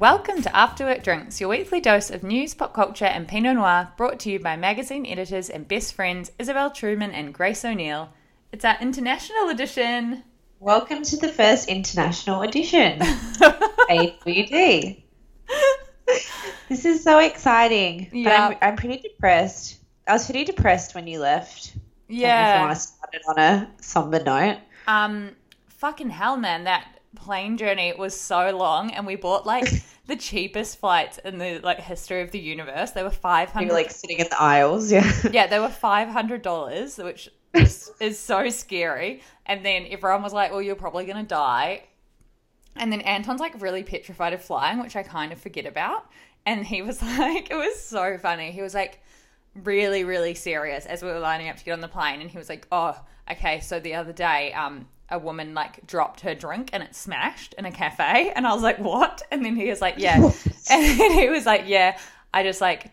Welcome 0.00 0.40
to 0.40 0.56
After 0.56 0.86
Work 0.86 1.04
Drinks, 1.04 1.42
your 1.42 1.50
weekly 1.50 1.78
dose 1.78 2.10
of 2.10 2.22
news, 2.22 2.54
pop 2.54 2.72
culture, 2.72 3.04
and 3.04 3.28
Pinot 3.28 3.56
Noir, 3.56 3.92
brought 3.98 4.18
to 4.20 4.30
you 4.30 4.40
by 4.40 4.56
magazine 4.56 5.04
editors 5.04 5.50
and 5.50 5.68
best 5.68 5.92
friends 5.92 6.32
Isabel 6.38 6.70
Truman 6.70 7.10
and 7.10 7.34
Grace 7.34 7.66
O'Neill. 7.66 8.08
It's 8.50 8.64
our 8.64 8.78
international 8.80 9.50
edition. 9.50 10.24
Welcome 10.58 11.02
to 11.02 11.18
the 11.18 11.28
first 11.28 11.68
international 11.68 12.40
edition, 12.40 12.98
AWD. 13.00 15.02
this 16.70 16.86
is 16.86 17.04
so 17.04 17.18
exciting. 17.18 18.08
Yeah. 18.10 18.48
But 18.48 18.58
I'm, 18.62 18.70
I'm 18.70 18.76
pretty 18.76 19.02
depressed. 19.02 19.80
I 20.08 20.14
was 20.14 20.24
pretty 20.24 20.44
depressed 20.44 20.94
when 20.94 21.08
you 21.08 21.20
left. 21.20 21.74
Yeah. 22.08 22.56
I 22.56 22.64
want 22.64 22.74
to 22.74 22.80
start 22.80 23.10
it 23.12 23.22
on 23.28 23.38
a 23.38 23.70
somber 23.82 24.24
note. 24.24 24.60
Um, 24.86 25.32
fucking 25.68 26.08
hell, 26.08 26.38
man, 26.38 26.64
that 26.64 26.86
plane 27.16 27.56
journey 27.56 27.92
was 27.96 28.18
so 28.18 28.56
long, 28.56 28.90
and 28.92 29.06
we 29.06 29.16
bought 29.16 29.46
like 29.46 29.68
the 30.06 30.16
cheapest 30.16 30.78
flights 30.78 31.18
in 31.18 31.38
the 31.38 31.60
like 31.60 31.80
history 31.80 32.22
of 32.22 32.30
the 32.30 32.38
universe. 32.38 32.92
They 32.92 33.02
were 33.02 33.10
five 33.10 33.50
hundred 33.50 33.72
like 33.72 33.90
sitting 33.90 34.18
in 34.18 34.28
the 34.28 34.40
aisles. 34.40 34.90
Yeah. 34.90 35.10
yeah, 35.32 35.46
they 35.46 35.58
were 35.58 35.68
five 35.68 36.08
hundred 36.08 36.42
dollars, 36.42 36.98
which 36.98 37.28
is, 37.54 37.90
is 38.00 38.18
so 38.18 38.48
scary. 38.50 39.22
And 39.46 39.64
then 39.64 39.86
everyone 39.90 40.22
was 40.22 40.32
like, 40.32 40.50
"Well, 40.50 40.62
you're 40.62 40.76
probably 40.76 41.04
gonna 41.04 41.24
die." 41.24 41.84
And 42.76 42.92
then 42.92 43.00
Anton's 43.00 43.40
like 43.40 43.60
really 43.60 43.82
petrified 43.82 44.32
of 44.32 44.42
flying, 44.42 44.80
which 44.80 44.96
I 44.96 45.02
kind 45.02 45.32
of 45.32 45.40
forget 45.40 45.66
about. 45.66 46.06
And 46.46 46.64
he 46.64 46.82
was 46.82 47.02
like, 47.02 47.50
it 47.50 47.56
was 47.56 47.78
so 47.80 48.16
funny. 48.16 48.52
He 48.52 48.62
was 48.62 48.74
like 48.74 49.02
really, 49.54 50.04
really 50.04 50.34
serious 50.34 50.86
as 50.86 51.02
we 51.02 51.08
were 51.08 51.18
lining 51.18 51.48
up 51.48 51.56
to 51.56 51.64
get 51.64 51.72
on 51.72 51.80
the 51.80 51.88
plane. 51.88 52.20
And 52.20 52.30
he 52.30 52.38
was 52.38 52.48
like, 52.48 52.66
"Oh, 52.70 52.96
okay." 53.30 53.60
So 53.60 53.80
the 53.80 53.94
other 53.94 54.12
day, 54.12 54.52
um, 54.52 54.86
a 55.10 55.18
woman 55.18 55.54
like 55.54 55.86
dropped 55.86 56.20
her 56.20 56.34
drink 56.34 56.70
and 56.72 56.82
it 56.82 56.94
smashed 56.94 57.54
in 57.58 57.64
a 57.64 57.72
cafe, 57.72 58.32
and 58.34 58.46
I 58.46 58.54
was 58.54 58.62
like, 58.62 58.78
"What?" 58.78 59.22
And 59.30 59.44
then 59.44 59.56
he 59.56 59.68
was 59.68 59.80
like, 59.80 59.96
"Yeah," 59.98 60.30
and 60.70 61.12
he 61.12 61.28
was 61.28 61.46
like, 61.46 61.64
"Yeah." 61.66 61.98
I 62.32 62.42
just 62.44 62.60
like 62.60 62.92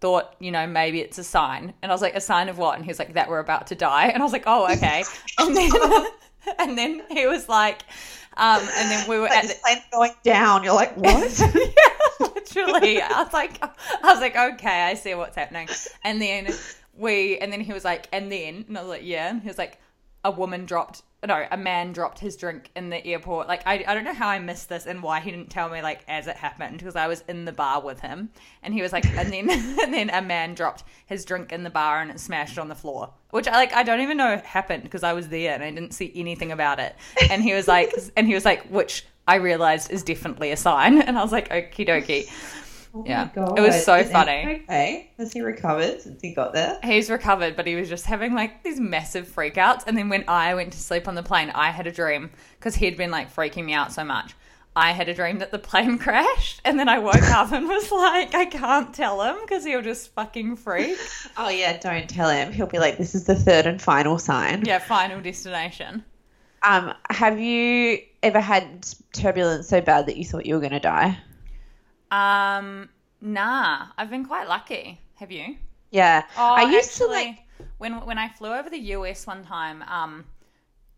thought, 0.00 0.34
you 0.38 0.50
know, 0.50 0.66
maybe 0.66 1.00
it's 1.00 1.18
a 1.18 1.24
sign. 1.24 1.74
And 1.82 1.90
I 1.90 1.94
was 1.94 2.02
like, 2.02 2.14
a 2.14 2.20
sign 2.20 2.48
of 2.48 2.58
what? 2.58 2.76
And 2.76 2.84
he 2.84 2.88
was 2.88 2.98
like, 2.98 3.14
that 3.14 3.28
we're 3.28 3.40
about 3.40 3.66
to 3.68 3.74
die. 3.74 4.06
And 4.08 4.22
I 4.22 4.24
was 4.24 4.32
like, 4.32 4.44
oh, 4.46 4.70
okay. 4.72 5.04
And 5.38 5.56
then, 5.56 5.70
and 6.58 6.78
then 6.78 7.02
he 7.10 7.26
was 7.26 7.48
like, 7.48 7.82
um, 8.36 8.60
and 8.60 8.90
then 8.90 9.08
we 9.08 9.18
were 9.18 9.24
Like 9.24 9.44
at 9.44 9.48
the, 9.48 9.56
plane's 9.60 9.82
going 9.92 10.12
down. 10.22 10.62
You're 10.62 10.74
like, 10.74 10.96
what? 10.96 11.38
yeah, 11.38 12.26
literally. 12.26 13.02
I 13.02 13.22
was 13.22 13.32
like, 13.32 13.60
I 13.62 14.12
was 14.12 14.20
like, 14.20 14.36
okay, 14.36 14.82
I 14.82 14.94
see 14.94 15.14
what's 15.14 15.36
happening. 15.36 15.68
And 16.04 16.22
then 16.22 16.48
we, 16.96 17.38
and 17.38 17.52
then 17.52 17.60
he 17.60 17.72
was 17.72 17.84
like, 17.84 18.08
and 18.12 18.30
then, 18.30 18.64
and 18.68 18.78
I 18.78 18.82
was 18.82 18.90
like, 18.90 19.02
yeah. 19.04 19.28
And 19.30 19.42
he 19.42 19.48
was 19.48 19.58
like, 19.58 19.80
a 20.24 20.30
woman 20.30 20.64
dropped, 20.64 21.02
no, 21.26 21.46
a 21.50 21.56
man 21.56 21.92
dropped 21.92 22.20
his 22.20 22.36
drink 22.36 22.70
in 22.76 22.90
the 22.90 23.04
airport. 23.04 23.48
Like, 23.48 23.66
I, 23.66 23.84
I 23.86 23.94
don't 23.94 24.04
know 24.04 24.14
how 24.14 24.28
I 24.28 24.38
missed 24.38 24.68
this 24.68 24.86
and 24.86 25.02
why 25.02 25.18
he 25.18 25.32
didn't 25.32 25.50
tell 25.50 25.68
me 25.68 25.82
like 25.82 26.04
as 26.06 26.28
it 26.28 26.36
happened 26.36 26.78
because 26.78 26.94
I 26.94 27.08
was 27.08 27.24
in 27.26 27.44
the 27.44 27.52
bar 27.52 27.82
with 27.82 28.00
him. 28.00 28.30
And 28.62 28.72
he 28.72 28.82
was 28.82 28.92
like, 28.92 29.04
and 29.04 29.32
then, 29.32 29.50
and 29.82 29.92
then 29.92 30.10
a 30.10 30.22
man 30.22 30.54
dropped 30.54 30.84
his 31.06 31.24
drink 31.24 31.52
in 31.52 31.64
the 31.64 31.70
bar 31.70 32.00
and 32.00 32.10
it 32.10 32.20
smashed 32.20 32.56
on 32.56 32.68
the 32.68 32.76
floor, 32.76 33.12
which 33.30 33.48
I 33.48 33.52
like, 33.52 33.72
I 33.72 33.82
don't 33.82 34.00
even 34.00 34.16
know 34.16 34.40
happened 34.44 34.84
because 34.84 35.02
I 35.02 35.12
was 35.12 35.28
there 35.28 35.54
and 35.54 35.64
I 35.64 35.70
didn't 35.70 35.92
see 35.92 36.12
anything 36.14 36.52
about 36.52 36.78
it. 36.78 36.94
And 37.30 37.42
he 37.42 37.52
was 37.52 37.66
like, 37.66 37.92
and 38.16 38.26
he 38.26 38.34
was 38.34 38.44
like, 38.44 38.68
which 38.68 39.04
I 39.26 39.36
realized 39.36 39.90
is 39.90 40.04
definitely 40.04 40.52
a 40.52 40.56
sign. 40.56 41.02
And 41.08 41.18
I 41.18 41.22
was 41.22 41.32
like, 41.32 41.48
okie 41.48 41.88
dokie. 41.88 42.30
Oh 42.98 43.04
Yeah. 43.06 43.28
It 43.34 43.60
was 43.60 43.84
so 43.84 43.94
Is 43.96 44.10
funny. 44.10 44.62
Okay. 44.64 45.10
Has 45.18 45.32
he 45.32 45.40
recovered 45.40 46.00
since 46.00 46.20
he 46.20 46.34
got 46.34 46.52
there? 46.52 46.78
He's 46.82 47.10
recovered, 47.10 47.54
but 47.54 47.66
he 47.66 47.76
was 47.76 47.88
just 47.88 48.06
having 48.06 48.34
like 48.34 48.62
these 48.64 48.80
massive 48.80 49.28
freakouts. 49.28 49.84
And 49.86 49.96
then 49.96 50.08
when 50.08 50.24
I 50.26 50.54
went 50.54 50.72
to 50.72 50.78
sleep 50.78 51.06
on 51.06 51.14
the 51.14 51.22
plane, 51.22 51.50
I 51.54 51.70
had 51.70 51.86
a 51.86 51.92
dream 51.92 52.30
because 52.58 52.74
he'd 52.74 52.96
been 52.96 53.10
like 53.10 53.34
freaking 53.34 53.64
me 53.64 53.74
out 53.74 53.92
so 53.92 54.04
much. 54.04 54.34
I 54.74 54.92
had 54.92 55.08
a 55.08 55.14
dream 55.14 55.38
that 55.38 55.50
the 55.50 55.58
plane 55.70 55.98
crashed, 55.98 56.60
and 56.64 56.78
then 56.78 56.88
I 56.88 56.98
woke 56.98 57.30
up 57.30 57.52
and 57.52 57.66
was 57.66 57.90
like, 57.90 58.34
I 58.34 58.44
can't 58.46 58.94
tell 58.94 59.22
him 59.22 59.36
because 59.42 59.64
he'll 59.64 59.82
just 59.82 60.12
fucking 60.14 60.56
freak. 60.56 60.98
Oh 61.36 61.48
yeah, 61.48 61.78
don't 61.78 62.10
tell 62.10 62.28
him. 62.28 62.52
He'll 62.52 62.66
be 62.66 62.80
like, 62.80 62.98
"This 62.98 63.14
is 63.14 63.24
the 63.24 63.36
third 63.36 63.64
and 63.64 63.80
final 63.80 64.18
sign." 64.18 64.64
Yeah, 64.64 64.80
final 64.80 65.20
destination. 65.20 66.04
Um, 66.64 66.92
have 67.10 67.38
you 67.38 68.00
ever 68.24 68.40
had 68.40 68.84
turbulence 69.12 69.68
so 69.68 69.80
bad 69.80 70.06
that 70.06 70.16
you 70.16 70.24
thought 70.24 70.46
you 70.46 70.54
were 70.54 70.60
going 70.60 70.72
to 70.72 70.80
die? 70.80 71.16
Um, 72.10 72.88
nah, 73.20 73.88
I've 73.96 74.10
been 74.10 74.24
quite 74.26 74.48
lucky. 74.48 75.00
Have 75.16 75.30
you? 75.30 75.56
Yeah, 75.90 76.26
Oh, 76.36 76.54
I 76.54 76.62
used 76.62 76.96
actually, 76.96 76.98
to 76.98 77.06
like. 77.06 77.38
when 77.78 78.04
when 78.06 78.18
I 78.18 78.28
flew 78.28 78.52
over 78.54 78.70
the 78.70 78.78
US 78.78 79.26
one 79.26 79.44
time, 79.44 79.82
um, 79.84 80.24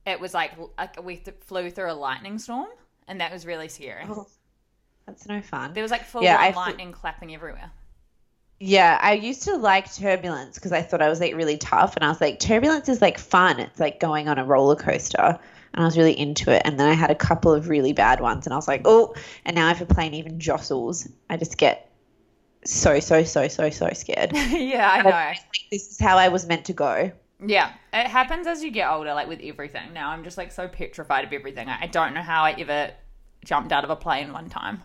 it 0.07 0.21
was 0.21 0.35
like, 0.35 0.53
like 0.79 1.03
we 1.03 1.17
th- 1.19 1.39
flew 1.41 1.71
through 1.71 1.93
a 1.93 1.95
lightning 1.95 2.39
storm, 2.39 2.69
and 3.09 3.21
that 3.21 3.33
was 3.33 3.47
really 3.47 3.69
scary. 3.69 4.07
Oh, 4.07 4.27
that's 5.07 5.27
no 5.29 5.43
fun. 5.43 5.75
There 5.75 5.83
was 5.83 5.91
like 5.91 6.05
full 6.05 6.23
Yeah, 6.25 6.37
I 6.39 6.53
fl- 6.53 6.57
lightning 6.57 6.93
clapping 6.93 7.35
everywhere. 7.35 7.73
Yeah, 8.61 8.99
I 9.01 9.15
used 9.15 9.43
to 9.45 9.57
like 9.57 9.93
turbulence 9.93 10.57
because 10.57 10.73
I 10.73 10.83
thought 10.83 11.01
I 11.01 11.09
was 11.09 11.19
like 11.21 11.35
really 11.35 11.57
tough, 11.57 11.97
and 11.97 12.05
I 12.05 12.09
was 12.09 12.21
like, 12.21 12.39
turbulence 12.41 12.89
is 12.89 13.01
like 13.01 13.19
fun. 13.19 13.59
It's 13.59 13.81
like 13.81 13.99
going 14.01 14.29
on 14.29 14.39
a 14.39 14.45
roller 14.45 14.77
coaster, 14.77 15.39
and 15.75 15.83
I 15.83 15.85
was 15.85 15.97
really 15.97 16.19
into 16.19 16.51
it. 16.51 16.63
And 16.65 16.79
then 16.79 16.89
I 16.89 16.95
had 16.95 17.11
a 17.11 17.15
couple 17.15 17.53
of 17.53 17.69
really 17.69 17.93
bad 17.93 18.21
ones, 18.21 18.47
and 18.47 18.53
I 18.53 18.57
was 18.57 18.69
like, 18.69 18.83
oh. 18.85 19.15
And 19.45 19.55
now 19.55 19.71
if 19.71 19.81
a 19.81 19.87
plane 19.87 20.15
even 20.15 20.41
jostles, 20.41 21.09
I 21.29 21.37
just 21.37 21.57
get 21.59 21.91
so 22.65 23.01
so 23.01 23.25
so 23.25 23.49
so 23.49 23.71
so 23.71 23.91
scared. 23.93 24.33
yeah, 24.35 24.91
I 24.91 25.03
know. 25.03 25.11
I 25.11 25.39
this 25.71 25.91
is 25.91 26.01
how 26.01 26.19
I 26.19 26.29
was 26.29 26.47
meant 26.47 26.67
to 26.67 26.73
go. 26.73 27.11
Yeah, 27.45 27.73
it 27.93 28.07
happens 28.07 28.47
as 28.47 28.63
you 28.63 28.71
get 28.71 28.91
older, 28.91 29.15
like 29.15 29.29
with 29.29 29.41
everything. 29.43 29.95
Now 29.95 30.11
I'm 30.11 30.25
just 30.25 30.37
like 30.37 30.53
so 30.53 30.69
petrified 30.69 31.25
of 31.25 31.33
everything. 31.33 31.69
I 31.69 31.87
don't 31.87 32.13
know 32.13 32.21
how 32.21 32.43
I 32.43 32.53
ever 32.53 32.91
jumped 33.45 33.73
out 33.73 33.85
of 33.85 33.91
a 33.91 33.97
plane 33.97 34.33
one 34.33 34.51
time. 34.51 34.83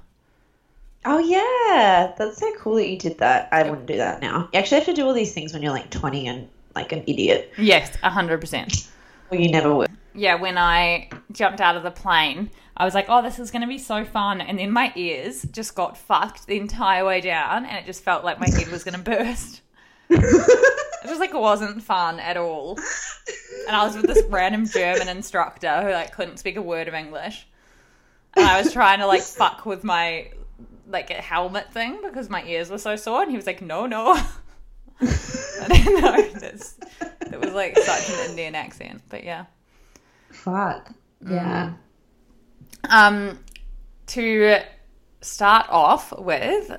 Oh 1.03 1.19
yeah, 1.19 2.13
that's 2.17 2.37
so 2.37 2.51
cool 2.57 2.75
that 2.75 2.87
you 2.89 2.97
did 2.97 3.17
that. 3.19 3.49
I 3.51 3.63
wouldn't 3.63 3.85
do 3.87 3.97
that 3.97 4.21
now. 4.21 4.49
You 4.53 4.59
actually 4.59 4.77
have 4.77 4.85
to 4.87 4.93
do 4.93 5.05
all 5.05 5.13
these 5.13 5.33
things 5.33 5.53
when 5.53 5.61
you're 5.61 5.73
like 5.73 5.91
20 5.91 6.27
and 6.27 6.49
like 6.75 6.91
an 6.93 7.03
idiot, 7.07 7.51
Yes, 7.57 7.95
hundred 7.97 8.39
percent. 8.39 8.87
or 9.31 9.37
you 9.37 9.49
never 9.51 9.73
would. 9.75 9.91
Yeah, 10.15 10.35
when 10.35 10.57
I 10.57 11.09
jumped 11.31 11.59
out 11.61 11.75
of 11.75 11.83
the 11.83 11.91
plane, 11.91 12.49
I 12.77 12.85
was 12.85 12.93
like, 12.93 13.07
"Oh, 13.09 13.21
this 13.21 13.39
is 13.39 13.51
going 13.51 13.61
to 13.61 13.67
be 13.67 13.77
so 13.77 14.05
fun," 14.05 14.41
and 14.41 14.57
then 14.57 14.71
my 14.71 14.91
ears 14.95 15.43
just 15.51 15.75
got 15.75 15.97
fucked 15.97 16.47
the 16.47 16.57
entire 16.57 17.05
way 17.05 17.21
down, 17.21 17.65
and 17.65 17.77
it 17.77 17.85
just 17.85 18.03
felt 18.03 18.23
like 18.23 18.39
my 18.39 18.49
head 18.49 18.69
was 18.69 18.83
going 18.83 18.95
to 18.95 19.01
burst. 19.01 19.61
it 20.09 21.07
just 21.07 21.19
like 21.19 21.33
wasn't 21.33 21.83
fun 21.83 22.19
at 22.19 22.37
all. 22.37 22.77
And 23.67 23.75
I 23.75 23.85
was 23.85 23.95
with 23.95 24.05
this 24.05 24.23
random 24.29 24.67
German 24.67 25.07
instructor 25.07 25.81
who 25.81 25.91
like 25.91 26.13
couldn't 26.13 26.37
speak 26.37 26.57
a 26.57 26.61
word 26.61 26.87
of 26.87 26.93
English, 26.93 27.47
and 28.35 28.45
I 28.45 28.61
was 28.61 28.71
trying 28.71 28.99
to 28.99 29.07
like 29.07 29.21
fuck 29.21 29.65
with 29.65 29.83
my 29.83 30.31
like 30.87 31.09
a 31.09 31.15
helmet 31.15 31.73
thing 31.73 31.99
because 32.03 32.29
my 32.29 32.43
ears 32.43 32.69
were 32.69 32.77
so 32.77 32.95
sore, 32.95 33.21
and 33.21 33.31
he 33.31 33.37
was 33.37 33.47
like, 33.47 33.61
"No, 33.61 33.85
no." 33.85 34.13
I 35.01 35.67
didn't 35.67 36.01
know 36.01 36.29
that's, 36.39 36.77
it 37.01 37.39
was 37.39 37.53
like 37.53 37.77
such 37.77 38.09
an 38.09 38.29
Indian 38.29 38.55
accent, 38.55 39.01
but 39.09 39.23
yeah. 39.23 39.45
Fuck. 40.45 40.91
Yeah. 41.27 41.73
Um, 42.87 43.39
to 44.07 44.59
start 45.21 45.65
off 45.69 46.13
with, 46.19 46.71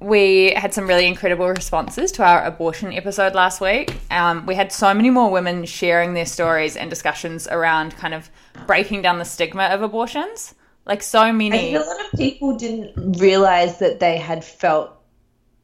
we 0.00 0.52
had 0.56 0.72
some 0.72 0.86
really 0.86 1.06
incredible 1.06 1.46
responses 1.46 2.12
to 2.12 2.24
our 2.24 2.42
abortion 2.46 2.94
episode 2.94 3.34
last 3.34 3.60
week. 3.60 3.94
Um, 4.10 4.46
we 4.46 4.54
had 4.54 4.72
so 4.72 4.94
many 4.94 5.10
more 5.10 5.30
women 5.30 5.66
sharing 5.66 6.14
their 6.14 6.24
stories 6.24 6.76
and 6.76 6.88
discussions 6.88 7.46
around 7.46 7.94
kind 7.98 8.14
of 8.14 8.30
breaking 8.66 9.02
down 9.02 9.18
the 9.18 9.26
stigma 9.26 9.64
of 9.64 9.82
abortions. 9.82 10.54
Like 10.86 11.02
so 11.02 11.20
I 11.20 11.32
many. 11.32 11.58
think 11.58 11.76
a 11.76 11.80
lot 11.80 12.00
of 12.00 12.18
people 12.18 12.56
didn't 12.56 13.20
realize 13.20 13.80
that 13.80 14.00
they 14.00 14.16
had 14.16 14.42
felt 14.42 14.96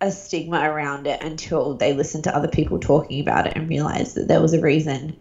a 0.03 0.11
stigma 0.11 0.61
around 0.61 1.07
it 1.07 1.23
until 1.23 1.73
they 1.73 1.95
listened 1.95 2.25
to 2.25 2.37
other 2.37 2.49
people 2.49 2.79
talking 2.79 3.19
about 3.19 3.47
it 3.47 3.55
and 3.57 3.67
realized 3.67 4.15
that 4.15 4.29
there 4.29 4.43
was 4.43 4.53
a 4.53 4.61
reason 4.61 5.17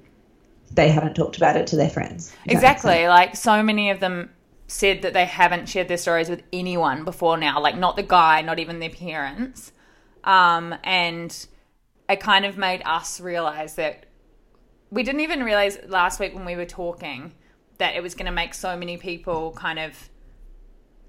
they 0.76 0.90
haven't 0.90 1.16
talked 1.16 1.38
about 1.38 1.56
it 1.56 1.68
to 1.68 1.76
their 1.76 1.90
friends. 1.90 2.28
Does 2.28 2.36
that 2.36 2.48
make 2.48 2.56
Exactly. 2.56 3.08
Like 3.08 3.36
so 3.36 3.64
many 3.64 3.90
of 3.90 4.00
them 4.00 4.30
said 4.68 5.02
that 5.04 5.14
they 5.14 5.26
haven't 5.26 5.68
shared 5.68 5.88
their 5.88 5.98
stories 5.98 6.30
with 6.30 6.44
anyone 6.52 7.04
before 7.04 7.38
now, 7.38 7.60
like 7.62 7.78
not 7.78 7.96
the 7.96 8.04
guy, 8.04 8.42
not 8.42 8.60
even 8.60 8.80
their 8.80 8.90
parents. 8.90 9.72
Um, 10.24 10.76
and 10.84 11.48
it 12.10 12.20
kind 12.20 12.46
of 12.46 12.58
made 12.58 12.82
us 12.86 13.20
realize 13.20 13.76
that 13.76 14.06
we 14.90 15.04
didn't 15.04 15.22
even 15.22 15.44
realize 15.44 15.78
last 15.88 16.20
week 16.20 16.34
when 16.34 16.46
we 16.46 16.56
were 16.56 16.66
talking 16.66 17.34
that 17.78 17.96
it 17.96 18.02
was 18.02 18.16
going 18.16 18.26
to 18.26 18.32
make 18.32 18.54
so 18.54 18.76
many 18.78 18.98
people 18.98 19.52
kind 19.52 19.80
of 19.80 20.10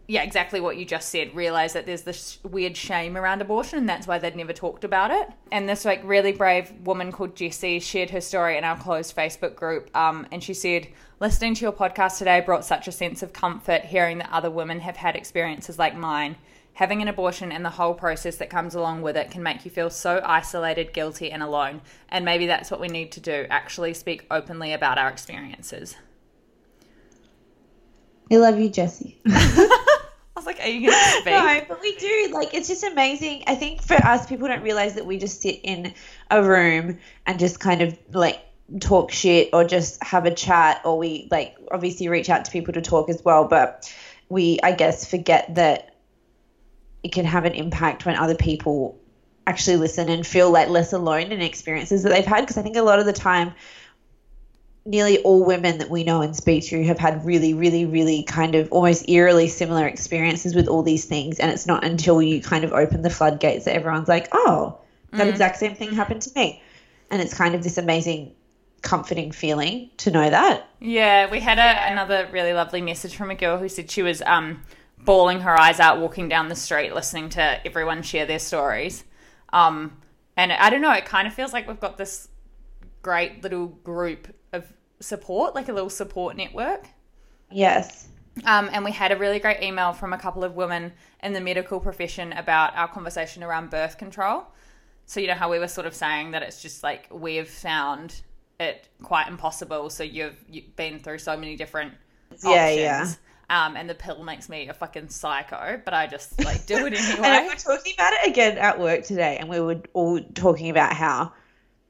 yeah, 0.08 0.22
exactly 0.22 0.60
what 0.60 0.76
you 0.76 0.84
just 0.84 1.08
said. 1.08 1.34
Realize 1.34 1.72
that 1.72 1.84
there's 1.84 2.02
this 2.02 2.38
weird 2.44 2.76
shame 2.76 3.16
around 3.16 3.42
abortion, 3.42 3.78
and 3.78 3.88
that's 3.88 4.06
why 4.06 4.18
they'd 4.18 4.36
never 4.36 4.52
talked 4.52 4.84
about 4.84 5.10
it. 5.10 5.28
And 5.50 5.68
this 5.68 5.84
like 5.84 6.00
really 6.04 6.32
brave 6.32 6.72
woman 6.84 7.10
called 7.10 7.34
Jessie 7.34 7.80
shared 7.80 8.10
her 8.10 8.20
story 8.20 8.56
in 8.56 8.62
our 8.62 8.76
closed 8.76 9.16
Facebook 9.16 9.56
group, 9.56 9.94
um, 9.96 10.26
and 10.30 10.42
she 10.44 10.54
said, 10.54 10.86
"Listening 11.18 11.54
to 11.54 11.62
your 11.62 11.72
podcast 11.72 12.18
today 12.18 12.40
brought 12.40 12.64
such 12.64 12.86
a 12.86 12.92
sense 12.92 13.22
of 13.22 13.32
comfort, 13.32 13.84
hearing 13.86 14.18
that 14.18 14.30
other 14.30 14.50
women 14.50 14.80
have 14.80 14.96
had 14.96 15.16
experiences 15.16 15.78
like 15.78 15.96
mine." 15.96 16.36
Having 16.74 17.00
an 17.00 17.08
abortion 17.08 17.52
and 17.52 17.64
the 17.64 17.70
whole 17.70 17.94
process 17.94 18.36
that 18.36 18.50
comes 18.50 18.74
along 18.74 19.00
with 19.00 19.16
it 19.16 19.30
can 19.30 19.42
make 19.42 19.64
you 19.64 19.70
feel 19.70 19.88
so 19.88 20.20
isolated, 20.22 20.92
guilty, 20.92 21.32
and 21.32 21.42
alone. 21.42 21.80
And 22.10 22.22
maybe 22.22 22.46
that's 22.46 22.70
what 22.70 22.80
we 22.80 22.88
need 22.88 23.12
to 23.12 23.20
do 23.20 23.46
actually 23.48 23.94
speak 23.94 24.26
openly 24.30 24.74
about 24.74 24.98
our 24.98 25.08
experiences. 25.08 25.96
We 28.30 28.36
love 28.36 28.58
you, 28.58 28.68
Jesse. 28.68 29.18
I 30.36 30.38
was 30.38 30.46
like, 30.46 30.60
Are 30.60 30.68
you 30.68 30.90
going 30.90 31.02
to 31.02 31.10
speak? 31.20 31.26
No, 31.26 31.60
but 31.66 31.80
we 31.80 31.96
do. 31.96 32.30
Like, 32.32 32.52
it's 32.52 32.68
just 32.68 32.84
amazing. 32.84 33.44
I 33.46 33.54
think 33.54 33.82
for 33.82 33.94
us, 33.94 34.26
people 34.26 34.46
don't 34.48 34.62
realize 34.62 34.94
that 34.94 35.06
we 35.06 35.16
just 35.16 35.40
sit 35.40 35.60
in 35.62 35.94
a 36.30 36.42
room 36.42 36.98
and 37.24 37.38
just 37.38 37.58
kind 37.58 37.80
of 37.80 37.98
like 38.12 38.40
talk 38.80 39.10
shit 39.12 39.50
or 39.54 39.64
just 39.64 40.02
have 40.04 40.26
a 40.26 40.34
chat, 40.34 40.82
or 40.84 40.98
we 40.98 41.26
like 41.30 41.56
obviously 41.70 42.08
reach 42.08 42.28
out 42.28 42.44
to 42.44 42.50
people 42.50 42.74
to 42.74 42.82
talk 42.82 43.08
as 43.08 43.24
well. 43.24 43.48
But 43.48 43.90
we, 44.28 44.58
I 44.62 44.72
guess, 44.72 45.08
forget 45.08 45.54
that 45.54 45.94
it 47.02 47.12
can 47.12 47.24
have 47.24 47.46
an 47.46 47.54
impact 47.54 48.04
when 48.04 48.16
other 48.16 48.34
people 48.34 49.00
actually 49.46 49.76
listen 49.76 50.10
and 50.10 50.26
feel 50.26 50.50
like 50.50 50.68
less 50.68 50.92
alone 50.92 51.32
in 51.32 51.40
experiences 51.40 52.02
that 52.02 52.10
they've 52.10 52.26
had. 52.26 52.42
Because 52.42 52.58
I 52.58 52.62
think 52.62 52.76
a 52.76 52.82
lot 52.82 52.98
of 52.98 53.06
the 53.06 53.12
time, 53.14 53.54
nearly 54.86 55.18
all 55.18 55.44
women 55.44 55.78
that 55.78 55.90
we 55.90 56.04
know 56.04 56.22
and 56.22 56.34
speak 56.34 56.64
to 56.66 56.84
have 56.84 56.98
had 56.98 57.24
really, 57.24 57.54
really, 57.54 57.84
really 57.84 58.22
kind 58.22 58.54
of 58.54 58.70
almost 58.70 59.08
eerily 59.08 59.48
similar 59.48 59.86
experiences 59.86 60.54
with 60.54 60.68
all 60.68 60.82
these 60.82 61.04
things. 61.04 61.38
And 61.38 61.50
it's 61.50 61.66
not 61.66 61.84
until 61.84 62.22
you 62.22 62.40
kind 62.40 62.64
of 62.64 62.72
open 62.72 63.02
the 63.02 63.10
floodgates 63.10 63.64
that 63.64 63.74
everyone's 63.74 64.08
like, 64.08 64.28
oh, 64.32 64.78
that 65.12 65.28
exact 65.28 65.56
same 65.56 65.74
thing 65.74 65.92
happened 65.92 66.22
to 66.22 66.30
me. 66.36 66.62
And 67.10 67.22
it's 67.22 67.34
kind 67.34 67.54
of 67.54 67.62
this 67.62 67.78
amazing, 67.78 68.34
comforting 68.82 69.32
feeling 69.32 69.90
to 69.98 70.10
know 70.10 70.28
that. 70.28 70.68
Yeah, 70.80 71.30
we 71.30 71.40
had 71.40 71.58
a, 71.58 71.90
another 71.92 72.28
really 72.30 72.52
lovely 72.52 72.82
message 72.82 73.16
from 73.16 73.30
a 73.30 73.34
girl 73.34 73.58
who 73.58 73.68
said 73.68 73.90
she 73.90 74.02
was 74.02 74.22
um, 74.22 74.62
bawling 74.98 75.40
her 75.40 75.58
eyes 75.58 75.80
out 75.80 75.98
walking 75.98 76.28
down 76.28 76.48
the 76.48 76.56
street 76.56 76.94
listening 76.94 77.28
to 77.30 77.66
everyone 77.66 78.02
share 78.02 78.26
their 78.26 78.38
stories. 78.38 79.04
Um, 79.52 79.96
and 80.36 80.52
I 80.52 80.68
don't 80.70 80.82
know, 80.82 80.92
it 80.92 81.06
kind 81.06 81.26
of 81.26 81.34
feels 81.34 81.52
like 81.52 81.66
we've 81.66 81.80
got 81.80 81.96
this 81.96 82.28
great 83.02 83.42
little 83.42 83.68
group 83.68 84.28
support, 85.00 85.54
like 85.54 85.68
a 85.68 85.72
little 85.72 85.90
support 85.90 86.36
network. 86.36 86.88
Yes. 87.50 88.08
Um, 88.44 88.68
and 88.72 88.84
we 88.84 88.92
had 88.92 89.12
a 89.12 89.16
really 89.16 89.38
great 89.38 89.62
email 89.62 89.92
from 89.92 90.12
a 90.12 90.18
couple 90.18 90.44
of 90.44 90.54
women 90.56 90.92
in 91.22 91.32
the 91.32 91.40
medical 91.40 91.80
profession 91.80 92.32
about 92.34 92.76
our 92.76 92.88
conversation 92.88 93.42
around 93.42 93.70
birth 93.70 93.96
control. 93.98 94.46
So, 95.06 95.20
you 95.20 95.28
know, 95.28 95.34
how 95.34 95.50
we 95.50 95.58
were 95.58 95.68
sort 95.68 95.86
of 95.86 95.94
saying 95.94 96.32
that 96.32 96.42
it's 96.42 96.60
just 96.60 96.82
like 96.82 97.08
we've 97.10 97.48
found 97.48 98.22
it 98.60 98.88
quite 99.02 99.28
impossible. 99.28 99.88
So, 99.90 100.02
you've, 100.02 100.36
you've 100.48 100.76
been 100.76 100.98
through 101.00 101.18
so 101.18 101.36
many 101.36 101.56
different 101.56 101.94
Yeah, 102.42 102.66
options. 102.66 102.76
yeah. 102.76 103.14
Um, 103.48 103.76
and 103.76 103.88
the 103.88 103.94
pill 103.94 104.24
makes 104.24 104.48
me 104.48 104.68
a 104.68 104.74
fucking 104.74 105.08
psycho, 105.08 105.80
but 105.84 105.94
I 105.94 106.06
just 106.08 106.44
like 106.44 106.66
do 106.66 106.86
it 106.86 106.94
anyway. 106.96 107.28
And 107.28 107.34
we 107.34 107.46
were 107.48 107.54
talking 107.54 107.94
about 107.94 108.12
it 108.14 108.28
again 108.30 108.58
at 108.58 108.78
work 108.80 109.04
today, 109.04 109.36
and 109.38 109.48
we 109.48 109.60
were 109.60 109.80
all 109.94 110.20
talking 110.34 110.70
about 110.70 110.92
how 110.94 111.32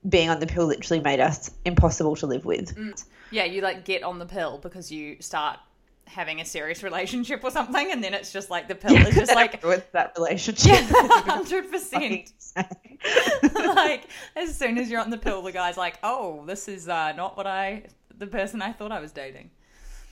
being 0.09 0.29
on 0.31 0.41
the 0.41 0.47
pill 0.47 0.67
literally 0.67 1.03
made 1.03 1.21
us 1.21 1.51
impossible 1.65 2.17
to 2.17 2.27
live 2.27 2.45
with. 2.45 2.77
yeah, 3.31 3.45
you 3.45 3.61
like 3.61 3.85
get 3.85 4.03
on 4.03 4.19
the 4.19 4.27
pill 4.27 4.59
because 4.59 4.91
you 4.93 5.17
start 5.21 5.59
having 6.07 6.41
a 6.41 6.45
serious 6.45 6.83
relationship 6.89 7.43
or 7.43 7.51
something, 7.51 7.91
and 7.91 8.03
then 8.03 8.15
it's 8.15 8.33
just 8.33 8.49
like 8.51 8.69
the 8.69 8.75
pill 8.75 8.95
is 8.97 9.15
just 9.15 9.35
like 9.35 9.63
with 9.65 9.91
that 9.93 10.13
relationship. 10.17 10.79
hundred 10.91 11.71
percent. 11.71 12.31
like 13.75 14.05
as 14.37 14.57
soon 14.57 14.79
as 14.79 14.91
you're 14.91 15.01
on 15.01 15.11
the 15.11 15.19
pill, 15.19 15.43
the 15.43 15.53
guy's 15.53 15.77
like, 15.77 15.99
"Oh, 16.03 16.45
this 16.47 16.69
is 16.69 16.89
uh, 16.89 17.13
not 17.13 17.37
what 17.37 17.47
I, 17.47 17.85
the 18.19 18.27
person 18.27 18.63
I 18.63 18.73
thought 18.73 18.93
I 18.93 19.01
was 19.01 19.13
dating." 19.13 19.51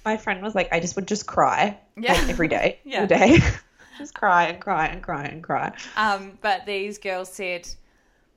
My 0.05 0.19
friend 0.19 0.43
was 0.43 0.55
like, 0.55 0.69
I 0.71 0.81
just 0.81 0.97
would 0.97 1.09
just 1.09 1.27
cry 1.27 1.79
Yeah. 1.97 2.13
like, 2.13 2.29
every 2.29 2.49
day, 2.49 2.79
Yeah. 2.85 3.01
all 3.03 3.07
day, 3.07 3.39
just 3.97 4.13
cry 4.15 4.49
and 4.49 4.61
cry 4.61 4.85
and 4.87 5.03
cry 5.03 5.25
and 5.25 5.43
cry. 5.43 5.73
Um, 5.97 6.37
but 6.43 6.67
these 6.67 6.99
girls 6.99 7.33
said, 7.33 7.67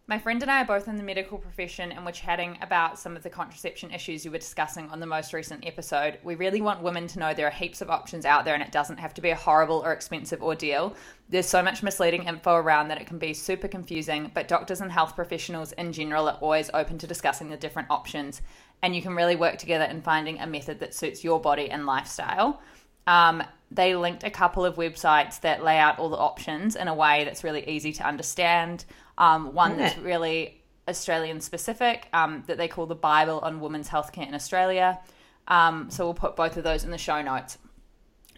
My 0.10 0.18
friend 0.18 0.42
and 0.42 0.50
I 0.50 0.62
are 0.62 0.66
both 0.66 0.88
in 0.88 0.96
the 0.96 1.04
medical 1.04 1.38
profession 1.38 1.92
and 1.92 2.06
we're 2.06 2.14
chatting 2.14 2.58
about 2.62 2.98
some 2.98 3.18
of 3.18 3.24
the 3.24 3.30
contraception 3.30 3.92
issues 3.92 4.24
you 4.24 4.32
were 4.32 4.38
discussing 4.38 4.90
on 4.90 5.02
the 5.02 5.06
most 5.06 5.34
recent 5.34 5.68
episode. 5.68 6.18
We 6.24 6.36
really 6.36 6.62
want 6.62 6.82
women 6.82 7.08
to 7.08 7.20
know 7.20 7.34
there 7.34 7.48
are 7.48 7.52
heaps 7.52 7.82
of 7.82 7.90
options 7.90 8.24
out 8.24 8.46
there 8.46 8.54
and 8.54 8.64
it 8.64 8.72
doesn't 8.72 9.00
have 9.00 9.14
to 9.16 9.22
be 9.22 9.32
a 9.32 9.36
horrible 9.36 9.84
or 9.84 9.92
expensive 9.92 10.42
ordeal. 10.42 10.96
There's 11.28 11.46
so 11.46 11.62
much 11.62 11.84
misleading 11.84 12.24
info 12.24 12.54
around 12.54 12.88
that 12.88 13.02
it 13.02 13.08
can 13.08 13.18
be 13.20 13.34
super 13.34 13.68
confusing, 13.68 14.32
but 14.34 14.48
doctors 14.48 14.80
and 14.80 14.94
health 14.94 15.14
professionals 15.14 15.74
in 15.74 15.92
general 15.92 16.30
are 16.30 16.38
always 16.40 16.70
open 16.74 16.98
to 17.00 17.08
discussing 17.08 17.50
the 17.50 17.58
different 17.58 17.92
options. 17.92 18.42
And 18.82 18.96
you 18.96 19.02
can 19.02 19.14
really 19.14 19.36
work 19.36 19.58
together 19.58 19.84
in 19.84 20.02
finding 20.02 20.40
a 20.40 20.48
method 20.48 20.80
that 20.80 20.94
suits 20.94 21.22
your 21.22 21.42
body 21.42 21.70
and 21.70 21.86
lifestyle. 21.86 22.62
Um, 23.08 23.44
they 23.72 23.96
linked 23.96 24.24
a 24.24 24.32
couple 24.32 24.64
of 24.64 24.76
websites 24.76 25.42
that 25.42 25.66
lay 25.66 25.78
out 25.78 26.00
all 26.00 26.08
the 26.08 26.18
options 26.18 26.78
in 26.78 26.88
a 26.88 26.96
way 26.96 27.26
that's 27.26 27.44
really 27.44 27.68
easy 27.68 27.92
to 27.92 28.08
understand. 28.08 28.86
Um, 29.18 29.54
one 29.54 29.78
that's 29.78 29.98
really 29.98 30.62
Australian 30.88 31.42
specific 31.42 32.08
um, 32.14 32.44
that 32.48 32.58
they 32.58 32.68
call 32.68 32.86
the 32.86 32.96
Bible 32.96 33.40
on 33.40 33.60
Women's 33.60 33.90
Healthcare 33.90 34.28
in 34.28 34.34
Australia. 34.34 35.00
Um, 35.48 35.90
so 35.90 36.06
we'll 36.06 36.14
put 36.14 36.36
both 36.36 36.58
of 36.58 36.64
those 36.64 36.84
in 36.84 36.92
the 36.92 36.98
show 36.98 37.22
notes. 37.22 37.58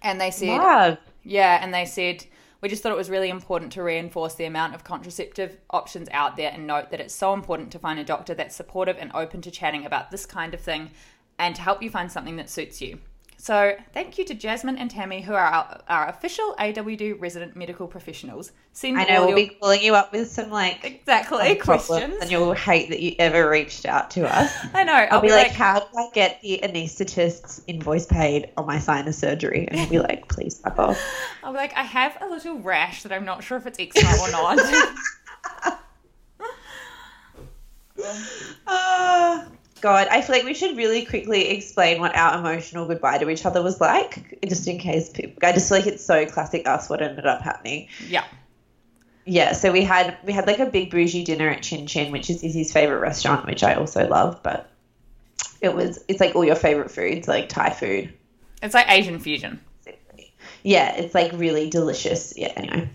And 0.01 0.19
they 0.19 0.31
said, 0.31 0.57
Love. 0.57 0.97
yeah, 1.23 1.59
and 1.61 1.73
they 1.73 1.85
said 1.85 2.25
we 2.61 2.69
just 2.69 2.83
thought 2.83 2.91
it 2.91 2.97
was 2.97 3.09
really 3.09 3.29
important 3.29 3.71
to 3.73 3.83
reinforce 3.83 4.35
the 4.35 4.45
amount 4.45 4.75
of 4.75 4.83
contraceptive 4.83 5.57
options 5.69 6.09
out 6.11 6.35
there 6.35 6.51
and 6.53 6.67
note 6.67 6.91
that 6.91 6.99
it's 6.99 7.15
so 7.15 7.33
important 7.33 7.71
to 7.71 7.79
find 7.79 7.99
a 7.99 8.03
doctor 8.03 8.33
that's 8.33 8.55
supportive 8.55 8.97
and 8.99 9.11
open 9.13 9.41
to 9.41 9.51
chatting 9.51 9.85
about 9.85 10.11
this 10.11 10.25
kind 10.25 10.53
of 10.53 10.59
thing 10.59 10.91
and 11.37 11.55
to 11.55 11.61
help 11.61 11.81
you 11.81 11.89
find 11.89 12.11
something 12.11 12.35
that 12.35 12.49
suits 12.49 12.81
you. 12.81 12.99
So 13.41 13.73
thank 13.93 14.17
you 14.17 14.25
to 14.25 14.33
Jasmine 14.33 14.77
and 14.77 14.91
Tammy, 14.91 15.21
who 15.21 15.31
are 15.31 15.39
our, 15.39 15.81
our 15.87 16.09
official 16.09 16.53
AWD 16.59 17.21
resident 17.21 17.55
medical 17.55 17.87
professionals. 17.87 18.51
Send 18.73 18.99
I 18.99 19.05
know 19.05 19.21
we'll 19.27 19.29
your- 19.29 19.47
be 19.47 19.55
calling 19.61 19.81
you 19.81 19.95
up 19.95 20.11
with 20.11 20.29
some 20.29 20.49
like 20.49 20.83
exactly 20.83 21.55
problems, 21.55 21.85
questions. 21.87 22.17
and 22.21 22.29
you'll 22.29 22.51
hate 22.53 22.89
that 22.89 22.99
you 22.99 23.15
ever 23.17 23.49
reached 23.49 23.85
out 23.85 24.11
to 24.11 24.27
us. 24.27 24.51
I 24.73 24.83
know. 24.83 24.93
I'll, 24.93 25.21
be, 25.21 25.29
like, 25.29 25.51
how 25.51 25.79
do 25.79 25.85
I 25.97 26.09
get 26.13 26.41
the 26.41 26.59
anaesthetist's 26.63 27.63
invoice 27.65 28.05
paid 28.05 28.51
on 28.57 28.65
my 28.65 28.77
sinus 28.77 29.17
surgery? 29.17 29.65
And 29.69 29.79
he'll 29.79 29.89
be 29.89 29.99
like, 29.99 30.27
please 30.27 30.59
fuck 30.59 30.77
off. 30.77 30.99
I'll 31.43 31.53
be 31.53 31.57
like, 31.59 31.73
I 31.77 31.83
have 31.83 32.17
a 32.19 32.27
little 32.27 32.59
rash 32.59 33.03
that 33.03 33.13
I'm 33.13 33.23
not 33.23 33.41
sure 33.41 33.57
if 33.57 33.65
it's 33.65 33.79
eczema 33.79 34.21
or 34.21 34.31
not. 34.31 34.59
Ah, 38.67 39.47
God, 39.81 40.07
I 40.09 40.21
feel 40.21 40.35
like 40.35 40.45
we 40.45 40.53
should 40.53 40.77
really 40.77 41.05
quickly 41.05 41.49
explain 41.49 41.99
what 41.99 42.15
our 42.15 42.39
emotional 42.39 42.85
goodbye 42.85 43.17
to 43.17 43.29
each 43.29 43.45
other 43.45 43.61
was 43.61 43.79
like, 43.79 44.39
just 44.47 44.67
in 44.67 44.79
case 44.79 45.09
people. 45.09 45.37
I 45.43 45.51
just 45.51 45.69
feel 45.69 45.79
like 45.79 45.87
it's 45.87 46.03
so 46.03 46.25
classic 46.25 46.67
us 46.67 46.89
what 46.89 47.01
ended 47.01 47.25
up 47.25 47.41
happening. 47.41 47.87
yeah. 48.07 48.25
Yeah, 49.25 49.51
so 49.51 49.71
we 49.71 49.83
had 49.83 50.17
we 50.23 50.33
had 50.33 50.47
like 50.47 50.57
a 50.57 50.65
big 50.65 50.89
bougie 50.89 51.23
dinner 51.23 51.49
at 51.49 51.61
Chin 51.61 51.85
Chin, 51.85 52.11
which 52.11 52.31
is 52.31 52.41
Izzy's 52.41 52.73
favorite 52.73 52.97
restaurant, 52.97 53.45
which 53.45 53.63
I 53.63 53.75
also 53.75 54.07
love. 54.07 54.41
But 54.41 54.71
it 55.61 55.75
was 55.75 56.03
it's 56.07 56.19
like 56.19 56.35
all 56.35 56.43
your 56.43 56.55
favorite 56.55 56.89
foods, 56.89 57.27
like 57.27 57.47
Thai 57.47 57.69
food. 57.69 58.11
It's 58.63 58.73
like 58.73 58.89
Asian 58.89 59.19
fusion. 59.19 59.59
Yeah, 60.63 60.95
it's 60.95 61.15
like 61.15 61.31
really 61.33 61.69
delicious. 61.69 62.33
Yeah, 62.35 62.53
anyway. 62.55 62.89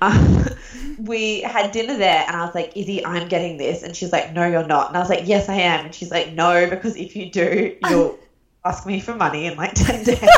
Um, 0.00 0.44
we 0.98 1.40
had 1.40 1.72
dinner 1.72 1.96
there 1.96 2.24
and 2.26 2.36
I 2.36 2.44
was 2.44 2.54
like, 2.54 2.76
Izzy, 2.76 3.04
I'm 3.04 3.28
getting 3.28 3.56
this. 3.56 3.82
And 3.82 3.96
she's 3.96 4.12
like, 4.12 4.32
no, 4.32 4.46
you're 4.46 4.66
not. 4.66 4.88
And 4.88 4.96
I 4.96 5.00
was 5.00 5.08
like, 5.08 5.26
yes, 5.26 5.48
I 5.48 5.54
am. 5.54 5.86
And 5.86 5.94
she's 5.94 6.10
like, 6.10 6.32
no, 6.32 6.68
because 6.68 6.96
if 6.96 7.16
you 7.16 7.30
do, 7.30 7.76
you'll 7.88 8.18
ask 8.64 8.86
me 8.86 9.00
for 9.00 9.14
money 9.14 9.46
in 9.46 9.56
like 9.56 9.74
10 9.74 10.04
days. 10.04 10.20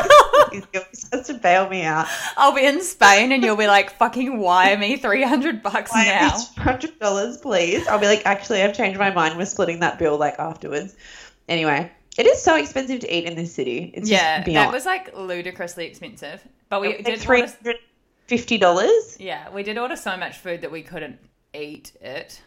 You're 0.73 0.82
supposed 0.94 1.26
to 1.26 1.35
bail 1.35 1.68
me 1.68 1.82
out. 1.82 2.06
I'll 2.37 2.54
be 2.54 2.64
in 2.64 2.82
Spain 2.82 3.32
and 3.32 3.42
you'll 3.42 3.56
be 3.56 3.66
like, 3.66 3.90
fucking 3.99 4.38
wire 4.38 4.78
me 4.78 4.97
300 4.97 5.62
bucks 5.62 5.92
now. 5.94 6.30
hundred 6.56 6.99
dollars, 6.99 7.37
please. 7.37 7.87
I'll 7.87 7.99
be 7.99 8.06
like, 8.06 8.23
actually, 8.25 8.62
I've 8.62 8.75
changed 8.75 8.99
my 8.99 9.11
mind. 9.11 9.37
We're 9.37 9.44
splitting 9.44 9.80
that 9.80 9.99
bill 9.99 10.16
like 10.16 10.38
afterwards. 10.38 10.97
Anyway, 11.49 11.90
it 12.18 12.26
is 12.26 12.42
so 12.42 12.56
expensive 12.56 13.00
to 13.00 13.16
eat 13.16 13.25
in 13.25 13.34
this 13.37 13.54
city. 13.54 13.90
It's 13.94 14.10
Yeah, 14.10 14.42
that 14.44 14.72
was 14.72 14.84
like 14.84 15.16
ludicrously 15.16 15.87
expensive. 15.87 16.46
But 16.68 16.82
we 16.82 17.00
did 17.00 17.18
three 17.20 17.40
hundred 17.40 17.76
fifty 18.26 18.58
dollars. 18.58 19.16
yeah, 19.18 19.48
we 19.50 19.62
did 19.62 19.78
order 19.78 19.96
so 19.96 20.16
much 20.18 20.37
food 20.37 20.60
that 20.60 20.70
we 20.70 20.82
couldn't 20.82 21.18
eat 21.54 21.92
it. 22.02 22.42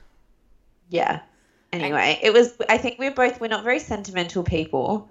Yeah. 0.90 1.22
Anyway, 1.74 2.20
it 2.22 2.34
was. 2.34 2.54
I 2.70 2.78
think 2.78 3.00
we're 3.00 3.12
both. 3.12 3.40
We're 3.40 3.48
not 3.48 3.64
very 3.64 3.80
sentimental 3.80 4.44
people, 4.44 5.10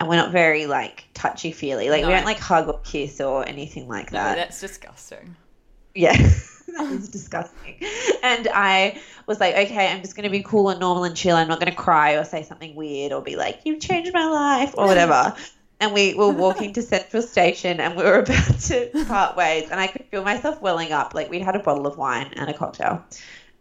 and 0.00 0.08
we're 0.08 0.16
not 0.16 0.32
very 0.32 0.66
like 0.66 1.04
touchy 1.14 1.52
feely. 1.52 1.90
Like 1.90 2.02
No. 2.02 2.08
we 2.08 2.14
don't 2.14 2.24
like 2.24 2.40
hug 2.40 2.66
or 2.68 2.80
kiss 2.80 3.20
or 3.20 3.46
anything 3.48 3.86
like 3.88 4.10
No, 4.12 4.18
that. 4.18 4.34
that's 4.34 4.60
disgusting. 4.60 5.36
Yeah. 5.94 6.16
that 6.76 6.90
was 6.90 7.08
disgusting. 7.08 7.76
And 8.22 8.48
I 8.52 9.00
was 9.26 9.40
like, 9.40 9.54
okay, 9.54 9.88
I'm 9.88 10.00
just 10.02 10.16
going 10.16 10.24
to 10.24 10.30
be 10.30 10.42
cool 10.42 10.70
and 10.70 10.80
normal 10.80 11.04
and 11.04 11.16
chill. 11.16 11.36
I'm 11.36 11.48
not 11.48 11.60
going 11.60 11.70
to 11.70 11.76
cry 11.76 12.12
or 12.12 12.24
say 12.24 12.42
something 12.42 12.74
weird 12.74 13.12
or 13.12 13.22
be 13.22 13.36
like, 13.36 13.60
you've 13.64 13.80
changed 13.80 14.12
my 14.12 14.26
life 14.26 14.74
or 14.76 14.86
whatever. 14.86 15.34
and 15.80 15.92
we 15.92 16.14
were 16.14 16.30
walking 16.30 16.72
to 16.74 16.82
Central 16.82 17.22
Station 17.22 17.80
and 17.80 17.96
we 17.96 18.02
were 18.02 18.18
about 18.20 18.58
to 18.60 19.04
part 19.06 19.36
ways. 19.36 19.70
And 19.70 19.80
I 19.80 19.86
could 19.86 20.04
feel 20.06 20.24
myself 20.24 20.60
welling 20.60 20.92
up. 20.92 21.14
Like 21.14 21.30
we'd 21.30 21.42
had 21.42 21.56
a 21.56 21.60
bottle 21.60 21.86
of 21.86 21.96
wine 21.96 22.32
and 22.36 22.48
a 22.48 22.54
cocktail 22.54 23.04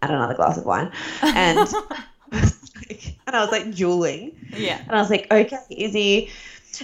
and 0.01 0.12
another 0.12 0.36
glass 0.36 0.58
of 0.58 0.65
wine. 0.65 0.91
And, 1.22 1.60
I 2.34 2.39
was 2.39 2.72
like, 2.75 3.15
and 3.27 3.36
I 3.36 3.41
was 3.41 3.51
like 3.51 3.75
drooling. 3.75 4.36
Yeah. 4.55 4.79
And 4.82 4.91
I 4.91 5.00
was 5.00 5.10
like, 5.10 5.27
okay, 5.32 5.58
Izzy. 5.70 6.32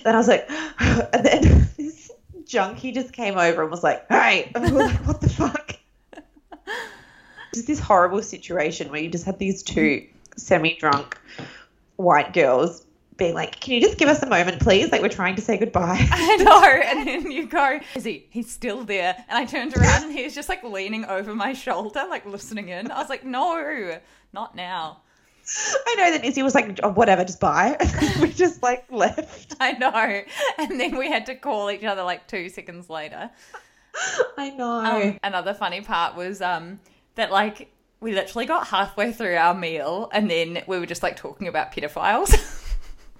Then 0.03 0.13
I 0.13 0.17
was 0.17 0.27
like, 0.27 0.49
and 0.79 1.25
then 1.25 1.69
this 1.77 2.11
junkie 2.45 2.91
just 2.91 3.13
came 3.13 3.37
over 3.37 3.61
and 3.61 3.71
was 3.71 3.83
like, 3.83 4.07
hey, 4.09 4.51
and 4.53 4.65
we 4.65 4.71
were 4.71 4.85
like, 4.85 5.07
what 5.07 5.21
the 5.21 5.29
fuck? 5.29 5.75
Just 7.53 7.67
this 7.67 7.79
horrible 7.79 8.21
situation 8.21 8.91
where 8.91 9.01
you 9.01 9.09
just 9.09 9.25
had 9.25 9.39
these 9.39 9.63
two 9.63 10.05
semi 10.37 10.77
drunk 10.77 11.17
white 11.95 12.33
girls 12.33 12.85
being 13.19 13.35
like, 13.35 13.59
can 13.59 13.73
you 13.73 13.81
just 13.81 13.97
give 13.97 14.07
us 14.07 14.23
a 14.23 14.25
moment, 14.25 14.61
please? 14.61 14.91
Like, 14.91 15.01
we're 15.01 15.09
trying 15.09 15.35
to 15.35 15.41
say 15.41 15.57
goodbye. 15.57 15.97
I 16.11 16.35
know. 16.37 16.63
And 16.63 17.07
then 17.07 17.31
you 17.31 17.45
go, 17.47 17.79
is 17.93 18.05
he? 18.05 18.25
He's 18.29 18.49
still 18.49 18.83
there. 18.83 19.15
And 19.27 19.37
I 19.37 19.45
turned 19.45 19.75
around 19.75 20.05
and 20.05 20.11
he's 20.11 20.33
just 20.33 20.49
like 20.49 20.63
leaning 20.63 21.05
over 21.05 21.35
my 21.35 21.53
shoulder, 21.53 22.05
like 22.09 22.25
listening 22.25 22.69
in. 22.69 22.89
I 22.89 22.99
was 22.99 23.09
like, 23.09 23.23
no, 23.23 23.99
not 24.33 24.55
now. 24.55 25.01
I 25.87 25.95
know 25.95 26.11
that 26.11 26.25
Izzy 26.25 26.43
was 26.43 26.55
like, 26.55 26.79
oh, 26.83 26.91
whatever, 26.91 27.25
just 27.25 27.39
bye. 27.39 27.75
we 28.21 28.31
just 28.31 28.61
like 28.61 28.85
left. 28.91 29.55
I 29.59 29.73
know. 29.73 30.21
And 30.57 30.79
then 30.79 30.97
we 30.97 31.09
had 31.09 31.25
to 31.25 31.35
call 31.35 31.71
each 31.71 31.83
other 31.83 32.03
like 32.03 32.27
two 32.27 32.49
seconds 32.49 32.89
later. 32.89 33.29
I 34.37 34.49
know. 34.51 34.71
Um, 34.71 35.19
another 35.23 35.53
funny 35.53 35.81
part 35.81 36.15
was 36.15 36.41
um, 36.41 36.79
that 37.15 37.31
like 37.31 37.71
we 37.99 38.13
literally 38.13 38.45
got 38.45 38.67
halfway 38.67 39.11
through 39.11 39.35
our 39.35 39.53
meal 39.53 40.09
and 40.13 40.29
then 40.29 40.63
we 40.67 40.79
were 40.79 40.85
just 40.85 41.03
like 41.03 41.15
talking 41.15 41.47
about 41.47 41.73
pedophiles. 41.73 42.33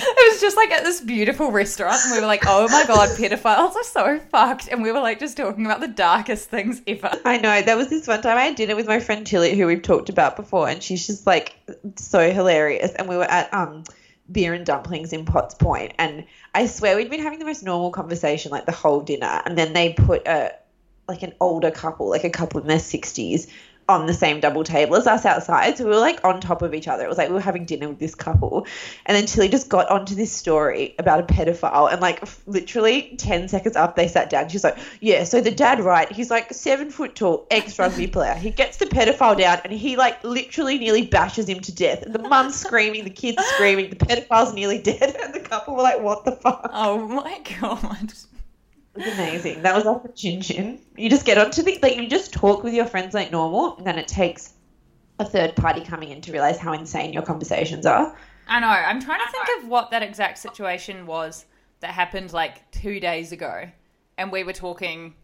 it 0.00 0.32
was 0.32 0.40
just 0.40 0.56
like 0.56 0.70
at 0.70 0.84
this 0.84 1.00
beautiful 1.00 1.52
restaurant 1.52 2.00
and 2.04 2.12
we 2.12 2.20
were 2.20 2.26
like, 2.26 2.44
oh 2.46 2.68
my 2.68 2.84
god, 2.86 3.08
pedophiles 3.16 3.74
are 3.76 3.84
so 3.84 4.18
fucked. 4.30 4.68
And 4.68 4.82
we 4.82 4.90
were 4.90 5.00
like 5.00 5.20
just 5.20 5.36
talking 5.36 5.64
about 5.64 5.80
the 5.80 5.88
darkest 5.88 6.50
things 6.50 6.82
ever. 6.86 7.10
I 7.24 7.38
know. 7.38 7.62
There 7.62 7.76
was 7.76 7.90
this 7.90 8.08
one 8.08 8.22
time 8.22 8.36
I 8.36 8.46
had 8.46 8.56
dinner 8.56 8.76
with 8.76 8.86
my 8.86 8.98
friend 9.00 9.26
Tilly, 9.26 9.56
who 9.56 9.66
we've 9.66 9.82
talked 9.82 10.08
about 10.08 10.36
before, 10.36 10.68
and 10.68 10.82
she's 10.82 11.06
just 11.06 11.26
like 11.26 11.54
so 11.96 12.32
hilarious. 12.32 12.92
And 12.92 13.08
we 13.08 13.16
were 13.16 13.24
at 13.24 13.52
um 13.54 13.84
beer 14.32 14.54
and 14.54 14.64
dumplings 14.64 15.12
in 15.12 15.24
Potts 15.24 15.54
Point, 15.54 15.92
and 15.98 16.24
I 16.54 16.66
swear 16.66 16.96
we'd 16.96 17.10
been 17.10 17.22
having 17.22 17.38
the 17.38 17.44
most 17.44 17.62
normal 17.62 17.90
conversation 17.90 18.50
like 18.50 18.66
the 18.66 18.72
whole 18.72 19.00
dinner, 19.00 19.42
and 19.44 19.56
then 19.56 19.72
they 19.72 19.92
put 19.92 20.26
a 20.26 20.54
like 21.08 21.22
an 21.22 21.34
older 21.40 21.70
couple, 21.70 22.08
like 22.08 22.24
a 22.24 22.30
couple 22.30 22.60
in 22.60 22.66
their 22.66 22.78
sixties. 22.78 23.46
On 23.90 24.06
the 24.06 24.14
same 24.14 24.38
double 24.38 24.62
table 24.62 24.94
as 24.94 25.08
us 25.08 25.26
outside, 25.26 25.76
so 25.76 25.82
we 25.82 25.90
were 25.90 25.98
like 25.98 26.24
on 26.24 26.40
top 26.40 26.62
of 26.62 26.74
each 26.74 26.86
other. 26.86 27.02
It 27.02 27.08
was 27.08 27.18
like 27.18 27.28
we 27.28 27.34
were 27.34 27.40
having 27.40 27.64
dinner 27.64 27.88
with 27.88 27.98
this 27.98 28.14
couple, 28.14 28.64
and 29.04 29.16
then 29.16 29.26
Tilly 29.26 29.48
just 29.48 29.68
got 29.68 29.90
onto 29.90 30.14
this 30.14 30.30
story 30.30 30.94
about 31.00 31.18
a 31.18 31.24
pedophile, 31.24 31.90
and 31.90 32.00
like 32.00 32.22
literally 32.46 33.16
ten 33.18 33.48
seconds 33.48 33.74
after 33.74 34.00
they 34.00 34.06
sat 34.06 34.30
down, 34.30 34.48
she's 34.48 34.62
like, 34.62 34.78
"Yeah, 35.00 35.24
so 35.24 35.40
the 35.40 35.50
dad, 35.50 35.80
right? 35.80 36.10
He's 36.12 36.30
like 36.30 36.52
seven 36.52 36.90
foot 36.90 37.16
tall, 37.16 37.48
ex 37.50 37.80
rugby 37.80 38.06
player. 38.16 38.34
He 38.34 38.50
gets 38.50 38.76
the 38.76 38.86
pedophile 38.86 39.36
down, 39.36 39.58
and 39.64 39.72
he 39.72 39.96
like 39.96 40.22
literally 40.22 40.78
nearly 40.78 41.04
bashes 41.06 41.48
him 41.48 41.58
to 41.58 41.74
death. 41.74 42.02
And 42.02 42.14
the 42.14 42.20
mum's 42.20 42.54
screaming, 42.54 43.02
the 43.02 43.10
kid's 43.10 43.44
screaming, 43.54 43.90
the 43.90 43.96
pedophile's 43.96 44.54
nearly 44.54 44.78
dead, 44.82 45.16
and 45.20 45.34
the 45.34 45.40
couple 45.40 45.74
were 45.74 45.82
like, 45.82 46.00
"What 46.00 46.24
the 46.24 46.32
fuck?" 46.32 46.70
Oh 46.72 47.08
my 47.08 47.40
god. 47.60 48.12
It 49.00 49.06
was 49.06 49.14
amazing. 49.14 49.62
That 49.62 49.74
was 49.74 49.84
like 49.84 50.02
the 50.02 50.10
chin 50.10 50.42
chin. 50.42 50.78
You 50.96 51.08
just 51.08 51.24
get 51.24 51.38
onto 51.38 51.62
the 51.62 51.78
like 51.82 51.96
you 51.96 52.06
just 52.08 52.32
talk 52.32 52.62
with 52.62 52.74
your 52.74 52.86
friends 52.86 53.14
like 53.14 53.30
normal, 53.30 53.76
and 53.76 53.86
then 53.86 53.98
it 53.98 54.06
takes 54.06 54.52
a 55.18 55.24
third 55.24 55.56
party 55.56 55.82
coming 55.82 56.10
in 56.10 56.20
to 56.22 56.32
realize 56.32 56.58
how 56.58 56.72
insane 56.72 57.12
your 57.12 57.22
conversations 57.22 57.86
are. 57.86 58.14
I 58.46 58.60
know. 58.60 58.66
I'm 58.66 59.00
trying 59.00 59.20
to 59.20 59.32
think 59.32 59.62
of 59.62 59.68
what 59.68 59.90
that 59.92 60.02
exact 60.02 60.38
situation 60.38 61.06
was 61.06 61.46
that 61.80 61.90
happened 61.90 62.32
like 62.32 62.70
two 62.72 63.00
days 63.00 63.32
ago. 63.32 63.68
And 64.18 64.30
we 64.30 64.44
were 64.44 64.52
talking. 64.52 65.14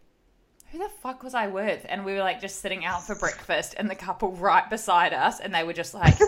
Who 0.72 0.78
the 0.78 0.88
fuck 1.00 1.22
was 1.22 1.34
I 1.34 1.46
with? 1.46 1.86
And 1.88 2.04
we 2.04 2.12
were 2.14 2.20
like 2.20 2.40
just 2.40 2.60
sitting 2.60 2.84
out 2.84 3.06
for 3.06 3.14
breakfast, 3.14 3.74
and 3.76 3.90
the 3.90 3.94
couple 3.94 4.32
right 4.36 4.68
beside 4.70 5.12
us, 5.12 5.40
and 5.40 5.54
they 5.54 5.64
were 5.64 5.74
just 5.74 5.92
like, 5.92 6.18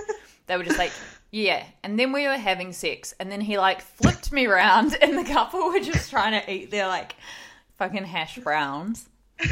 they 0.47 0.57
were 0.57 0.65
just 0.65 0.79
like, 0.79 0.93
yeah. 1.31 1.65
And 1.83 1.99
then 1.99 2.13
we 2.13 2.27
were 2.27 2.37
having 2.37 2.73
sex, 2.73 3.15
and 3.19 3.31
then 3.31 3.41
he 3.41 3.59
like 3.59 3.81
flipped 3.81 4.33
me 4.33 4.47
around, 4.47 4.97
and 5.03 5.17
the 5.19 5.25
couple 5.25 5.69
were 5.71 5.81
just 5.81 6.11
trying 6.11 6.41
to 6.41 6.53
eat 6.53 6.71
their 6.71 6.87
like 6.87 7.15
fucking 7.77 8.05
hash 8.05 8.39
browns. 8.39 9.09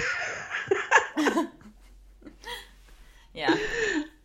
yeah. 3.35 3.57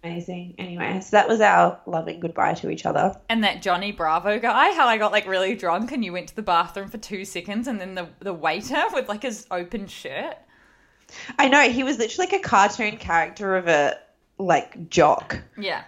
Amazing. 0.04 0.56
Anyway, 0.58 1.00
so 1.02 1.10
that 1.12 1.28
was 1.28 1.42
our 1.42 1.80
loving 1.86 2.20
goodbye 2.20 2.56
to 2.56 2.72
each 2.72 2.88
other. 2.88 3.16
And 3.30 3.44
that 3.44 3.62
Johnny 3.62 3.92
Bravo 3.92 4.40
guy, 4.40 4.74
how 4.74 4.88
I 4.88 4.98
got 4.98 5.12
like 5.12 5.28
really 5.28 5.56
drunk 5.56 5.92
and 5.92 6.04
you 6.04 6.12
went 6.12 6.30
to 6.30 6.36
the 6.36 6.42
bathroom 6.42 6.90
for 6.90 6.98
two 6.98 7.24
seconds 7.24 7.68
and 7.68 7.80
then 7.80 7.94
the, 7.94 8.10
the 8.20 8.34
waiter 8.34 8.82
with 8.94 9.08
like 9.08 9.22
his 9.22 9.46
open 9.52 9.86
shirt. 9.86 10.38
I 11.38 11.50
know 11.50 11.70
he 11.70 11.84
was 11.84 12.00
literally 12.00 12.32
like 12.32 12.40
a 12.40 12.44
cartoon 12.44 12.98
character 12.98 13.56
of 13.56 13.68
a 13.68 14.00
like 14.40 14.90
jock, 14.90 15.40
Yeah. 15.56 15.84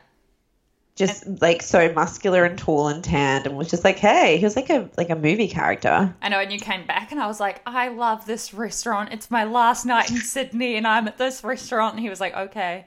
Just 0.95 1.25
like 1.41 1.61
so 1.61 1.91
muscular 1.93 2.45
and 2.45 2.57
tall 2.57 2.87
and 2.87 3.03
tanned, 3.03 3.47
and 3.47 3.57
was 3.57 3.69
just 3.69 3.83
like, 3.83 3.97
hey, 3.97 4.37
he 4.37 4.45
was 4.45 4.55
like 4.55 4.69
a 4.69 4.89
like 4.97 5.09
a 5.09 5.15
movie 5.15 5.47
character. 5.47 6.13
I 6.21 6.29
know, 6.29 6.39
and 6.39 6.51
you 6.51 6.59
came 6.59 6.85
back 6.85 7.11
and 7.11 7.19
I 7.19 7.27
was 7.27 7.39
like, 7.39 7.61
I 7.65 7.87
love 7.89 8.25
this 8.25 8.53
restaurant. 8.53 9.11
It's 9.11 9.31
my 9.31 9.43
last 9.43 9.85
night 9.85 10.11
in 10.11 10.17
Sydney 10.17 10.75
and 10.75 10.85
I'm 10.85 11.07
at 11.07 11.17
this 11.17 11.43
restaurant. 11.43 11.95
And 11.95 12.03
he 12.03 12.09
was 12.09 12.19
like, 12.19 12.35
okay. 12.35 12.85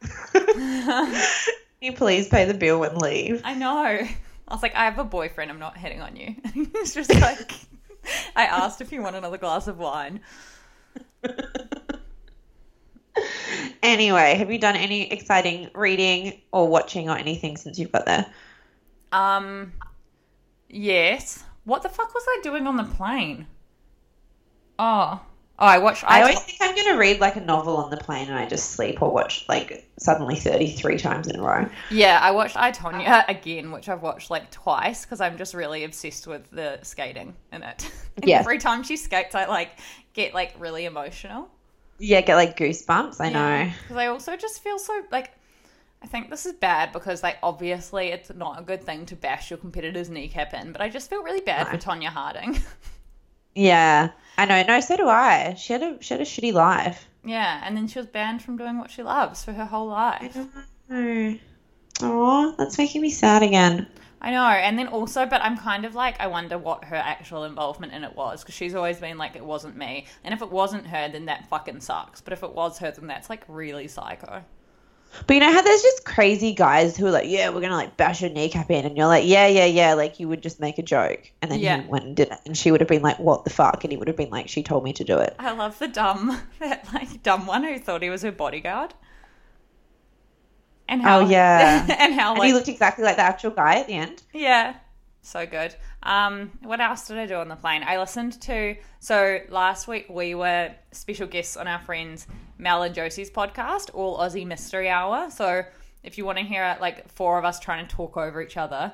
Can 0.32 1.22
you 1.80 1.92
please 1.92 2.28
pay 2.28 2.44
the 2.44 2.54
bill 2.54 2.84
and 2.84 3.00
leave? 3.00 3.42
I 3.44 3.54
know. 3.54 3.76
I 3.78 4.54
was 4.54 4.62
like, 4.62 4.74
I 4.74 4.84
have 4.84 4.98
a 4.98 5.04
boyfriend. 5.04 5.50
I'm 5.50 5.58
not 5.58 5.76
hitting 5.76 6.00
on 6.00 6.16
you. 6.16 6.36
He's 6.54 6.94
just 6.94 7.14
like, 7.14 7.52
I 8.36 8.44
asked 8.44 8.80
if 8.80 8.92
you 8.92 9.02
want 9.02 9.16
another 9.16 9.38
glass 9.38 9.66
of 9.66 9.78
wine. 9.78 10.20
Anyway, 13.82 14.34
have 14.34 14.50
you 14.50 14.58
done 14.58 14.76
any 14.76 15.12
exciting 15.12 15.70
reading 15.74 16.40
or 16.52 16.68
watching 16.68 17.08
or 17.08 17.16
anything 17.16 17.56
since 17.56 17.78
you've 17.78 17.92
got 17.92 18.04
there? 18.04 18.26
Um, 19.12 19.72
Yes. 20.68 21.44
What 21.64 21.82
the 21.82 21.88
fuck 21.88 22.14
was 22.14 22.24
I 22.28 22.40
doing 22.42 22.66
on 22.66 22.76
the 22.76 22.84
plane? 22.84 23.46
Oh. 24.78 25.20
Oh, 25.58 25.64
I 25.64 25.78
watched. 25.78 26.04
I 26.04 26.18
I, 26.18 26.22
always 26.22 26.40
think 26.40 26.58
I'm 26.60 26.74
going 26.74 26.92
to 26.92 26.98
read 26.98 27.18
like 27.18 27.36
a 27.36 27.40
novel 27.40 27.78
on 27.78 27.90
the 27.90 27.96
plane 27.96 28.28
and 28.28 28.38
I 28.38 28.44
just 28.44 28.72
sleep 28.72 29.00
or 29.00 29.10
watch 29.10 29.46
like 29.48 29.88
suddenly 29.98 30.36
33 30.36 30.98
times 30.98 31.28
in 31.28 31.36
a 31.36 31.42
row. 31.42 31.66
yeah, 31.90 32.18
I 32.20 32.30
watched 32.32 32.58
I 32.58 32.72
Tonya 32.72 33.24
again, 33.28 33.70
which 33.72 33.88
I've 33.88 34.02
watched 34.02 34.30
like 34.30 34.50
twice 34.50 35.06
because 35.06 35.22
I'm 35.22 35.38
just 35.38 35.54
really 35.54 35.84
obsessed 35.84 36.26
with 36.26 36.50
the 36.50 36.78
skating 36.82 37.34
in 37.52 37.62
it. 37.62 37.90
Yeah. 38.24 38.38
Every 38.38 38.56
time 38.56 38.82
she 38.82 38.96
skates, 38.96 39.34
I 39.34 39.44
like 39.44 39.72
get 40.14 40.32
like 40.32 40.54
really 40.58 40.86
emotional. 40.86 41.50
Yeah, 41.98 42.20
get 42.20 42.36
like 42.36 42.56
goosebumps. 42.56 43.20
I 43.20 43.30
know. 43.30 43.70
Because 43.82 43.96
I 43.96 44.06
also 44.06 44.36
just 44.36 44.62
feel 44.62 44.78
so 44.78 45.02
like. 45.10 45.32
I 46.02 46.06
think 46.08 46.28
this 46.28 46.44
is 46.44 46.52
bad 46.52 46.92
because, 46.92 47.22
like, 47.22 47.38
obviously 47.42 48.08
it's 48.08 48.30
not 48.32 48.60
a 48.60 48.62
good 48.62 48.82
thing 48.84 49.06
to 49.06 49.16
bash 49.16 49.50
your 49.50 49.56
competitor's 49.56 50.10
kneecap 50.10 50.52
in, 50.52 50.70
but 50.70 50.82
I 50.82 50.90
just 50.90 51.08
feel 51.08 51.22
really 51.22 51.40
bad 51.40 51.66
for 51.68 51.78
Tonya 51.78 52.08
Harding. 52.08 52.58
Yeah, 53.54 54.10
I 54.36 54.44
know. 54.44 54.62
No, 54.64 54.80
so 54.80 54.98
do 54.98 55.08
I. 55.08 55.54
She 55.54 55.72
had 55.72 55.82
a 55.82 55.96
she 56.02 56.12
had 56.12 56.20
a 56.20 56.24
shitty 56.26 56.52
life. 56.52 57.08
yeah, 57.24 57.62
and 57.64 57.74
then 57.74 57.88
she 57.88 57.98
was 57.98 58.06
banned 58.06 58.42
from 58.42 58.58
doing 58.58 58.78
what 58.78 58.90
she 58.90 59.02
loves 59.02 59.42
for 59.42 59.54
her 59.54 59.64
whole 59.64 59.86
life. 59.88 60.36
Oh, 60.90 61.38
Aw, 62.02 62.54
that's 62.58 62.76
making 62.76 63.00
me 63.00 63.08
sad 63.10 63.42
again. 63.42 63.86
I 64.20 64.30
know, 64.30 64.44
and 64.46 64.78
then 64.78 64.88
also, 64.88 65.26
but 65.26 65.42
I'm 65.42 65.58
kind 65.58 65.84
of 65.84 65.94
like, 65.94 66.18
I 66.20 66.26
wonder 66.26 66.56
what 66.56 66.84
her 66.84 66.96
actual 66.96 67.44
involvement 67.44 67.92
in 67.92 68.02
it 68.02 68.16
was 68.16 68.42
because 68.42 68.54
she's 68.54 68.74
always 68.74 68.98
been 68.98 69.18
like, 69.18 69.36
it 69.36 69.44
wasn't 69.44 69.76
me. 69.76 70.06
And 70.24 70.32
if 70.32 70.40
it 70.42 70.50
wasn't 70.50 70.86
her, 70.86 71.08
then 71.08 71.26
that 71.26 71.46
fucking 71.48 71.80
sucks. 71.80 72.20
But 72.22 72.32
if 72.32 72.42
it 72.42 72.52
was 72.54 72.78
her, 72.78 72.90
then 72.90 73.06
that's 73.06 73.28
like 73.28 73.42
really 73.46 73.88
psycho. 73.88 74.42
But 75.26 75.34
you 75.34 75.40
know 75.40 75.52
how 75.52 75.62
there's 75.62 75.82
just 75.82 76.04
crazy 76.04 76.52
guys 76.52 76.96
who 76.96 77.06
are 77.06 77.10
like, 77.10 77.28
yeah, 77.28 77.48
we're 77.50 77.60
gonna 77.60 77.76
like 77.76 77.96
bash 77.96 78.20
your 78.22 78.30
kneecap 78.30 78.70
in, 78.70 78.84
and 78.84 78.96
you're 78.96 79.06
like, 79.06 79.24
yeah, 79.26 79.46
yeah, 79.46 79.64
yeah, 79.64 79.94
like 79.94 80.18
you 80.18 80.28
would 80.28 80.42
just 80.42 80.60
make 80.60 80.78
a 80.78 80.82
joke, 80.82 81.30
and 81.40 81.50
then 81.50 81.60
Yeah. 81.60 81.82
he 81.82 81.88
went 81.88 82.04
and 82.04 82.16
did 82.16 82.28
it, 82.28 82.38
and 82.44 82.56
she 82.56 82.70
would 82.70 82.80
have 82.80 82.88
been 82.88 83.02
like, 83.02 83.18
what 83.18 83.44
the 83.44 83.50
fuck, 83.50 83.84
and 83.84 83.92
he 83.92 83.96
would 83.96 84.08
have 84.08 84.16
been 84.16 84.30
like, 84.30 84.48
she 84.48 84.62
told 84.62 84.82
me 84.84 84.92
to 84.94 85.04
do 85.04 85.18
it. 85.18 85.34
I 85.38 85.52
love 85.52 85.78
the 85.78 85.88
dumb, 85.88 86.40
that 86.58 86.92
like 86.92 87.22
dumb 87.22 87.46
one 87.46 87.64
who 87.64 87.78
thought 87.78 88.02
he 88.02 88.10
was 88.10 88.22
her 88.22 88.32
bodyguard. 88.32 88.94
And 90.88 91.02
how, 91.02 91.20
Oh, 91.20 91.28
yeah. 91.28 91.86
and 91.98 92.14
how 92.14 92.34
And 92.34 92.44
he 92.44 92.52
looked 92.52 92.68
exactly 92.68 93.04
like 93.04 93.16
the 93.16 93.22
actual 93.22 93.50
guy 93.50 93.76
at 93.80 93.86
the 93.86 93.94
end. 93.94 94.22
Yeah. 94.32 94.74
So 95.22 95.44
good. 95.46 95.74
Um, 96.04 96.52
what 96.62 96.80
else 96.80 97.08
did 97.08 97.18
I 97.18 97.26
do 97.26 97.34
on 97.34 97.48
the 97.48 97.56
plane? 97.56 97.82
I 97.84 97.98
listened 97.98 98.40
to 98.42 98.76
so 99.00 99.40
last 99.48 99.88
week 99.88 100.06
we 100.08 100.34
were 100.36 100.70
special 100.92 101.26
guests 101.26 101.56
on 101.56 101.66
our 101.66 101.80
friends 101.80 102.28
Mel 102.58 102.84
and 102.84 102.94
Josie's 102.94 103.30
podcast, 103.30 103.90
All 103.92 104.18
Aussie 104.18 104.46
Mystery 104.46 104.88
Hour. 104.88 105.28
So 105.30 105.64
if 106.04 106.16
you 106.16 106.24
want 106.24 106.38
to 106.38 106.44
hear 106.44 106.76
like 106.80 107.08
four 107.10 107.38
of 107.38 107.44
us 107.44 107.58
trying 107.58 107.86
to 107.86 107.92
talk 107.96 108.16
over 108.16 108.40
each 108.40 108.56
other 108.56 108.92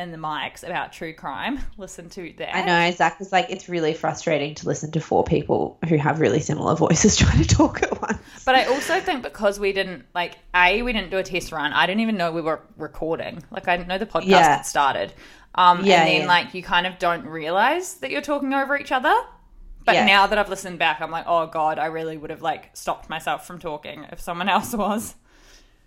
in 0.00 0.10
the 0.12 0.18
mics 0.18 0.64
about 0.64 0.92
true 0.92 1.12
crime, 1.14 1.60
listen 1.78 2.08
to 2.10 2.32
that. 2.38 2.54
I 2.56 2.64
know 2.64 2.90
Zach 2.90 3.18
was 3.18 3.30
like, 3.32 3.46
it's 3.50 3.68
really 3.68 3.94
frustrating 3.94 4.54
to 4.56 4.66
listen 4.66 4.90
to 4.92 5.00
four 5.00 5.22
people 5.24 5.78
who 5.88 5.96
have 5.96 6.20
really 6.20 6.40
similar 6.40 6.74
voices 6.86 7.16
trying 7.18 7.42
to 7.42 7.48
talk 7.48 7.82
at 7.82 8.00
once. 8.00 8.18
But 8.44 8.54
I 8.56 8.64
also 8.64 9.00
think 9.00 9.22
because 9.22 9.60
we 9.60 9.72
didn't 9.72 10.06
like 10.14 10.36
a 10.54 10.82
we 10.82 10.92
didn't 10.92 11.10
do 11.10 11.18
a 11.18 11.22
test 11.22 11.52
run. 11.52 11.72
I 11.72 11.86
didn't 11.86 12.00
even 12.00 12.16
know 12.16 12.32
we 12.32 12.40
were 12.42 12.60
recording. 12.76 13.42
Like 13.50 13.68
I 13.68 13.76
didn't 13.76 13.88
know 13.88 13.98
the 13.98 14.06
podcast 14.06 14.26
Yeah. 14.26 14.56
had 14.56 14.62
started. 14.62 15.12
Um, 15.54 15.84
Yeah, 15.84 16.00
and 16.00 16.08
then 16.08 16.20
yeah. 16.22 16.26
like 16.26 16.54
you 16.54 16.62
kind 16.62 16.86
of 16.86 16.98
don't 16.98 17.24
realize 17.26 17.94
that 17.96 18.10
you're 18.10 18.22
talking 18.22 18.54
over 18.54 18.76
each 18.78 18.92
other. 18.92 19.14
But 19.84 19.94
Yeah. 19.94 20.04
now 20.06 20.26
that 20.26 20.38
I've 20.38 20.48
listened 20.50 20.78
back, 20.78 21.00
I'm 21.00 21.10
like, 21.10 21.24
oh 21.26 21.46
god, 21.46 21.78
I 21.78 21.86
really 21.86 22.16
would 22.16 22.30
have 22.30 22.42
like 22.42 22.76
stopped 22.76 23.08
myself 23.08 23.46
from 23.46 23.58
talking 23.58 24.06
if 24.12 24.20
someone 24.20 24.48
else 24.48 24.74
was. 24.74 25.14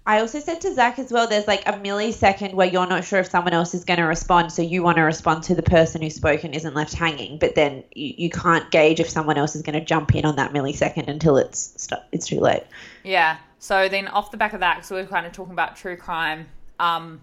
I 0.05 0.19
also 0.19 0.39
said 0.41 0.59
to 0.61 0.73
Zach 0.73 0.99
as 0.99 1.11
well, 1.11 1.27
there's 1.27 1.47
like 1.47 1.65
a 1.65 1.73
millisecond 1.73 2.55
where 2.55 2.67
you're 2.67 2.85
not 2.85 3.05
sure 3.05 3.19
if 3.19 3.27
someone 3.27 3.53
else 3.53 3.73
is 3.73 3.85
going 3.85 3.99
to 3.99 4.05
respond. 4.05 4.51
So 4.51 4.61
you 4.61 4.83
want 4.83 4.97
to 4.97 5.03
respond 5.03 5.43
to 5.43 5.55
the 5.55 5.63
person 5.63 6.01
who's 6.01 6.15
spoken 6.15 6.53
isn't 6.53 6.73
left 6.73 6.93
hanging, 6.93 7.39
but 7.39 7.55
then 7.55 7.85
you, 7.95 8.13
you 8.17 8.29
can't 8.29 8.69
gauge 8.69 8.99
if 8.99 9.09
someone 9.09 9.37
else 9.37 9.55
is 9.55 9.61
going 9.61 9.79
to 9.79 9.85
jump 9.85 10.13
in 10.13 10.25
on 10.25 10.35
that 10.35 10.51
millisecond 10.51 11.07
until 11.07 11.37
it's 11.37 11.73
st- 11.81 12.01
it's 12.11 12.27
too 12.27 12.41
late. 12.41 12.63
Yeah. 13.03 13.37
So 13.59 13.87
then 13.87 14.09
off 14.09 14.29
the 14.29 14.35
back 14.35 14.51
of 14.51 14.59
that, 14.59 14.85
so 14.85 14.95
we 14.95 15.03
we're 15.03 15.07
kind 15.07 15.25
of 15.25 15.31
talking 15.31 15.53
about 15.53 15.77
true 15.77 15.95
crime. 15.95 16.47
Um, 16.79 17.21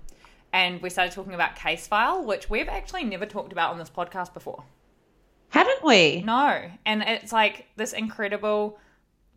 and 0.52 0.80
we 0.80 0.88
started 0.88 1.12
talking 1.12 1.34
about 1.34 1.56
case 1.56 1.86
file, 1.86 2.24
which 2.24 2.48
we've 2.48 2.68
actually 2.68 3.04
never 3.04 3.26
talked 3.26 3.52
about 3.52 3.72
on 3.72 3.78
this 3.78 3.90
podcast 3.90 4.32
before. 4.32 4.64
Haven't 5.50 5.84
we? 5.84 6.22
No. 6.22 6.70
And 6.86 7.02
it's 7.02 7.30
like 7.30 7.66
this 7.76 7.92
incredible 7.92 8.78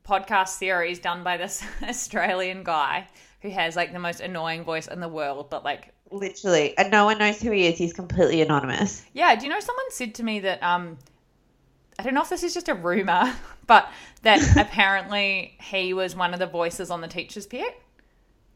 podcast 0.07 0.49
series 0.49 0.99
done 0.99 1.23
by 1.23 1.35
this 1.35 1.63
Australian 1.83 2.63
guy 2.63 3.07
who 3.43 3.49
has 3.49 3.75
like 3.75 3.91
the 3.91 3.99
most 3.99 4.21
annoying 4.21 4.63
voice 4.63 4.87
in 4.87 4.99
the 5.01 5.07
world, 5.07 5.49
but 5.51 5.63
like 5.63 5.93
Literally. 6.09 6.77
And 6.77 6.91
no 6.91 7.05
one 7.05 7.17
knows 7.17 7.41
who 7.41 7.51
he 7.51 7.67
is. 7.67 7.77
He's 7.77 7.93
completely 7.93 8.41
anonymous. 8.41 9.05
yeah, 9.13 9.35
do 9.35 9.45
you 9.45 9.51
know 9.51 9.59
someone 9.59 9.85
said 9.91 10.15
to 10.15 10.23
me 10.23 10.39
that 10.39 10.63
um 10.63 10.97
I 11.99 12.03
don't 12.03 12.15
know 12.15 12.21
if 12.21 12.29
this 12.29 12.41
is 12.41 12.53
just 12.55 12.69
a 12.69 12.73
rumor, 12.73 13.35
but 13.67 13.87
that 14.23 14.57
apparently 14.57 15.57
he 15.61 15.93
was 15.93 16.15
one 16.15 16.33
of 16.33 16.39
the 16.39 16.47
voices 16.47 16.89
on 16.89 17.01
the 17.01 17.07
teacher's 17.07 17.45
pet. 17.45 17.79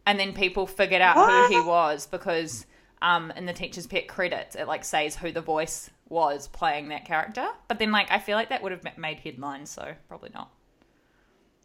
And 0.07 0.17
then 0.17 0.31
people 0.33 0.65
figured 0.65 1.01
out 1.01 1.17
who 1.17 1.53
he 1.53 1.61
was 1.61 2.07
because 2.07 2.65
um 3.01 3.31
in 3.35 3.45
the 3.45 3.53
teacher's 3.53 3.85
pet 3.85 4.07
credits 4.07 4.55
it 4.55 4.67
like 4.67 4.83
says 4.83 5.15
who 5.15 5.31
the 5.31 5.41
voice 5.41 5.89
was 6.07 6.47
playing 6.47 6.89
that 6.89 7.03
character. 7.03 7.45
But 7.67 7.77
then 7.77 7.91
like 7.91 8.09
I 8.09 8.19
feel 8.19 8.37
like 8.37 8.49
that 8.49 8.63
would 8.63 8.71
have 8.71 8.97
made 8.97 9.19
headlines, 9.19 9.69
so 9.69 9.93
probably 10.07 10.31
not. 10.33 10.49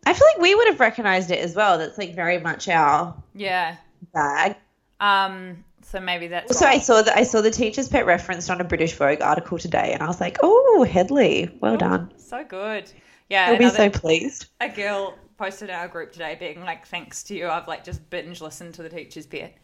I 0.07 0.13
feel 0.15 0.27
like 0.35 0.43
we 0.43 0.55
would 0.55 0.67
have 0.69 0.81
recognized 0.81 1.31
it 1.31 1.39
as 1.39 1.55
well. 1.55 1.79
That's 1.79 1.97
like 1.99 2.15
very 2.15 2.39
much 2.39 2.69
our 2.69 3.15
Yeah. 3.35 3.77
bag. 4.13 4.57
Um. 5.01 5.65
So 5.85 6.01
maybe 6.01 6.29
that's 6.29 6.51
Also, 6.53 6.65
why. 6.65 6.73
I 6.73 6.79
saw 6.79 7.03
that 7.03 7.17
I 7.17 7.23
saw 7.25 7.41
the 7.41 7.51
teacher's 7.51 7.89
pet 7.89 8.07
referenced 8.07 8.51
on 8.51 8.61
a 8.61 8.65
British 8.65 8.95
Vogue 8.95 9.21
article 9.21 9.59
today, 9.59 9.93
and 9.93 10.03
I 10.03 10.07
was 10.07 10.21
like, 10.21 10.39
"Oh, 10.43 10.87
Hedley, 10.89 11.51
well 11.61 11.77
done." 11.77 12.13
so 12.17 12.45
good. 12.45 12.91
Yeah. 13.29 13.49
He'll 13.51 13.59
be 13.59 13.69
so 13.71 13.91
pleased. 13.91 14.47
a 14.61 14.69
girl 14.69 15.17
posted 15.39 15.71
in 15.71 15.75
our 15.75 15.89
group 15.89 16.13
today 16.13 16.37
being 16.39 16.61
like, 16.63 16.87
"Thanks 16.87 17.23
to 17.25 17.35
you, 17.35 17.49
I've 17.49 17.69
like 17.69 17.85
just 17.85 18.09
binge 18.11 18.41
listened 18.41 18.75
to 18.75 18.83
the 18.83 18.89
teacher's 18.89 19.27
pet." 19.27 19.55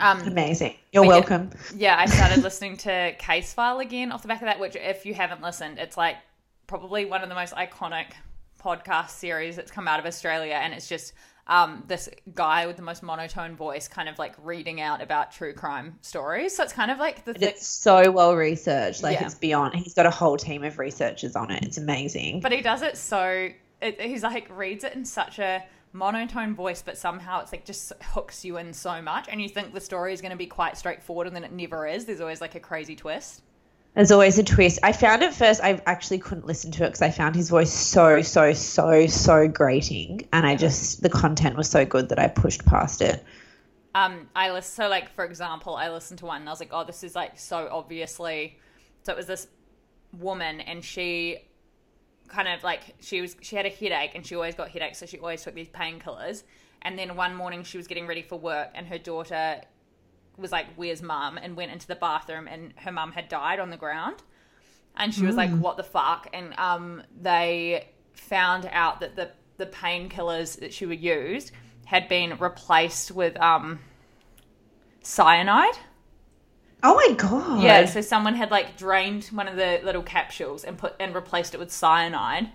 Um. 0.00 0.20
Amazing. 0.22 0.74
You're 0.92 1.04
But 1.04 1.08
yeah. 1.10 1.14
welcome. 1.16 1.50
Yeah, 1.76 1.96
I 1.98 2.06
started 2.06 2.42
listening 2.42 2.76
to 2.78 3.14
Case 3.18 3.52
File 3.52 3.78
again 3.80 4.10
off 4.12 4.22
the 4.22 4.28
back 4.28 4.40
of 4.42 4.46
that. 4.46 4.58
Which, 4.58 4.74
if 4.76 5.04
you 5.06 5.14
haven't 5.14 5.42
listened, 5.42 5.78
it's 5.78 5.96
like 5.96 6.16
probably 6.66 7.04
one 7.04 7.22
of 7.22 7.28
the 7.28 7.34
most 7.34 7.54
iconic 7.54 8.06
podcast 8.62 9.10
series 9.10 9.56
that's 9.56 9.70
come 9.70 9.88
out 9.88 9.98
of 10.00 10.06
Australia, 10.06 10.54
and 10.54 10.72
it's 10.74 10.88
just 10.88 11.12
um, 11.48 11.82
this 11.88 12.08
guy 12.34 12.66
with 12.66 12.76
the 12.76 12.82
most 12.82 13.02
monotone 13.02 13.56
voice, 13.56 13.88
kind 13.88 14.08
of 14.08 14.18
like 14.18 14.34
reading 14.42 14.80
out 14.80 15.02
about 15.02 15.32
true 15.32 15.52
crime 15.52 15.98
stories. 16.00 16.56
So 16.56 16.62
it's 16.62 16.72
kind 16.72 16.90
of 16.90 16.98
like 16.98 17.24
the 17.24 17.34
it's 17.40 17.66
so 17.66 18.10
well 18.10 18.36
researched. 18.36 19.02
Like 19.02 19.18
Yeah. 19.18 19.26
it's 19.26 19.34
beyond. 19.34 19.74
He's 19.74 19.94
got 19.94 20.06
a 20.06 20.10
whole 20.10 20.36
team 20.36 20.62
of 20.62 20.78
researchers 20.78 21.34
on 21.34 21.50
it. 21.50 21.64
It's 21.64 21.78
amazing. 21.78 22.40
But 22.40 22.52
he 22.52 22.60
does 22.62 22.82
it 22.82 22.96
so 22.96 23.48
it, 23.80 24.00
he's 24.00 24.22
like 24.22 24.48
reads 24.56 24.84
it 24.84 24.94
in 24.94 25.04
such 25.04 25.40
a 25.40 25.64
monotone 25.92 26.54
voice, 26.54 26.80
but 26.80 26.96
somehow 26.96 27.40
it's 27.40 27.52
like 27.52 27.64
just 27.64 27.92
hooks 28.00 28.44
you 28.44 28.56
in 28.56 28.72
so 28.72 29.02
much, 29.02 29.26
and 29.28 29.42
you 29.42 29.48
think 29.48 29.74
the 29.74 29.80
story 29.80 30.12
is 30.12 30.20
going 30.20 30.30
to 30.30 30.36
be 30.38 30.46
quite 30.46 30.76
straightforward, 30.78 31.26
and 31.26 31.34
then 31.36 31.44
it 31.44 31.52
never 31.52 31.86
is. 31.86 32.04
There's 32.04 32.20
always 32.20 32.40
like 32.40 32.54
a 32.54 32.60
crazy 32.60 32.96
twist. 32.96 33.42
There's 33.94 34.10
always 34.10 34.38
a 34.38 34.42
twist. 34.42 34.78
I 34.82 34.92
found 34.92 35.22
at 35.22 35.34
first 35.34 35.60
I 35.62 35.80
actually 35.84 36.18
couldn't 36.18 36.46
listen 36.46 36.70
to 36.72 36.84
it 36.84 36.88
because 36.88 37.02
I 37.02 37.10
found 37.10 37.36
his 37.36 37.50
voice 37.50 37.72
so 37.72 38.22
so 38.22 38.54
so 38.54 39.06
so 39.06 39.48
grating, 39.48 40.28
and 40.32 40.46
I 40.46 40.56
just 40.56 41.02
the 41.02 41.10
content 41.10 41.56
was 41.56 41.68
so 41.68 41.84
good 41.84 42.08
that 42.08 42.18
I 42.18 42.28
pushed 42.28 42.64
past 42.64 43.02
it. 43.02 43.22
Um, 43.94 44.30
I 44.34 44.50
listen 44.50 44.84
so 44.84 44.88
like 44.88 45.14
for 45.14 45.26
example, 45.26 45.76
I 45.76 45.90
listened 45.90 46.20
to 46.20 46.26
one 46.26 46.40
and 46.40 46.48
I 46.48 46.52
was 46.52 46.60
like, 46.60 46.70
oh, 46.72 46.84
this 46.84 47.04
is 47.04 47.14
like 47.14 47.38
so 47.38 47.68
obviously. 47.70 48.58
So 49.02 49.12
it 49.12 49.16
was 49.16 49.26
this 49.26 49.46
woman, 50.18 50.60
and 50.60 50.82
she 50.82 51.38
kind 52.28 52.48
of 52.48 52.64
like 52.64 52.94
she 53.00 53.20
was 53.20 53.36
she 53.42 53.56
had 53.56 53.66
a 53.66 53.70
headache, 53.70 54.12
and 54.14 54.24
she 54.24 54.34
always 54.34 54.54
got 54.54 54.70
headaches, 54.70 54.98
so 54.98 55.06
she 55.06 55.18
always 55.18 55.42
took 55.42 55.54
these 55.54 55.68
painkillers. 55.68 56.44
And 56.80 56.98
then 56.98 57.14
one 57.14 57.34
morning 57.34 57.62
she 57.62 57.76
was 57.76 57.86
getting 57.86 58.06
ready 58.06 58.22
for 58.22 58.38
work, 58.38 58.70
and 58.74 58.86
her 58.86 58.98
daughter 58.98 59.60
was 60.36 60.52
like, 60.52 60.66
"Where's 60.76 61.02
mum?" 61.02 61.38
and 61.38 61.56
went 61.56 61.72
into 61.72 61.86
the 61.86 61.96
bathroom, 61.96 62.48
and 62.48 62.72
her 62.76 62.92
mum 62.92 63.12
had 63.12 63.28
died 63.28 63.60
on 63.60 63.70
the 63.70 63.76
ground. 63.76 64.22
And 64.96 65.14
she 65.14 65.24
was 65.24 65.36
like, 65.36 65.50
"What 65.50 65.76
the 65.76 65.82
fuck?" 65.82 66.28
And 66.32 66.54
um, 66.58 67.02
they 67.20 67.88
found 68.12 68.68
out 68.72 69.00
that 69.00 69.16
the 69.16 69.30
the 69.58 69.66
painkillers 69.66 70.58
that 70.60 70.72
she 70.72 70.86
would 70.86 71.00
used 71.00 71.52
had 71.84 72.08
been 72.08 72.36
replaced 72.38 73.10
with 73.10 73.38
um, 73.40 73.80
cyanide. 75.02 75.74
Oh 76.82 76.94
my 76.94 77.14
god! 77.14 77.62
Yeah, 77.62 77.84
so 77.86 78.00
someone 78.00 78.34
had 78.34 78.50
like 78.50 78.76
drained 78.76 79.24
one 79.26 79.46
of 79.46 79.56
the 79.56 79.80
little 79.84 80.02
capsules 80.02 80.64
and 80.64 80.76
put 80.76 80.94
and 80.98 81.14
replaced 81.14 81.54
it 81.54 81.60
with 81.60 81.70
cyanide, 81.70 82.50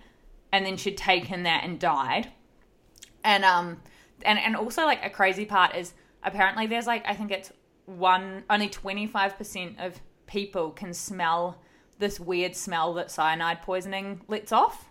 and 0.52 0.66
then 0.66 0.76
she'd 0.76 0.98
taken 0.98 1.44
that 1.44 1.64
and 1.64 1.80
died. 1.80 2.32
And 3.24 3.46
um, 3.46 3.82
and 4.24 4.38
and 4.38 4.56
also 4.56 4.84
like 4.84 5.06
a 5.06 5.10
crazy 5.10 5.46
part 5.46 5.76
is 5.76 5.94
apparently 6.24 6.68
there's 6.68 6.88
like 6.88 7.06
I 7.08 7.14
think 7.14 7.32
it's 7.32 7.52
one 7.88 8.44
only 8.50 8.70
twenty 8.70 9.08
five 9.08 9.36
percent 9.38 9.80
of 9.80 10.00
people 10.28 10.70
can 10.70 10.94
smell 10.94 11.60
this 11.98 12.20
weird 12.20 12.56
smell 12.56 12.94
that 12.94 13.10
cyanide 13.10 13.64
poisoning 13.64 14.22
lets 14.28 14.52
off. 14.52 14.86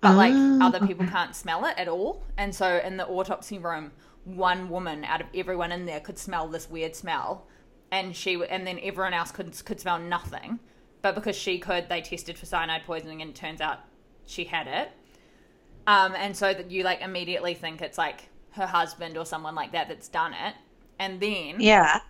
But 0.00 0.16
like 0.16 0.34
other 0.62 0.86
people 0.86 1.06
can't 1.06 1.36
smell 1.36 1.66
it 1.66 1.74
at 1.76 1.88
all. 1.88 2.24
And 2.38 2.54
so 2.54 2.80
in 2.82 2.96
the 2.96 3.06
autopsy 3.06 3.58
room, 3.58 3.92
one 4.24 4.70
woman 4.70 5.04
out 5.04 5.20
of 5.20 5.26
everyone 5.34 5.72
in 5.72 5.84
there 5.84 6.00
could 6.00 6.18
smell 6.18 6.48
this 6.48 6.70
weird 6.70 6.96
smell. 6.96 7.46
and 7.90 8.16
she 8.16 8.42
and 8.48 8.66
then 8.66 8.78
everyone 8.82 9.14
else 9.14 9.30
could 9.30 9.52
could 9.64 9.80
smell 9.80 9.98
nothing, 9.98 10.58
but 11.02 11.14
because 11.14 11.36
she 11.36 11.58
could, 11.58 11.88
they 11.88 12.00
tested 12.00 12.38
for 12.38 12.46
cyanide 12.46 12.84
poisoning, 12.84 13.22
and 13.22 13.30
it 13.30 13.36
turns 13.36 13.60
out 13.60 13.80
she 14.26 14.44
had 14.44 14.66
it. 14.66 14.90
Um, 15.86 16.14
and 16.16 16.36
so 16.36 16.52
that 16.52 16.70
you 16.70 16.82
like 16.82 17.00
immediately 17.00 17.54
think 17.54 17.80
it's 17.80 17.98
like 17.98 18.28
her 18.50 18.66
husband 18.66 19.16
or 19.16 19.24
someone 19.24 19.54
like 19.54 19.72
that 19.72 19.88
that's 19.88 20.08
done 20.08 20.32
it, 20.32 20.54
and 20.98 21.20
then 21.20 21.56
Yeah. 21.60 22.00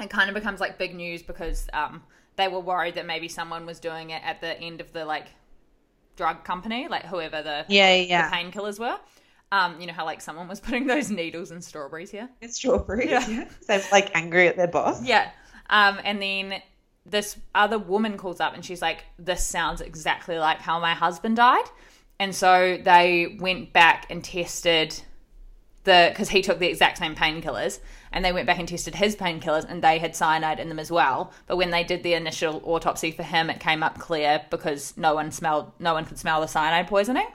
it 0.00 0.10
kind 0.10 0.28
of 0.28 0.34
becomes 0.34 0.60
like 0.60 0.78
big 0.78 0.94
news 0.94 1.22
because 1.22 1.66
um, 1.72 2.02
they 2.36 2.48
were 2.48 2.60
worried 2.60 2.94
that 2.96 3.06
maybe 3.06 3.28
someone 3.28 3.66
was 3.66 3.80
doing 3.80 4.10
it 4.10 4.22
at 4.24 4.40
the 4.40 4.58
end 4.60 4.80
of 4.80 4.92
the 4.92 5.04
like 5.04 5.28
drug 6.16 6.44
company, 6.44 6.88
like 6.88 7.04
whoever 7.04 7.42
the 7.42 7.64
Yeah, 7.68 7.94
yeah. 7.94 8.28
the 8.30 8.36
painkillers 8.36 8.78
were. 8.78 8.98
Um, 9.52 9.80
you 9.80 9.86
know 9.86 9.92
how 9.92 10.04
like 10.04 10.20
someone 10.20 10.48
was 10.48 10.60
putting 10.66 10.86
those 10.86 11.10
needles 11.10 11.50
in 11.50 11.60
strawberries 11.62 12.10
here. 12.10 12.28
It's 12.40 12.56
strawberries. 12.56 13.10
Yeah. 13.10 13.28
Yeah. 13.28 13.48
They're 13.68 13.82
like 13.92 14.10
angry 14.14 14.48
at 14.48 14.56
their 14.56 14.68
boss. 14.68 15.02
Yeah. 15.04 15.30
Um, 15.70 15.98
and 16.04 16.20
then 16.20 16.62
this 17.04 17.36
other 17.54 17.78
woman 17.78 18.16
calls 18.16 18.40
up 18.40 18.54
and 18.54 18.64
she's 18.64 18.82
like, 18.82 19.04
"This 19.18 19.44
sounds 19.44 19.80
exactly 19.80 20.38
like 20.38 20.58
how 20.58 20.80
my 20.80 20.94
husband 20.94 21.36
died." 21.36 21.64
And 22.18 22.34
so 22.34 22.78
they 22.82 23.36
went 23.40 23.72
back 23.72 24.06
and 24.10 24.24
tested 24.24 25.00
the 25.86 26.10
because 26.12 26.28
he 26.28 26.42
took 26.42 26.58
the 26.58 26.68
exact 26.68 26.98
same 26.98 27.14
painkillers, 27.14 27.78
and 28.12 28.22
they 28.22 28.32
went 28.32 28.46
back 28.46 28.58
and 28.58 28.68
tested 28.68 28.94
his 28.94 29.16
painkillers, 29.16 29.64
and 29.66 29.82
they 29.82 29.98
had 29.98 30.14
cyanide 30.14 30.60
in 30.60 30.68
them 30.68 30.78
as 30.78 30.90
well. 30.90 31.32
But 31.46 31.56
when 31.56 31.70
they 31.70 31.82
did 31.82 32.02
the 32.02 32.12
initial 32.12 32.60
autopsy 32.64 33.10
for 33.10 33.22
him, 33.22 33.48
it 33.48 33.58
came 33.58 33.82
up 33.82 33.98
clear 33.98 34.44
because 34.50 34.94
no 34.98 35.14
one 35.14 35.32
smelled, 35.32 35.72
no 35.78 35.94
one 35.94 36.04
could 36.04 36.18
smell 36.18 36.42
the 36.42 36.46
cyanide 36.46 36.88
poisoning. 36.88 37.26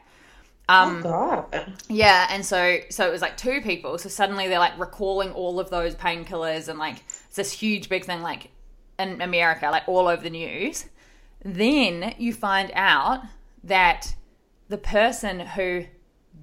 Um, 0.70 1.00
oh 1.00 1.48
God. 1.52 1.74
Yeah, 1.90 2.28
and 2.30 2.46
so 2.46 2.78
so 2.90 3.08
it 3.08 3.12
was 3.12 3.22
like 3.22 3.36
two 3.36 3.62
people. 3.62 3.98
So 3.98 4.10
suddenly 4.10 4.48
they're 4.48 4.60
like 4.60 4.78
recalling 4.80 5.32
all 5.32 5.60
of 5.60 5.72
those 5.72 5.96
painkillers 5.96 6.68
and 6.68 6.78
like 6.78 7.04
it's 7.08 7.36
this 7.36 7.52
huge 7.52 7.90
big 7.90 8.06
thing 8.06 8.22
like 8.22 8.52
in 9.00 9.22
America, 9.22 9.70
like 9.72 9.88
all 9.88 10.08
over 10.08 10.22
the 10.22 10.30
news. 10.30 10.86
Then 11.44 12.14
you 12.20 12.34
find 12.34 12.72
out 12.76 13.24
that 13.64 14.16
the 14.70 14.78
person 14.78 15.40
who 15.40 15.86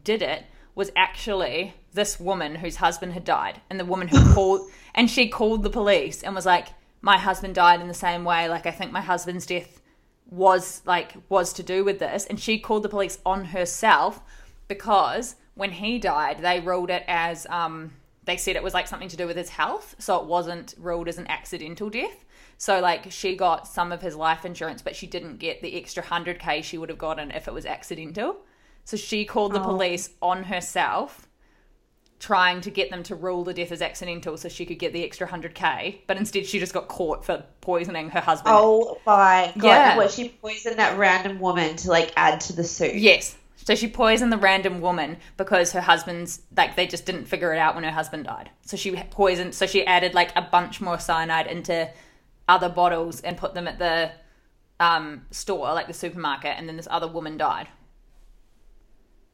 did 0.05 0.23
it 0.23 0.45
was 0.75 0.91
actually 0.97 1.75
this 1.99 2.21
woman 2.21 2.55
whose 2.55 2.77
husband 2.77 3.13
had 3.13 3.25
died 3.25 3.61
and 3.69 3.79
the 3.79 3.85
woman 3.85 4.07
who 4.07 4.33
called 4.33 4.71
and 4.95 5.11
she 5.11 5.29
called 5.29 5.65
the 5.65 5.71
police 5.71 6.23
and 6.23 6.35
was 6.35 6.47
like 6.47 6.69
my 7.03 7.19
husband 7.19 7.55
died 7.55 7.81
in 7.81 7.89
the 7.89 7.95
same 7.95 8.25
way. 8.25 8.49
Like 8.49 8.67
I 8.67 8.71
think 8.71 8.93
my 8.93 9.01
husband's 9.01 9.47
death 9.47 9.81
was 10.31 10.81
like 10.87 11.15
was 11.29 11.53
to 11.55 11.63
do 11.63 11.85
with 11.85 11.99
this. 11.99 12.25
And 12.27 12.39
she 12.39 12.59
called 12.59 12.85
the 12.85 12.89
police 12.89 13.19
on 13.27 13.47
herself 13.47 14.21
because 14.69 15.35
when 15.55 15.73
he 15.73 15.99
died 15.99 16.39
they 16.39 16.61
ruled 16.61 16.89
it 16.89 17.03
as 17.09 17.47
um 17.51 17.93
they 18.27 18.37
said 18.37 18.55
it 18.55 18.63
was 18.63 18.75
like 18.75 18.87
something 18.87 19.09
to 19.09 19.17
do 19.17 19.27
with 19.27 19.37
his 19.37 19.49
health 19.49 19.97
so 19.99 20.21
it 20.21 20.27
wasn't 20.27 20.75
ruled 20.79 21.09
as 21.09 21.19
an 21.19 21.27
accidental 21.27 21.91
death. 21.91 22.25
So 22.59 22.81
like 22.81 23.11
she 23.11 23.37
got 23.37 23.67
some 23.67 23.91
of 23.91 24.03
his 24.03 24.15
life 24.15 24.45
insurance 24.45 24.83
but 24.83 24.95
she 24.95 25.09
didn't 25.09 25.39
get 25.39 25.63
the 25.63 25.75
extra 25.77 26.03
100k 26.03 26.63
she 26.63 26.79
would 26.79 26.91
have 26.91 26.99
gotten 26.99 27.33
if 27.33 27.49
it 27.49 27.55
was 27.55 27.67
accidental. 27.67 28.37
So 28.85 28.97
she 28.97 29.25
called 29.25 29.53
the 29.53 29.61
police 29.61 30.11
on 30.23 30.45
herself 30.45 31.28
trying 32.21 32.61
to 32.61 32.71
get 32.71 32.91
them 32.91 33.03
to 33.03 33.15
rule 33.15 33.45
the 33.45 33.55
death 33.55 33.71
as 33.71 33.81
accidental 33.81 34.37
so 34.37 34.49
she 34.49 34.67
could 34.67 34.79
get 34.79 34.93
the 34.93 35.05
extra 35.05 35.27
100k 35.27 35.99
but 36.07 36.17
instead 36.17 36.45
she 36.45 36.59
just 36.59 36.75
got 36.75 36.89
caught 36.89 37.25
for 37.25 37.45
poisoning 37.61 38.11
her 38.11 38.21
husband 38.21 38.59
Oh 38.59 38.99
my 39.07 39.53
God. 39.57 39.67
Yeah. 39.67 39.97
What, 39.97 40.11
she 40.11 40.29
poisoned 40.29 40.79
that 40.79 40.99
random 40.99 41.39
woman 41.39 41.77
to 41.77 41.91
like 41.91 42.13
add 42.17 42.41
to 42.43 42.53
the 42.53 42.65
soup. 42.65 42.93
Yes. 42.95 43.37
So 43.57 43.75
she 43.75 43.89
poisoned 43.89 44.33
the 44.33 44.39
random 44.39 44.81
woman 44.81 45.19
because 45.37 45.73
her 45.73 45.81
husband's 45.81 46.41
like 46.57 46.77
they 46.77 46.87
just 46.87 47.07
didn't 47.07 47.27
figure 47.27 47.53
it 47.53 47.59
out 47.59 47.75
when 47.75 47.85
her 47.85 47.91
husband 47.91 48.25
died. 48.25 48.51
So 48.63 48.77
she 48.77 48.93
poisoned. 49.11 49.55
So 49.55 49.67
she 49.67 49.87
added 49.87 50.15
like 50.15 50.33
a 50.37 50.43
bunch 50.43 50.81
more 50.81 50.99
cyanide 50.99 51.47
into 51.47 51.89
other 52.49 52.69
bottles 52.69 53.21
and 53.21 53.37
put 53.37 53.55
them 53.55 53.69
at 53.69 53.79
the 53.79 54.11
um, 54.81 55.27
store, 55.31 55.73
like 55.75 55.87
the 55.87 55.95
supermarket, 55.95 56.55
and 56.57 56.69
then 56.69 56.77
this 56.77 56.89
other 56.91 57.09
woman 57.09 57.37
died. 57.37 57.69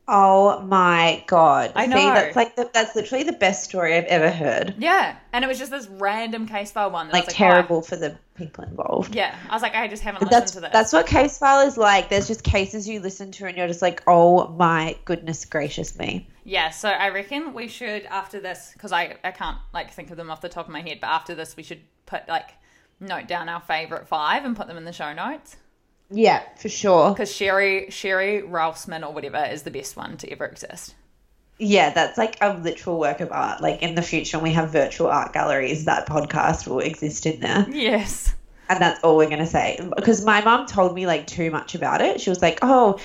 Oh 0.06 0.60
my 0.62 1.24
God. 1.26 1.72
I 1.74 1.86
See, 1.86 1.86
know. 1.86 2.12
that's 2.12 2.36
like 2.36 2.56
the, 2.56 2.70
that's 2.72 2.94
literally 2.94 3.24
the 3.24 3.32
best 3.32 3.64
story 3.64 3.94
I've 3.96 4.04
ever 4.04 4.30
heard. 4.30 4.74
Yeah, 4.76 5.16
and 5.32 5.44
it 5.44 5.48
was 5.48 5.58
just 5.58 5.70
this 5.70 5.86
random 5.88 6.46
case 6.46 6.72
file 6.72 6.90
one. 6.90 7.08
That 7.08 7.14
Like, 7.14 7.26
was 7.26 7.28
terrible 7.28 7.78
oh, 7.78 7.82
for 7.82 7.96
the 7.96 8.18
people 8.34 8.64
involved. 8.64 9.14
yeah, 9.14 9.38
I 9.48 9.54
was 9.54 9.62
like, 9.62 9.74
I 9.74 9.88
just 9.88 10.02
haven't 10.02 10.20
But 10.20 10.28
listened 10.28 10.52
to 10.52 10.60
this. 10.60 10.70
that's 10.72 10.92
what 10.92 11.06
case 11.06 11.38
file 11.38 11.66
is 11.66 11.76
like. 11.76 12.08
There's 12.08 12.26
just 12.28 12.42
cases 12.44 12.88
you 12.88 13.00
listen 13.00 13.30
to 13.32 13.46
and 13.46 13.56
you're 13.56 13.66
just 13.68 13.82
like, 13.82 14.02
oh 14.06 14.48
my 14.48 14.96
goodness 15.04 15.44
gracious 15.44 15.96
me. 15.98 16.28
Yeah, 16.44 16.70
so 16.70 16.88
I 16.90 17.08
reckon 17.08 17.54
we 17.54 17.68
should 17.68 18.04
after 18.06 18.40
this 18.40 18.70
because 18.74 18.92
I 18.92 19.16
I 19.24 19.30
can't 19.30 19.58
like 19.72 19.92
think 19.92 20.10
of 20.10 20.16
them 20.16 20.30
off 20.30 20.40
the 20.40 20.48
top 20.48 20.66
of 20.66 20.72
my 20.72 20.80
head, 20.82 20.98
but 21.00 21.08
after 21.08 21.34
this 21.34 21.56
we 21.56 21.62
should 21.62 21.80
put 22.06 22.28
like 22.28 22.50
note 23.00 23.26
down 23.28 23.48
our 23.48 23.60
favorite 23.60 24.06
five 24.08 24.44
and 24.44 24.56
put 24.56 24.66
them 24.66 24.76
in 24.76 24.84
the 24.84 24.92
show 24.92 25.12
notes 25.12 25.56
Yeah, 26.10 26.42
for 26.56 26.68
sure. 26.68 27.10
because 27.10 27.34
Sherry 27.34 27.90
Sherry 27.90 28.42
Ralphsman 28.42 29.04
or 29.04 29.12
whatever 29.12 29.44
is 29.44 29.62
the 29.62 29.70
best 29.70 29.96
one 29.96 30.16
to 30.18 30.30
ever 30.30 30.44
exist. 30.44 30.94
Yeah, 31.58 31.90
that's 31.90 32.18
like 32.18 32.36
a 32.40 32.54
literal 32.58 32.98
work 32.98 33.20
of 33.20 33.30
art. 33.30 33.60
Like 33.60 33.82
in 33.82 33.94
the 33.94 34.02
future, 34.02 34.38
when 34.38 34.44
we 34.44 34.52
have 34.52 34.70
virtual 34.70 35.08
art 35.08 35.32
galleries, 35.32 35.84
that 35.84 36.08
podcast 36.08 36.66
will 36.66 36.80
exist 36.80 37.26
in 37.26 37.40
there. 37.40 37.66
Yes. 37.70 38.34
And 38.68 38.80
that's 38.80 39.02
all 39.04 39.16
we're 39.16 39.28
going 39.28 39.38
to 39.40 39.46
say. 39.46 39.78
Because 39.94 40.24
my 40.24 40.40
mom 40.42 40.66
told 40.66 40.94
me 40.94 41.06
like 41.06 41.26
too 41.26 41.50
much 41.50 41.74
about 41.74 42.00
it. 42.00 42.20
She 42.20 42.30
was 42.30 42.40
like, 42.40 42.58
oh, 42.62 42.98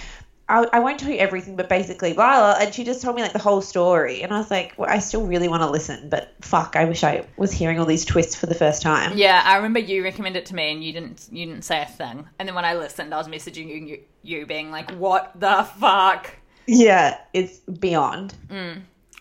I, 0.49 0.65
I 0.73 0.79
won't 0.79 0.99
tell 0.99 1.11
you 1.11 1.19
everything, 1.19 1.55
but 1.55 1.69
basically, 1.69 2.13
blah, 2.13 2.39
blah. 2.39 2.65
And 2.65 2.73
she 2.73 2.83
just 2.83 3.01
told 3.01 3.15
me 3.15 3.21
like 3.21 3.33
the 3.33 3.39
whole 3.39 3.61
story. 3.61 4.23
And 4.23 4.33
I 4.33 4.39
was 4.39 4.49
like, 4.49 4.73
well, 4.77 4.89
I 4.89 4.97
still 4.99 5.25
really 5.25 5.47
want 5.47 5.61
to 5.61 5.69
listen, 5.69 6.09
but 6.09 6.33
fuck, 6.41 6.75
I 6.75 6.85
wish 6.85 7.03
I 7.03 7.25
was 7.37 7.51
hearing 7.51 7.79
all 7.79 7.85
these 7.85 8.03
twists 8.03 8.35
for 8.35 8.47
the 8.47 8.55
first 8.55 8.81
time. 8.81 9.15
Yeah, 9.15 9.41
I 9.45 9.57
remember 9.57 9.79
you 9.79 10.03
recommended 10.03 10.39
it 10.39 10.45
to 10.47 10.55
me 10.55 10.71
and 10.71 10.83
you 10.83 10.91
didn't 10.91 11.27
you 11.31 11.45
didn't 11.45 11.63
say 11.63 11.81
a 11.81 11.85
thing. 11.85 12.27
And 12.39 12.47
then 12.47 12.55
when 12.55 12.65
I 12.65 12.73
listened, 12.73 13.13
I 13.13 13.17
was 13.17 13.27
messaging 13.27 13.67
you 13.67 13.75
you, 13.75 13.99
you 14.23 14.45
being 14.45 14.71
like, 14.71 14.89
"What 14.91 15.39
the 15.39 15.67
fuck?" 15.79 16.35
Yeah, 16.65 17.19
it's 17.33 17.59
beyond. 17.59 18.33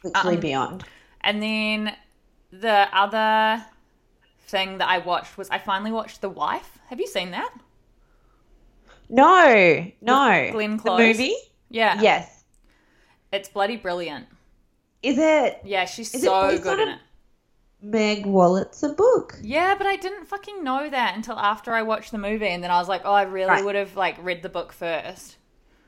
Literally 0.02 0.34
Um, 0.36 0.40
beyond. 0.40 0.84
And 1.20 1.42
then 1.42 1.94
the 2.52 2.88
other 2.92 3.64
thing 4.46 4.78
that 4.78 4.88
I 4.88 4.98
watched 4.98 5.36
was 5.36 5.50
I 5.50 5.58
finally 5.58 5.92
watched 5.92 6.20
The 6.22 6.28
Wife. 6.30 6.78
Have 6.88 7.00
you 7.00 7.06
seen 7.06 7.32
that? 7.32 7.50
No, 9.08 9.86
no. 10.00 10.48
Glenn 10.52 10.76
the 10.76 10.96
movie? 10.96 11.34
Yeah. 11.70 12.00
Yes. 12.00 12.44
It's 13.32 13.48
bloody 13.48 13.76
brilliant. 13.76 14.26
Is 15.02 15.16
it 15.18 15.60
Yeah, 15.64 15.84
she's 15.84 16.14
Is 16.14 16.22
so 16.22 16.58
good 16.58 16.80
in 16.80 16.88
a- 16.88 16.92
it. 16.92 16.98
Meg 17.80 18.24
Wolitzer 18.26 18.96
book? 18.96 19.36
Yeah, 19.40 19.76
but 19.76 19.86
I 19.86 19.94
didn't 19.96 20.26
fucking 20.26 20.64
know 20.64 20.90
that 20.90 21.14
until 21.14 21.38
after 21.38 21.72
I 21.72 21.82
watched 21.82 22.10
the 22.10 22.18
movie, 22.18 22.48
and 22.48 22.62
then 22.64 22.72
I 22.72 22.78
was 22.78 22.88
like, 22.88 23.02
oh, 23.04 23.12
I 23.12 23.22
really 23.22 23.50
Right. 23.50 23.64
would 23.64 23.76
have 23.76 23.96
like 23.96 24.16
read 24.20 24.42
the 24.42 24.48
book 24.48 24.72
first. 24.72 25.36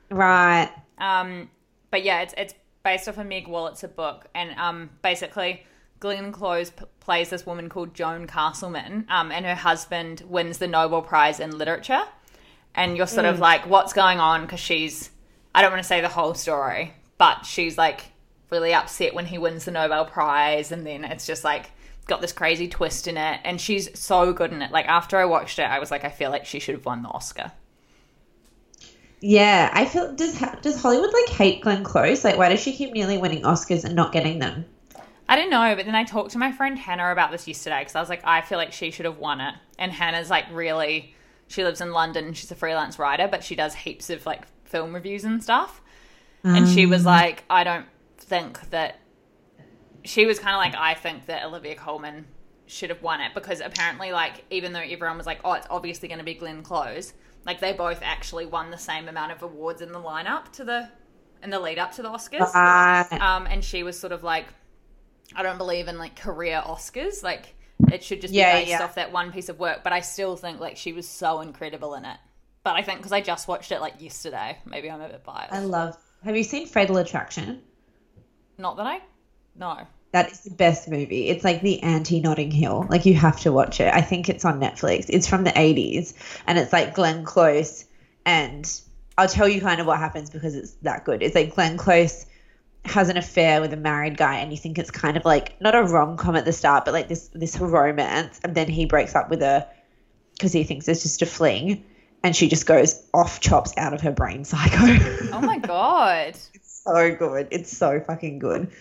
Right. 0.09 0.69
Um, 0.97 1.49
but 1.89 2.03
yeah, 2.03 2.21
it's 2.21 2.33
it's 2.37 2.53
based 2.83 3.09
off 3.09 3.17
a 3.17 3.23
Meg 3.25 3.47
Wolitzer 3.47 3.93
book, 3.93 4.27
and 4.33 4.57
um, 4.57 4.89
basically, 5.01 5.65
Glenn 5.99 6.31
Close 6.31 6.69
p- 6.69 6.85
plays 7.01 7.29
this 7.29 7.45
woman 7.45 7.67
called 7.67 7.93
Joan 7.93 8.25
Castleman, 8.25 9.05
um, 9.09 9.29
and 9.31 9.45
her 9.45 9.55
husband 9.55 10.23
wins 10.27 10.59
the 10.59 10.67
Nobel 10.67 11.01
Prize 11.01 11.41
in 11.41 11.57
literature, 11.57 12.03
and 12.75 12.97
you're 12.97 13.07
sort 13.07 13.25
of 13.25 13.37
mm. 13.37 13.41
like, 13.41 13.67
what's 13.67 13.93
going 13.93 14.19
on? 14.19 14.41
Because 14.41 14.59
she's, 14.59 15.09
I 15.53 15.61
don't 15.61 15.71
want 15.71 15.83
to 15.83 15.87
say 15.87 16.01
the 16.01 16.07
whole 16.07 16.33
story, 16.33 16.93
but 17.17 17.45
she's 17.45 17.77
like 17.77 18.03
really 18.49 18.73
upset 18.73 19.13
when 19.13 19.25
he 19.25 19.37
wins 19.37 19.65
the 19.65 19.71
Nobel 19.71 20.05
Prize, 20.05 20.71
and 20.71 20.85
then 20.85 21.03
it's 21.03 21.25
just 21.25 21.43
like 21.43 21.71
got 22.07 22.21
this 22.21 22.33
crazy 22.33 22.67
twist 22.67 23.07
in 23.07 23.17
it, 23.17 23.39
and 23.43 23.59
she's 23.59 23.97
so 23.99 24.33
good 24.33 24.51
in 24.51 24.61
it. 24.61 24.71
Like 24.71 24.87
after 24.87 25.17
I 25.17 25.25
watched 25.25 25.59
it, 25.59 25.63
I 25.63 25.79
was 25.79 25.91
like, 25.91 26.03
I 26.03 26.09
feel 26.09 26.29
like 26.29 26.45
she 26.45 26.59
should 26.59 26.75
have 26.75 26.85
won 26.85 27.03
the 27.03 27.09
Oscar. 27.09 27.51
Yeah, 29.21 29.69
I 29.71 29.85
feel 29.85 30.13
does 30.15 30.39
does 30.61 30.81
Hollywood 30.81 31.13
like 31.13 31.29
hate 31.29 31.61
Glenn 31.61 31.83
Close? 31.83 32.23
Like, 32.23 32.37
why 32.37 32.49
does 32.49 32.59
she 32.59 32.73
keep 32.73 32.91
nearly 32.91 33.17
winning 33.17 33.43
Oscars 33.43 33.83
and 33.83 33.95
not 33.95 34.11
getting 34.11 34.39
them? 34.39 34.65
I 35.29 35.35
don't 35.35 35.49
know, 35.49 35.75
but 35.75 35.85
then 35.85 35.95
I 35.95 36.03
talked 36.03 36.31
to 36.31 36.37
my 36.37 36.51
friend 36.51 36.77
Hannah 36.77 37.11
about 37.11 37.31
this 37.31 37.47
yesterday 37.47 37.79
because 37.79 37.95
I 37.95 38.01
was 38.01 38.09
like, 38.09 38.25
I 38.25 38.41
feel 38.41 38.57
like 38.57 38.73
she 38.73 38.91
should 38.91 39.05
have 39.05 39.17
won 39.17 39.39
it. 39.39 39.53
And 39.79 39.89
Hannah's 39.91 40.29
like, 40.29 40.45
really, 40.51 41.15
she 41.51 41.63
lives 41.63 41.81
in 41.81 41.91
London 41.91 42.25
and 42.25 42.37
she's 42.37 42.51
a 42.51 42.55
freelance 42.55 42.97
writer, 42.97 43.27
but 43.27 43.43
she 43.43 43.55
does 43.55 43.75
heaps 43.75 44.09
of 44.09 44.25
like 44.25 44.47
film 44.65 44.93
reviews 44.93 45.23
and 45.23 45.43
stuff. 45.43 45.81
And 46.43 46.67
she 46.67 46.85
was 46.87 47.05
like, 47.05 47.43
I 47.49 47.63
don't 47.63 47.85
think 48.17 48.69
that. 48.71 48.99
She 50.03 50.25
was 50.25 50.39
kind 50.39 50.55
of 50.55 50.59
like, 50.59 50.75
I 50.75 50.95
think 50.99 51.27
that 51.27 51.45
Olivia 51.45 51.75
Colman 51.75 52.25
should 52.65 52.89
have 52.89 53.03
won 53.03 53.21
it 53.21 53.33
because 53.35 53.61
apparently, 53.61 54.11
like, 54.11 54.45
even 54.49 54.73
though 54.73 54.79
everyone 54.79 55.17
was 55.17 55.27
like, 55.27 55.41
oh, 55.43 55.53
it's 55.53 55.67
obviously 55.69 56.07
going 56.07 56.17
to 56.17 56.25
be 56.25 56.33
Glenn 56.33 56.63
Close, 56.63 57.13
like, 57.45 57.59
they 57.59 57.73
both 57.73 57.99
actually 58.01 58.47
won 58.47 58.71
the 58.71 58.77
same 58.79 59.07
amount 59.07 59.31
of 59.31 59.43
awards 59.43 59.81
in 59.81 59.91
the 59.91 59.99
lineup 59.99 60.51
to 60.53 60.63
the. 60.63 60.89
in 61.43 61.49
the 61.49 61.59
lead 61.59 61.79
up 61.79 61.91
to 61.93 62.01
the 62.01 62.09
Oscars. 62.09 62.53
Right. 62.53 63.21
Um, 63.21 63.47
and 63.47 63.63
she 63.63 63.83
was 63.83 63.99
sort 63.99 64.13
of 64.13 64.23
like, 64.23 64.47
I 65.35 65.43
don't 65.43 65.57
believe 65.57 65.87
in 65.87 65.97
like 65.97 66.15
career 66.15 66.61
Oscars. 66.65 67.23
Like 67.23 67.55
it 67.91 68.03
should 68.03 68.21
just 68.21 68.33
Yeah, 68.33 68.55
be 68.55 68.61
based 68.61 68.71
yeah. 68.71 68.83
off 68.83 68.95
that 68.95 69.11
one 69.11 69.31
piece 69.31 69.49
of 69.49 69.59
work. 69.59 69.83
But 69.83 69.93
I 69.93 70.01
still 70.01 70.35
think 70.35 70.59
like 70.59 70.77
she 70.77 70.93
was 70.93 71.07
so 71.07 71.41
incredible 71.41 71.93
in 71.95 72.05
it. 72.05 72.17
But 72.63 72.75
I 72.75 72.83
think 72.83 72.99
because 72.99 73.11
I 73.11 73.21
just 73.21 73.47
watched 73.47 73.71
it 73.71 73.81
like 73.81 74.01
yesterday, 74.01 74.57
maybe 74.65 74.89
I'm 74.89 75.01
a 75.01 75.09
bit 75.09 75.23
biased. 75.23 75.53
I 75.53 75.59
love. 75.59 75.97
Have 76.23 76.37
you 76.37 76.43
seen 76.43 76.67
Fatal 76.67 76.97
Attraction? 76.97 77.61
Not 78.57 78.77
that 78.77 78.85
I, 78.85 78.99
no. 79.55 79.87
That 80.11 80.31
is 80.31 80.41
the 80.41 80.51
best 80.51 80.89
movie. 80.89 81.29
It's 81.29 81.43
like 81.43 81.61
the 81.61 81.81
anti 81.83 82.19
Notting 82.19 82.51
Hill. 82.51 82.85
Like 82.89 83.05
you 83.05 83.13
have 83.15 83.39
to 83.41 83.51
watch 83.51 83.79
it. 83.79 83.93
I 83.93 84.01
think 84.01 84.27
it's 84.29 84.43
on 84.43 84.59
Netflix. 84.59 85.05
It's 85.09 85.25
from 85.27 85.43
the 85.45 85.51
80s 85.51 86.13
and 86.47 86.59
it's 86.59 86.73
like 86.73 86.93
Glenn 86.93 87.23
Close 87.23 87.85
and 88.25 88.69
I'll 89.17 89.27
tell 89.29 89.47
you 89.47 89.61
kind 89.61 89.79
of 89.79 89.87
what 89.87 89.99
happens 89.99 90.29
because 90.29 90.53
it's 90.55 90.73
that 90.81 91.05
good. 91.05 91.23
It's 91.23 91.33
like 91.33 91.55
Glenn 91.55 91.77
Close 91.77 92.25
has 92.85 93.09
an 93.09 93.17
affair 93.17 93.61
with 93.61 93.71
a 93.73 93.77
married 93.77 94.17
guy 94.17 94.37
and 94.37 94.51
you 94.51 94.57
think 94.57 94.79
it's 94.79 94.91
kind 94.91 95.15
of 95.15 95.23
like 95.23 95.59
not 95.61 95.75
a 95.75 95.83
rom-com 95.83 96.35
at 96.35 96.45
the 96.45 96.51
start 96.53 96.83
but 96.83 96.93
like 96.93 97.07
this 97.07 97.29
this 97.33 97.59
romance 97.59 98.39
and 98.43 98.55
then 98.55 98.67
he 98.67 98.85
breaks 98.85 99.13
up 99.13 99.29
with 99.29 99.39
her 99.39 99.67
because 100.33 100.51
he 100.51 100.63
thinks 100.63 100.87
it's 100.87 101.03
just 101.03 101.21
a 101.21 101.25
fling 101.25 101.83
and 102.23 102.35
she 102.35 102.47
just 102.47 102.65
goes 102.65 103.03
off 103.13 103.39
chops 103.39 103.73
out 103.77 103.93
of 103.93 104.01
her 104.01 104.11
brain 104.11 104.43
psycho. 104.45 104.77
Oh 105.33 105.41
my 105.41 105.57
god. 105.57 106.37
It's 106.53 106.81
so 106.83 107.15
good. 107.15 107.47
It's 107.51 107.75
so 107.75 107.99
fucking 107.99 108.39
good. 108.39 108.71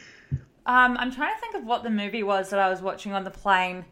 Um, 0.66 0.96
I'm 0.98 1.12
trying 1.12 1.34
to 1.34 1.40
think 1.40 1.54
of 1.54 1.64
what 1.64 1.82
the 1.82 1.90
movie 1.90 2.22
was 2.22 2.50
that 2.50 2.58
I 2.58 2.68
was 2.68 2.82
watching 2.82 3.12
on 3.12 3.24
the 3.24 3.30
plane. 3.30 3.84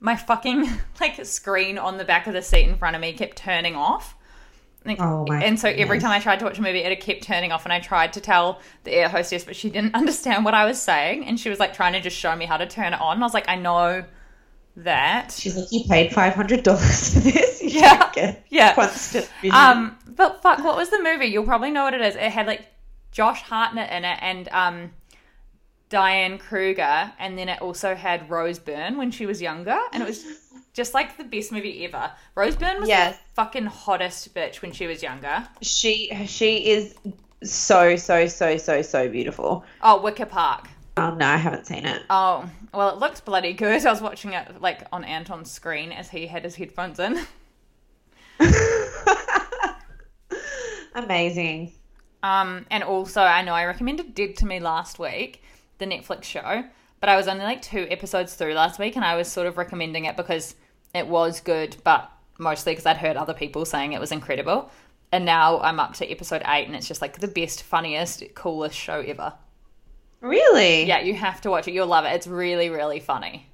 My 0.00 0.16
fucking 0.16 0.68
like 1.00 1.24
screen 1.24 1.78
on 1.78 1.98
the 1.98 2.04
back 2.04 2.26
of 2.26 2.32
the 2.32 2.42
seat 2.42 2.68
in 2.68 2.76
front 2.76 2.96
of 2.96 3.02
me 3.02 3.12
kept 3.12 3.36
turning 3.36 3.76
off. 3.76 4.14
Like, 4.84 4.98
Oh 4.98 5.26
my 5.26 5.40
and 5.40 5.58
so 5.58 5.68
every 5.68 5.98
goodness. 5.98 6.00
time 6.00 6.10
I 6.12 6.18
tried 6.20 6.38
to 6.40 6.44
watch 6.44 6.58
a 6.58 6.62
movie, 6.62 6.80
it 6.80 7.00
kept 7.00 7.22
turning 7.22 7.52
off, 7.52 7.64
and 7.64 7.72
I 7.72 7.80
tried 7.80 8.12
to 8.14 8.20
tell 8.20 8.60
the 8.84 8.92
air 8.92 9.08
hostess, 9.08 9.44
but 9.44 9.56
she 9.56 9.70
didn't 9.70 9.94
understand 9.96 10.44
what 10.44 10.54
I 10.54 10.64
was 10.64 10.80
saying, 10.80 11.24
and 11.26 11.38
she 11.38 11.50
was 11.50 11.60
like 11.60 11.74
trying 11.74 11.92
to 11.94 12.00
just 12.00 12.16
show 12.16 12.34
me 12.36 12.46
how 12.46 12.56
to 12.56 12.66
turn 12.66 12.92
it 12.92 13.00
on. 13.00 13.14
And 13.16 13.22
I 13.24 13.26
was 13.26 13.34
like, 13.34 13.48
I 13.48 13.56
know 13.56 14.04
that. 14.76 15.40
She's 15.40 15.56
like, 15.56 15.68
you 15.70 15.84
paid 15.88 16.12
five 16.12 16.34
hundred 16.34 16.62
dollars 16.62 17.14
for 17.14 17.20
this. 17.20 17.62
You 17.74 17.80
Yeah. 17.80 18.12
Yeah. 18.50 18.74
constant 18.74 19.28
vision. 19.40 19.56
Um, 19.56 19.98
but 20.06 20.42
fuck, 20.42 20.62
what 20.64 20.76
was 20.76 20.90
the 20.90 21.02
movie? 21.02 21.26
You'll 21.26 21.44
probably 21.44 21.70
know 21.70 21.84
what 21.84 21.94
it 21.94 22.00
is. 22.00 22.16
It 22.16 22.30
had 22.30 22.46
like 22.46 22.66
Josh 23.12 23.42
Hartnett 23.42 23.90
in 23.92 24.04
it 24.04 24.18
and 24.22 24.48
um 24.50 24.92
Diane 25.88 26.38
Kruger, 26.38 27.12
and 27.18 27.36
then 27.38 27.48
it 27.48 27.60
also 27.60 27.94
had 27.94 28.30
Rose 28.30 28.58
Byrne 28.58 28.96
when 28.96 29.10
she 29.10 29.26
was 29.26 29.42
younger, 29.42 29.78
and 29.92 30.02
it 30.02 30.06
was 30.06 30.24
just 30.72 30.94
like 30.94 31.16
the 31.16 31.24
best 31.24 31.52
movie 31.52 31.84
ever. 31.84 32.10
Rose 32.34 32.56
Byrne 32.56 32.80
was 32.80 32.88
Yes. 32.88 33.16
the 33.16 33.22
fucking 33.34 33.66
hottest 33.66 34.34
bitch 34.34 34.62
when 34.62 34.72
she 34.72 34.86
was 34.86 35.02
younger. 35.02 35.46
she 35.60 36.10
she 36.26 36.70
is 36.70 36.94
so 37.42 37.96
so 37.96 38.26
so 38.26 38.56
so 38.56 38.82
so 38.82 39.08
beautiful. 39.08 39.64
Oh, 39.82 40.00
Wicker 40.00 40.26
Park. 40.26 40.68
Oh 40.96 41.14
no, 41.14 41.26
I 41.26 41.36
haven't 41.36 41.66
seen 41.66 41.86
it. 41.86 42.02
Oh, 42.10 42.48
well, 42.74 42.90
it 42.90 42.98
looked 42.98 43.24
bloody 43.24 43.52
good. 43.54 43.84
I 43.86 43.90
was 43.90 44.00
watching 44.02 44.32
it 44.32 44.60
like 44.60 44.86
on 44.92 45.04
Anton's 45.04 45.50
screen 45.50 45.92
as 45.92 46.10
he 46.10 46.26
had 46.26 46.44
his 46.44 46.56
headphones 46.56 46.98
in. 46.98 47.20
Amazing. 50.94 51.72
Um, 52.22 52.66
and 52.70 52.84
also, 52.84 53.22
I 53.22 53.42
know 53.42 53.54
I 53.54 53.64
recommended 53.64 54.14
Dead 54.14 54.36
to 54.36 54.46
Me 54.46 54.60
last 54.60 54.98
week, 54.98 55.42
the 55.78 55.86
Netflix 55.86 56.24
show, 56.24 56.64
but 57.00 57.08
I 57.08 57.16
was 57.16 57.28
only 57.28 57.44
like 57.44 57.62
two 57.62 57.86
episodes 57.90 58.34
through 58.34 58.54
last 58.54 58.78
week, 58.78 58.96
and 58.96 59.04
I 59.04 59.16
was 59.16 59.28
sort 59.30 59.46
of 59.46 59.56
recommending 59.56 60.04
it 60.04 60.16
because 60.16 60.54
it 60.94 61.06
was 61.06 61.40
good, 61.40 61.76
but 61.84 62.10
mostly 62.38 62.72
because 62.72 62.86
I'd 62.86 62.96
heard 62.96 63.16
other 63.16 63.34
people 63.34 63.64
saying 63.64 63.92
it 63.92 64.00
was 64.00 64.12
incredible. 64.12 64.70
And 65.10 65.24
now 65.24 65.60
I'm 65.60 65.78
up 65.78 65.94
to 65.94 66.10
episode 66.10 66.42
eight, 66.46 66.66
and 66.66 66.74
it's 66.74 66.88
just 66.88 67.02
like 67.02 67.18
the 67.18 67.28
best, 67.28 67.62
funniest, 67.62 68.22
coolest 68.34 68.76
show 68.76 69.00
ever. 69.00 69.34
Really? 70.20 70.84
Yeah, 70.84 71.00
you 71.00 71.14
have 71.14 71.40
to 71.42 71.50
watch 71.50 71.68
it. 71.68 71.74
You'll 71.74 71.86
love 71.86 72.04
it. 72.04 72.14
It's 72.14 72.26
really, 72.26 72.70
really 72.70 73.00
funny. 73.00 73.46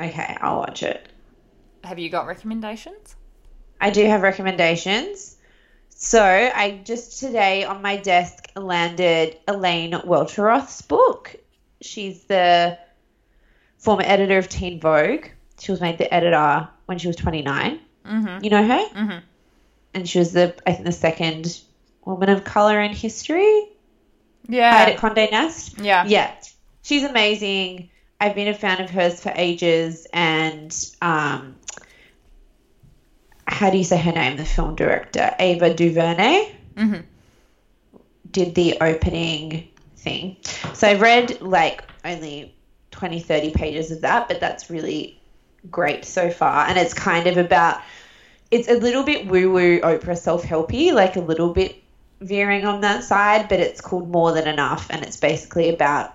Okay, 0.00 0.36
I'll 0.40 0.58
watch 0.58 0.82
it. 0.82 1.08
Have 1.84 1.98
you 1.98 2.10
got 2.10 2.26
recommendations? 2.26 3.16
I 3.80 3.90
do 3.90 4.04
have 4.06 4.22
recommendations. 4.22 5.36
So 5.88 6.22
I 6.22 6.80
just 6.84 7.20
today 7.20 7.64
on 7.64 7.82
my 7.82 7.96
desk 7.96 8.50
landed 8.56 9.38
Elaine 9.46 9.92
Welteroth's 9.92 10.82
book. 10.82 11.36
She's 11.80 12.24
the 12.24 12.78
former 13.78 14.02
editor 14.04 14.38
of 14.38 14.48
Teen 14.48 14.80
Vogue. 14.80 15.26
She 15.62 15.70
was 15.70 15.80
made 15.80 15.96
the 15.96 16.12
editor 16.12 16.68
when 16.86 16.98
she 16.98 17.06
was 17.06 17.14
29. 17.14 17.78
Mm-hmm. 18.04 18.42
You 18.42 18.50
know 18.50 18.66
her? 18.66 18.84
Mm-hmm. 18.96 19.18
And 19.94 20.08
she 20.08 20.18
was 20.18 20.32
the, 20.32 20.56
I 20.66 20.72
think, 20.72 20.86
the 20.86 20.90
second 20.90 21.60
woman 22.04 22.30
of 22.30 22.42
color 22.42 22.80
in 22.80 22.92
history. 22.92 23.68
Hired 24.72 24.94
at 24.94 24.98
Condé 24.98 25.30
Nast. 25.30 25.78
Yeah. 25.78 26.04
Yeah. 26.04 26.34
She's 26.82 27.04
amazing. 27.04 27.90
I've 28.20 28.34
been 28.34 28.48
a 28.48 28.54
fan 28.54 28.80
of 28.82 28.90
hers 28.90 29.22
for 29.22 29.32
ages. 29.36 30.08
And 30.12 30.76
um, 31.00 31.54
how 33.46 33.70
do 33.70 33.78
you 33.78 33.84
say 33.84 33.98
her 33.98 34.10
name? 34.10 34.38
The 34.38 34.44
film 34.44 34.74
director, 34.74 35.32
Ava 35.38 35.72
DuVernay, 35.74 36.56
did 38.32 38.56
the 38.56 38.78
opening 38.80 39.68
thing. 39.96 40.38
So 40.74 40.88
I've 40.88 41.00
read 41.00 41.40
like 41.40 41.84
only 42.04 42.52
20, 42.90 43.20
30 43.20 43.52
pages 43.52 43.92
of 43.92 44.00
that, 44.00 44.26
but 44.26 44.40
that's 44.40 44.68
really 44.68 45.21
great 45.70 46.04
so 46.04 46.30
far. 46.30 46.66
And 46.66 46.78
it's 46.78 46.94
kind 46.94 47.26
of 47.26 47.36
about, 47.36 47.80
it's 48.50 48.68
a 48.68 48.74
little 48.74 49.02
bit 49.02 49.26
woo 49.26 49.52
woo 49.52 49.80
Oprah 49.80 50.18
self 50.18 50.42
helpy, 50.42 50.92
like 50.92 51.16
a 51.16 51.20
little 51.20 51.52
bit 51.52 51.82
veering 52.20 52.64
on 52.64 52.80
that 52.82 53.04
side, 53.04 53.48
but 53.48 53.60
it's 53.60 53.80
called 53.80 54.08
More 54.08 54.32
Than 54.32 54.46
Enough. 54.46 54.88
And 54.90 55.02
it's 55.02 55.16
basically 55.16 55.68
about 55.68 56.14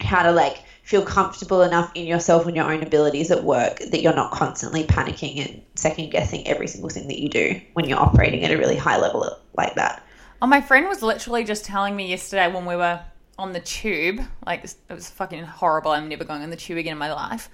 how 0.00 0.22
to 0.22 0.32
like 0.32 0.62
feel 0.82 1.04
comfortable 1.04 1.62
enough 1.62 1.92
in 1.94 2.06
yourself 2.06 2.46
and 2.46 2.56
your 2.56 2.70
own 2.70 2.82
abilities 2.82 3.30
at 3.30 3.44
work 3.44 3.78
that 3.78 4.02
you're 4.02 4.14
not 4.14 4.32
constantly 4.32 4.84
panicking 4.84 5.46
and 5.46 5.62
second 5.76 6.10
guessing 6.10 6.46
every 6.46 6.66
single 6.66 6.90
thing 6.90 7.06
that 7.06 7.20
you 7.20 7.28
do 7.28 7.60
when 7.74 7.88
you're 7.88 8.00
operating 8.00 8.44
at 8.44 8.50
a 8.50 8.58
really 8.58 8.76
high 8.76 8.98
level 8.98 9.38
like 9.56 9.74
that. 9.76 10.02
Oh, 10.40 10.46
my 10.46 10.60
friend 10.60 10.88
was 10.88 11.02
literally 11.02 11.44
just 11.44 11.64
telling 11.64 11.94
me 11.94 12.08
yesterday 12.08 12.52
when 12.52 12.66
we 12.66 12.74
were 12.74 13.00
on 13.42 13.52
the 13.52 13.60
tube. 13.60 14.20
Like 14.46 14.64
it 14.64 14.92
was 14.92 15.10
fucking 15.10 15.42
horrible. 15.44 15.90
I'm 15.90 16.08
never 16.08 16.24
going 16.24 16.42
on 16.42 16.50
the 16.50 16.56
tube 16.56 16.78
again 16.78 16.92
in 16.92 16.98
my 16.98 17.12
life. 17.12 17.50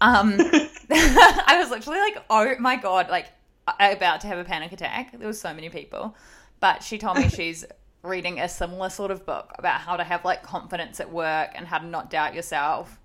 Um, 0.00 0.36
I 0.90 1.56
was 1.60 1.70
literally 1.70 2.00
like, 2.00 2.24
oh 2.28 2.54
my 2.58 2.76
god, 2.76 3.08
like 3.08 3.28
I- 3.66 3.90
about 3.90 4.20
to 4.22 4.26
have 4.26 4.38
a 4.38 4.44
panic 4.44 4.72
attack. 4.72 5.16
There 5.18 5.26
was 5.26 5.40
so 5.40 5.54
many 5.54 5.68
people, 5.70 6.16
but 6.60 6.82
she 6.82 6.98
told 6.98 7.18
me 7.18 7.28
she's 7.28 7.64
reading 8.02 8.40
a 8.40 8.48
similar 8.48 8.90
sort 8.90 9.10
of 9.10 9.24
book 9.26 9.52
about 9.58 9.80
how 9.80 9.96
to 9.96 10.04
have 10.04 10.24
like 10.24 10.42
confidence 10.42 11.00
at 11.00 11.10
work 11.10 11.50
and 11.54 11.66
how 11.66 11.78
to 11.78 11.86
not 11.86 12.10
doubt 12.10 12.34
yourself 12.34 12.98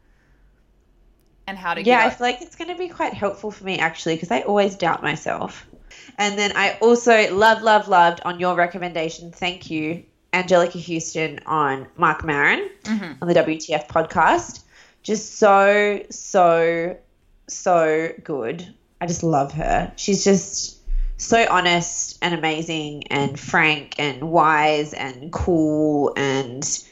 and 1.47 1.57
how 1.57 1.73
to 1.73 1.83
Yeah, 1.83 2.05
I 2.05 2.09
feel 2.09 2.27
like 2.27 2.41
it's 2.41 2.55
going 2.55 2.69
to 2.69 2.77
be 2.77 2.89
quite 2.89 3.13
helpful 3.13 3.51
for 3.51 3.63
me 3.63 3.79
actually 3.79 4.15
because 4.15 4.31
I 4.31 4.41
always 4.41 4.75
doubt 4.75 5.03
myself. 5.03 5.67
And 6.17 6.37
then 6.37 6.53
I 6.55 6.77
also 6.81 7.35
love, 7.35 7.61
love, 7.61 7.87
loved 7.87 8.21
on 8.25 8.39
your 8.39 8.55
recommendation. 8.55 9.31
Thank 9.31 9.69
you, 9.69 10.03
Anjelica 10.33 10.81
Huston 10.83 11.39
on 11.45 11.87
Marc 11.97 12.23
Maron 12.23 12.69
mm-hmm. 12.83 13.13
on 13.21 13.27
the 13.27 13.33
WTF 13.33 13.87
podcast. 13.87 14.63
Just 15.03 15.35
so, 15.35 16.01
so, 16.09 16.97
so 17.47 18.09
good. 18.23 18.73
I 19.01 19.05
just 19.05 19.23
love 19.23 19.51
her. 19.53 19.91
She's 19.95 20.23
just 20.23 20.79
so 21.17 21.45
honest 21.49 22.17
and 22.21 22.33
amazing 22.33 23.07
and 23.07 23.39
frank 23.39 23.95
and 23.99 24.31
wise 24.31 24.93
and 24.93 25.31
cool 25.31 26.13
and 26.17 26.83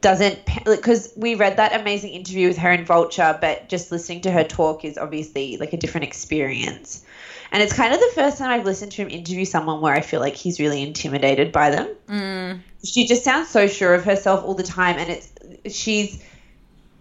doesn't 0.00 0.38
because 0.66 1.12
we 1.16 1.34
read 1.34 1.56
that 1.56 1.80
amazing 1.80 2.10
interview 2.10 2.48
with 2.48 2.58
her 2.58 2.70
in 2.70 2.84
Vulture, 2.84 3.38
but 3.40 3.68
just 3.68 3.90
listening 3.90 4.20
to 4.22 4.30
her 4.30 4.44
talk 4.44 4.84
is 4.84 4.98
obviously 4.98 5.56
like 5.56 5.72
a 5.72 5.78
different 5.78 6.04
experience. 6.04 7.03
And 7.54 7.62
it's 7.62 7.72
kind 7.72 7.94
of 7.94 8.00
the 8.00 8.10
first 8.16 8.38
time 8.38 8.50
I've 8.50 8.64
listened 8.64 8.90
to 8.92 9.02
him 9.02 9.08
interview 9.10 9.44
someone 9.44 9.80
where 9.80 9.94
I 9.94 10.00
feel 10.00 10.18
like 10.18 10.34
he's 10.34 10.58
really 10.58 10.82
intimidated 10.82 11.52
by 11.52 11.70
them. 11.70 11.88
Mm. 12.08 12.60
She 12.82 13.06
just 13.06 13.22
sounds 13.22 13.48
so 13.48 13.68
sure 13.68 13.94
of 13.94 14.04
herself 14.04 14.42
all 14.42 14.54
the 14.54 14.64
time, 14.64 14.98
and 14.98 15.08
it's 15.08 15.32
she's 15.72 16.20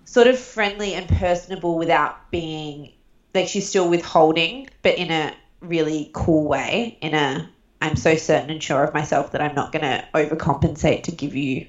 sort 0.05 0.27
of 0.27 0.37
friendly 0.37 0.93
and 0.93 1.07
personable 1.07 1.75
without 1.75 2.29
being 2.29 2.91
like 3.33 3.47
she's 3.47 3.67
still 3.67 3.89
withholding, 3.89 4.69
but 4.83 4.95
in 4.95 5.09
a 5.09 5.33
really 5.61 6.11
cool 6.13 6.47
way. 6.47 6.99
In 7.01 7.15
a 7.15 7.49
I'm 7.81 7.95
so 7.95 8.15
certain 8.15 8.51
and 8.51 8.61
sure 8.61 8.83
of 8.83 8.93
myself 8.93 9.31
that 9.31 9.41
I'm 9.41 9.55
not 9.55 9.71
going 9.71 9.81
to 9.81 10.05
overcompensate 10.13 11.01
to 11.05 11.11
give 11.11 11.35
you 11.35 11.65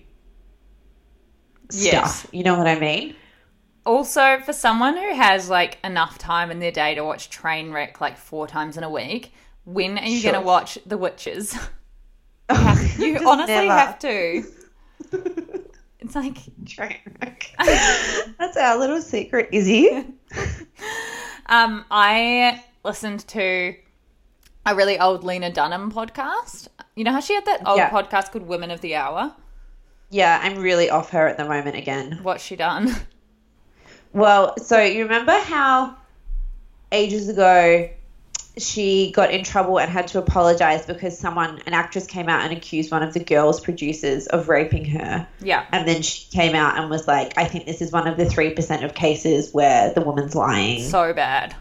Yes. 1.73 2.18
stuff. 2.18 2.35
You 2.35 2.42
know 2.42 2.59
what 2.59 2.66
I 2.66 2.79
mean? 2.79 3.16
Also, 3.85 4.38
for 4.40 4.53
someone 4.53 4.97
who 4.97 5.14
has 5.14 5.49
like 5.51 5.79
enough 5.85 6.16
time 6.18 6.51
in 6.51 6.59
their 6.59 6.73
day 6.73 6.94
to 6.94 7.05
watch 7.05 7.29
Trainwreck 7.31 8.01
like 8.01 8.16
four 8.16 8.47
times 8.47 8.77
in 8.77 8.83
a 8.85 8.90
week, 8.90 9.33
when 9.64 9.99
are 9.99 10.05
you 10.07 10.18
Sure. 10.20 10.33
going 10.33 10.42
to 10.42 10.47
watch 10.47 10.79
The 10.87 10.97
Witches? 10.99 11.57
You 12.99 13.18
honestly 13.27 13.55
never. 13.68 13.73
have 13.73 13.99
to. 14.01 14.44
It's 16.01 16.14
like, 16.14 16.37
Train 16.66 16.99
wreck. 17.23 17.55
That's 18.38 18.59
our 18.59 18.77
little 18.79 19.01
secret, 19.01 19.49
Izzy. 19.53 20.05
um, 21.47 21.85
I 21.90 22.62
listened 22.85 23.27
to 23.29 23.75
a 24.66 24.75
really 24.75 24.99
old 24.99 25.25
Lena 25.25 25.51
Dunham 25.51 25.90
podcast. 25.90 26.68
You 26.94 27.05
know 27.05 27.12
how 27.12 27.20
she 27.20 27.33
had 27.35 27.47
that 27.47 27.66
old 27.66 27.79
Yeah. 27.79 27.88
podcast 27.88 28.33
called 28.33 28.47
Women 28.47 28.70
of 28.70 28.83
the 28.83 28.94
Hour? 28.97 29.35
yeah, 30.11 30.38
I'm 30.42 30.59
really 30.59 30.90
off 30.90 31.09
her 31.11 31.27
at 31.27 31.38
the 31.38 31.44
moment 31.47 31.77
again. 31.77 32.20
What's 32.23 32.44
she 32.44 32.55
done? 32.57 32.94
Well, 34.14 34.55
so 34.59 34.81
you 34.81 35.03
remember 35.03 35.33
how 35.33 35.96
ages 36.92 37.29
ago 37.29 37.90
she 38.57 39.11
got 39.11 39.33
in 39.33 39.42
trouble 39.42 39.81
and 39.81 39.90
had 39.90 40.07
to 40.09 40.18
apologize 40.20 40.87
because 40.87 41.18
someone, 41.18 41.61
an 41.66 41.74
actress, 41.74 42.07
came 42.07 42.29
out 42.29 42.42
and 42.42 42.57
accused 42.57 42.92
one 42.92 43.03
of 43.03 43.12
the 43.12 43.18
girls' 43.18 43.61
producers 43.61 44.29
of 44.29 44.48
raping 44.48 44.85
her. 44.85 45.27
Yeah. 45.40 45.66
And 45.72 45.88
then 45.88 46.03
she 46.03 46.31
came 46.31 46.55
out 46.55 46.79
and 46.79 46.88
was 46.88 47.09
like, 47.09 47.37
I 47.37 47.46
think 47.46 47.66
this 47.66 47.83
is 47.83 47.90
one 47.90 48.07
of 48.07 48.16
the 48.16 48.24
3% 48.24 48.85
of 48.85 48.94
cases 48.94 49.53
where 49.53 49.92
the 49.92 50.00
woman's 50.03 50.37
lying. 50.37 50.85
So 50.85 51.12
bad. 51.12 51.57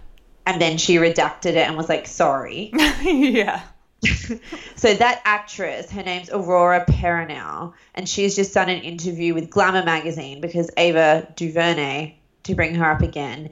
and 0.46 0.62
then 0.62 0.78
she 0.78 0.98
redacted 0.98 1.52
it 1.52 1.68
and 1.68 1.78
was 1.78 1.90
like, 1.90 2.08
sorry. 2.08 2.72
yeah. 3.04 3.62
so 4.76 4.94
that 4.94 5.22
actress, 5.24 5.90
her 5.92 6.04
name's 6.04 6.30
Aurora 6.30 6.86
Perrineau, 6.86 7.74
and 7.96 8.08
she's 8.08 8.36
just 8.36 8.54
done 8.54 8.70
an 8.70 8.82
interview 8.82 9.34
with 9.34 9.50
Glamour 9.50 9.84
magazine 9.86 10.42
because 10.42 10.70
Ava 10.76 11.32
DuVernay, 11.36 12.18
to 12.44 12.56
bring 12.56 12.76
her 12.76 12.92
up 12.92 13.02
again, 13.02 13.52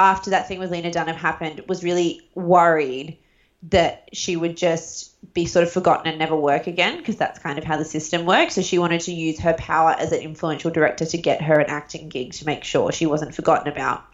after 0.00 0.30
that 0.30 0.48
thing 0.48 0.58
with 0.58 0.70
Lena 0.70 0.92
Dunham 0.92 1.16
happened, 1.16 1.64
was 1.68 1.82
really 1.82 2.28
worried 2.34 3.18
that 3.64 4.08
she 4.12 4.36
would 4.36 4.56
just 4.56 5.14
be 5.34 5.46
sort 5.46 5.64
of 5.64 5.72
forgotten 5.72 6.06
and 6.06 6.18
never 6.18 6.36
work 6.36 6.68
again 6.68 6.96
because 6.96 7.16
that's 7.16 7.40
kind 7.40 7.58
of 7.58 7.64
how 7.64 7.76
the 7.76 7.84
system 7.84 8.24
works. 8.24 8.54
So 8.54 8.62
she 8.62 8.78
wanted 8.78 9.00
to 9.02 9.12
use 9.12 9.40
her 9.40 9.54
power 9.54 9.90
as 9.98 10.12
an 10.12 10.20
influential 10.20 10.70
director 10.70 11.04
to 11.06 11.18
get 11.18 11.42
her 11.42 11.58
an 11.58 11.68
acting 11.68 12.08
gig 12.08 12.34
to 12.34 12.46
make 12.46 12.62
sure 12.62 12.92
she 12.92 13.06
wasn't 13.06 13.34
forgotten 13.34 13.72
about. 13.72 14.04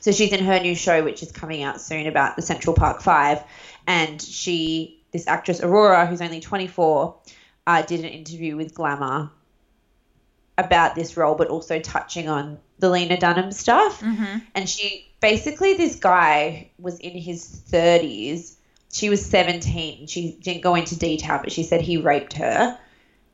So 0.00 0.10
she's 0.10 0.32
in 0.32 0.44
her 0.44 0.58
new 0.58 0.74
show, 0.74 1.04
which 1.04 1.22
is 1.22 1.30
coming 1.30 1.62
out 1.62 1.80
soon 1.80 2.06
about 2.06 2.36
the 2.36 2.42
Central 2.42 2.74
Park 2.74 3.02
Five, 3.02 3.42
and 3.86 4.20
she, 4.20 5.02
this 5.12 5.26
actress 5.26 5.62
Aurora, 5.62 6.06
who's 6.06 6.20
only 6.20 6.40
24, 6.40 7.16
uh, 7.66 7.82
did 7.82 8.00
an 8.00 8.06
interview 8.06 8.56
with 8.56 8.74
Glamour 8.74 9.30
about 10.60 10.94
this 10.94 11.16
role, 11.16 11.34
but 11.34 11.48
also 11.48 11.80
touching 11.80 12.28
on 12.28 12.58
the 12.78 12.88
Lena 12.88 13.18
Dunham 13.18 13.52
stuff. 13.52 14.00
Mm-hmm. 14.00 14.38
And 14.54 14.68
she 14.68 15.10
basically, 15.20 15.74
this 15.74 15.96
guy 15.96 16.70
was 16.78 16.98
in 16.98 17.16
his 17.16 17.44
30s. 17.70 18.56
She 18.92 19.08
was 19.08 19.24
17. 19.24 20.06
She 20.06 20.32
didn't 20.40 20.62
go 20.62 20.74
into 20.74 20.98
detail, 20.98 21.38
but 21.42 21.52
she 21.52 21.62
said 21.62 21.80
he 21.80 21.98
raped 21.98 22.34
her. 22.34 22.78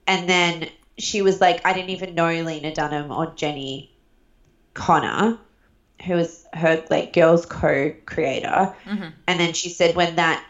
And 0.07 0.29
then 0.29 0.69
she 0.99 1.23
was 1.23 1.41
like, 1.41 1.67
I 1.67 1.73
didn't 1.73 1.91
even 1.91 2.15
know 2.15 2.29
Lena 2.29 2.75
Dunham 2.75 3.11
or 3.11 3.27
Jenni 3.29 3.91
Konner, 4.75 5.39
who 6.05 6.15
was 6.15 6.45
her 6.53 6.85
like 6.91 7.13
girls 7.13 7.47
co-creator. 7.47 8.75
Mm-hmm. 8.85 9.09
And 9.27 9.41
then 9.41 9.53
she 9.53 9.71
said 9.71 9.97
when 9.97 10.17
that 10.17 10.45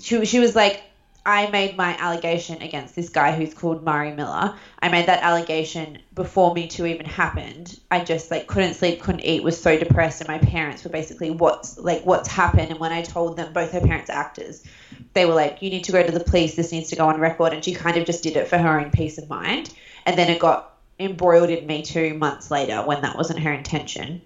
she 0.00 0.24
she 0.26 0.38
was 0.38 0.54
like, 0.54 0.82
I 1.26 1.50
made 1.50 1.76
my 1.76 1.94
allegation 1.98 2.62
against 2.62 2.96
this 2.96 3.10
guy 3.10 3.32
who's 3.32 3.52
called 3.52 3.84
Murray 3.84 4.12
Miller. 4.12 4.54
I 4.80 4.88
made 4.88 5.06
that 5.06 5.22
allegation 5.22 5.98
before 6.14 6.54
Me 6.54 6.68
Too 6.68 6.86
even 6.86 7.04
happened. 7.04 7.78
I 7.90 8.04
just 8.04 8.30
like 8.30 8.46
couldn't 8.46 8.74
sleep, 8.74 9.00
couldn't 9.00 9.24
eat, 9.24 9.42
was 9.42 9.60
so 9.60 9.78
depressed, 9.78 10.20
and 10.20 10.28
my 10.28 10.38
parents 10.38 10.84
were 10.84 10.90
basically 10.90 11.30
what's 11.30 11.78
like 11.78 12.02
what's 12.04 12.28
happened. 12.28 12.70
And 12.70 12.80
when 12.80 12.92
I 12.92 13.02
told 13.02 13.36
them, 13.36 13.52
both 13.52 13.72
her 13.72 13.80
parents 13.80 14.08
are 14.08 14.14
actors, 14.18 14.64
they 15.12 15.26
were 15.26 15.34
like, 15.34 15.60
you 15.60 15.70
need 15.70 15.84
to 15.84 15.92
go 15.92 16.02
to 16.02 16.12
the 16.12 16.24
police. 16.24 16.54
This 16.54 16.72
needs 16.72 16.88
to 16.90 16.96
go 16.96 17.08
on 17.08 17.20
record. 17.20 17.52
And 17.52 17.62
she 17.62 17.74
kind 17.74 17.96
of 17.96 18.06
just 18.06 18.22
did 18.22 18.36
it 18.36 18.48
for 18.48 18.56
her 18.56 18.80
own 18.80 18.90
peace 18.90 19.18
of 19.18 19.28
mind. 19.28 19.72
And 20.06 20.16
then 20.16 20.30
it 20.30 20.38
got 20.38 20.72
embroiled 20.98 21.50
in 21.50 21.66
Me 21.66 21.82
Too 21.82 22.14
months 22.14 22.50
later 22.50 22.82
when 22.82 23.02
that 23.02 23.16
wasn't 23.16 23.40
her 23.40 23.52
intention. 23.52 24.22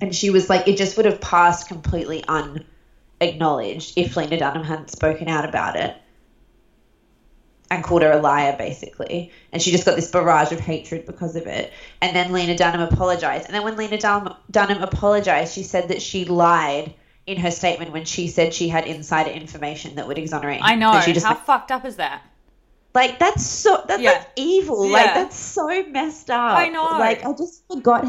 And 0.00 0.14
she 0.14 0.30
was 0.30 0.48
like, 0.48 0.68
it 0.68 0.76
just 0.76 0.96
would 0.96 1.06
have 1.06 1.20
passed 1.20 1.68
completely 1.68 2.24
unacknowledged 3.20 3.94
if 3.96 4.16
Lena 4.16 4.38
Dunham 4.38 4.64
hadn't 4.64 4.90
spoken 4.90 5.28
out 5.28 5.48
about 5.48 5.76
it 5.76 5.96
and 7.70 7.82
called 7.82 8.02
her 8.02 8.12
a 8.12 8.20
liar, 8.20 8.54
basically. 8.56 9.32
And 9.52 9.60
she 9.60 9.70
just 9.72 9.84
got 9.84 9.96
this 9.96 10.10
barrage 10.10 10.52
of 10.52 10.60
hatred 10.60 11.06
because 11.06 11.34
of 11.36 11.46
it. 11.46 11.72
And 12.00 12.14
then 12.14 12.32
Lena 12.32 12.56
Dunham 12.56 12.80
apologized. 12.92 13.46
And 13.46 13.54
then 13.54 13.64
when 13.64 13.76
Lena 13.76 13.98
Dunham, 13.98 14.34
Dunham 14.50 14.82
apologized, 14.82 15.54
she 15.54 15.62
said 15.62 15.88
that 15.88 16.00
she 16.00 16.24
lied 16.24 16.94
in 17.26 17.38
her 17.38 17.50
statement 17.50 17.92
when 17.92 18.04
she 18.04 18.28
said 18.28 18.54
she 18.54 18.68
had 18.68 18.86
insider 18.86 19.30
information 19.30 19.96
that 19.96 20.06
would 20.06 20.16
exonerate. 20.18 20.60
I 20.62 20.76
know. 20.76 21.00
She 21.00 21.12
just 21.12 21.26
How 21.26 21.34
fucked 21.34 21.72
up 21.72 21.84
is 21.84 21.96
that? 21.96 22.22
like 22.94 23.18
that's 23.18 23.44
so 23.44 23.84
that's 23.86 24.00
Yeah. 24.00 24.12
like 24.12 24.28
evil. 24.36 24.88
Like 24.88 25.12
that's 25.12 25.36
so 25.36 25.84
messed 25.88 26.30
up. 26.30 26.56
I 26.56 26.68
know. 26.68 26.84
Like 26.84 27.24
I 27.26 27.32
just 27.32 27.62
forgot 27.70 28.08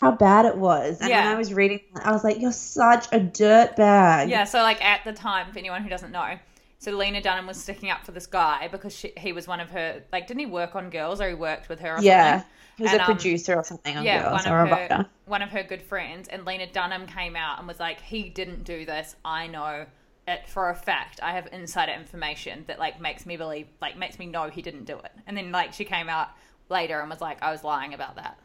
how 0.00 0.12
bad 0.12 0.46
it 0.46 0.56
was. 0.56 1.00
And 1.00 1.12
Yeah. 1.12 1.14
when 1.14 1.26
I 1.26 1.34
was 1.36 1.52
reading 1.54 1.80
that, 1.94 2.06
I 2.06 2.12
was 2.12 2.24
like, 2.24 2.40
You're 2.40 2.52
such 2.52 3.06
a 3.12 3.20
dirt 3.20 3.76
bag. 3.76 4.28
Yeah, 4.28 4.44
so 4.44 4.58
like 4.62 4.82
at 4.84 5.04
the 5.04 5.12
time, 5.12 5.52
for 5.52 5.58
anyone 5.58 5.82
who 5.82 5.88
doesn't 5.88 6.12
know, 6.12 6.38
so 6.78 6.92
Lena 6.92 7.20
Dunham 7.20 7.46
was 7.46 7.58
sticking 7.58 7.90
up 7.90 8.04
for 8.04 8.12
this 8.12 8.26
guy 8.26 8.68
because 8.68 8.94
she, 8.96 9.12
he 9.16 9.32
was 9.32 9.46
one 9.46 9.60
of 9.60 9.70
her, 9.70 10.02
like, 10.12 10.26
didn't 10.26 10.40
he 10.40 10.46
work 10.46 10.74
on 10.74 10.90
Girls 10.90 11.20
or 11.20 11.28
he 11.28 11.34
worked 11.34 11.68
with 11.68 11.80
her 11.80 12.00
Yeah. 12.00 12.02
something? 12.02 12.44
He 12.76 12.82
was 12.82 12.92
And, 12.92 13.00
a 13.00 13.00
um, 13.00 13.20
producer 13.20 13.54
or 13.56 13.64
something 13.64 13.96
on 13.96 14.08
yeah, 14.08 14.10
Girls 14.10 14.46
one 14.46 14.46
or 14.46 14.56
of 14.56 14.58
a 14.58 14.64
her 14.64 14.66
writer. 14.66 15.06
one 15.26 15.42
of 15.42 15.50
her 15.50 15.62
good 15.62 15.82
friends, 15.82 16.28
and 16.28 16.44
Lena 16.46 16.66
Dunham 16.70 17.06
came 17.06 17.36
out 17.36 17.58
and 17.58 17.68
was 17.68 17.80
like, 17.80 18.00
"He 18.00 18.30
didn't 18.30 18.64
do 18.64 18.86
this. 18.86 19.16
I 19.24 19.46
know 19.48 19.86
it 20.28 20.48
for 20.48 20.70
a 20.70 20.74
fact. 20.74 21.20
I 21.22 21.32
have 21.32 21.48
insider 21.52 21.92
information 21.92 22.64
that 22.68 22.78
like 22.78 23.00
makes 23.00 23.26
me 23.26 23.36
believe, 23.36 23.68
like 23.80 23.96
makes 23.96 24.18
me 24.18 24.26
know 24.26 24.48
he 24.50 24.62
didn't 24.62 24.84
do 24.84 24.98
it." 24.98 25.12
And 25.26 25.36
then 25.36 25.52
like 25.52 25.72
she 25.74 25.84
came 25.84 26.08
out 26.08 26.30
later 26.70 27.00
and 27.00 27.10
was 27.10 27.20
like, 27.20 27.42
"I 27.42 27.52
was 27.52 27.64
lying 27.64 27.94
about 27.94 28.16
that." 28.16 28.38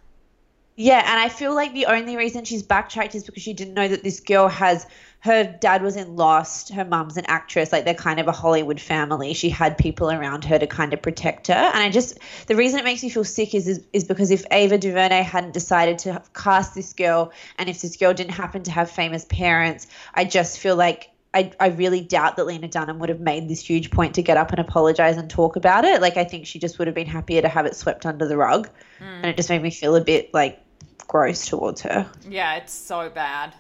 Yeah, 0.78 1.02
and 1.06 1.20
I 1.20 1.30
feel 1.30 1.56
like 1.56 1.74
the 1.74 1.86
only 1.86 2.18
reason 2.18 2.44
she's 2.44 2.64
backtracked 2.64 3.16
is 3.16 3.24
because 3.24 3.42
she 3.42 3.54
didn't 3.54 3.76
know 3.76 3.88
that 3.88 4.04
this 4.04 4.20
girl 4.20 4.50
has 4.50 4.86
her 5.22 5.44
dad 5.44 5.82
was 5.82 5.96
in 5.96 6.16
Lost, 6.16 6.72
her 6.74 6.86
mum's 6.86 7.18
an 7.18 7.26
actress, 7.28 7.72
like 7.72 7.84
they're 7.84 7.96
kind 7.96 8.20
of 8.20 8.28
a 8.28 8.32
Hollywood 8.32 8.80
family. 8.80 9.34
She 9.34 9.50
had 9.50 9.76
people 9.76 10.12
around 10.12 10.44
her 10.46 10.60
to 10.60 10.68
kind 10.68 10.94
of 10.94 11.02
protect 11.02 11.48
her. 11.48 11.54
And 11.54 11.78
I 11.78 11.90
just 11.90 12.20
the 12.48 12.56
reason 12.56 12.80
it 12.80 12.84
makes 12.84 13.02
me 13.02 13.10
feel 13.10 13.24
sick 13.24 13.56
is 13.56 13.68
is, 13.68 13.82
is 13.94 14.04
because 14.04 14.32
if 14.32 14.46
Ava 14.52 14.78
DuVernay 14.78 15.24
hadn't 15.24 15.54
decided 15.54 15.98
to 16.00 16.22
cast 16.36 16.76
this 16.76 16.94
girl 16.94 17.32
and 17.58 17.70
if 17.70 17.82
this 17.82 17.96
girl 17.96 18.14
didn't 18.14 18.34
happen 18.34 18.62
to 18.64 18.72
have 18.72 18.92
famous 18.92 19.26
parents, 19.26 19.88
I 20.14 20.26
just 20.26 20.60
feel 20.60 20.76
like 20.76 21.10
I, 21.34 21.52
I 21.60 21.68
really 21.68 22.02
doubt 22.02 22.38
that 22.38 22.46
Lena 22.46 22.68
Dunham 22.68 23.00
would 23.00 23.10
have 23.10 23.20
made 23.20 23.50
this 23.50 23.60
huge 23.60 23.92
point 23.92 24.16
to 24.16 24.22
get 24.22 24.38
up 24.38 24.52
and 24.52 24.60
apologize 24.60 25.18
and 25.18 25.30
talk 25.30 25.56
about 25.56 25.86
it. 25.86 26.02
Like 26.02 26.18
I 26.18 26.24
think 26.24 26.46
she 26.46 26.60
just 26.60 26.78
would 26.80 26.88
have 26.88 26.96
been 26.96 27.08
happier 27.08 27.42
to 27.42 27.50
have 27.50 27.66
it 27.66 27.76
swept 27.76 28.06
under 28.06 28.28
the 28.28 28.38
rug. 28.38 28.70
Hmm. 29.00 29.04
And 29.06 29.26
it 29.26 29.38
just 29.38 29.50
made 29.50 29.62
me 29.62 29.72
feel 29.72 29.96
a 29.96 30.02
bit 30.02 30.34
like 30.34 30.62
gross 31.08 31.46
towards 31.46 31.82
her. 31.82 32.10
Yeah, 32.28 32.56
it's 32.56 32.74
so 32.74 33.10
bad. 33.10 33.54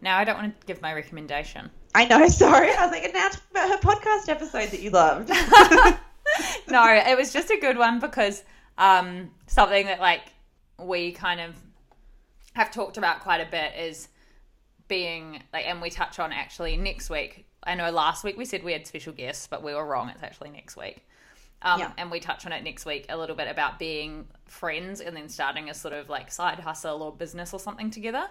Now 0.00 0.18
I 0.18 0.24
don't 0.24 0.36
want 0.36 0.60
to 0.60 0.66
give 0.66 0.80
my 0.80 0.94
recommendation. 0.94 1.70
I 1.94 2.04
know, 2.06 2.26
sorry. 2.28 2.72
I 2.72 2.86
was 2.86 2.92
like, 2.92 3.12
now 3.12 3.28
about 3.50 3.68
her 3.68 3.78
podcast 3.78 4.28
episode 4.28 4.70
that 4.70 4.80
you 4.80 4.90
loved. 4.90 5.28
no, 6.68 6.84
it 6.86 7.16
was 7.16 7.32
just 7.32 7.50
a 7.50 7.58
good 7.58 7.76
one 7.76 8.00
because 8.00 8.42
um, 8.78 9.30
something 9.46 9.86
that 9.86 10.00
like 10.00 10.22
we 10.78 11.12
kind 11.12 11.40
of 11.40 11.54
have 12.54 12.70
talked 12.70 12.96
about 12.96 13.20
quite 13.20 13.40
a 13.40 13.50
bit 13.50 13.74
is 13.76 14.08
being 14.88 15.42
like, 15.52 15.66
and 15.66 15.80
we 15.80 15.90
touch 15.90 16.18
on 16.18 16.32
actually 16.32 16.76
next 16.76 17.10
week. 17.10 17.46
I 17.62 17.74
know 17.74 17.90
last 17.90 18.24
week 18.24 18.36
we 18.38 18.44
said 18.44 18.64
we 18.64 18.72
had 18.72 18.86
special 18.86 19.12
guests, 19.12 19.46
but 19.46 19.62
we 19.62 19.74
were 19.74 19.84
wrong. 19.84 20.08
It's 20.08 20.22
actually 20.22 20.50
next 20.50 20.76
week. 20.76 21.06
Um, 21.62 21.80
Yeah. 21.80 21.92
And 21.98 22.10
we 22.10 22.20
touch 22.20 22.46
on 22.46 22.52
it 22.52 22.62
next 22.62 22.86
week 22.86 23.06
a 23.08 23.16
little 23.16 23.36
bit 23.36 23.48
about 23.48 23.78
being 23.78 24.26
friends 24.46 25.00
and 25.00 25.16
then 25.16 25.28
starting 25.28 25.70
a 25.70 25.74
sort 25.74 25.94
of 25.94 26.08
like 26.08 26.30
side 26.30 26.60
hustle 26.60 27.02
or 27.02 27.12
business 27.12 27.52
or 27.52 27.60
something 27.60 27.90
together. 27.90 28.26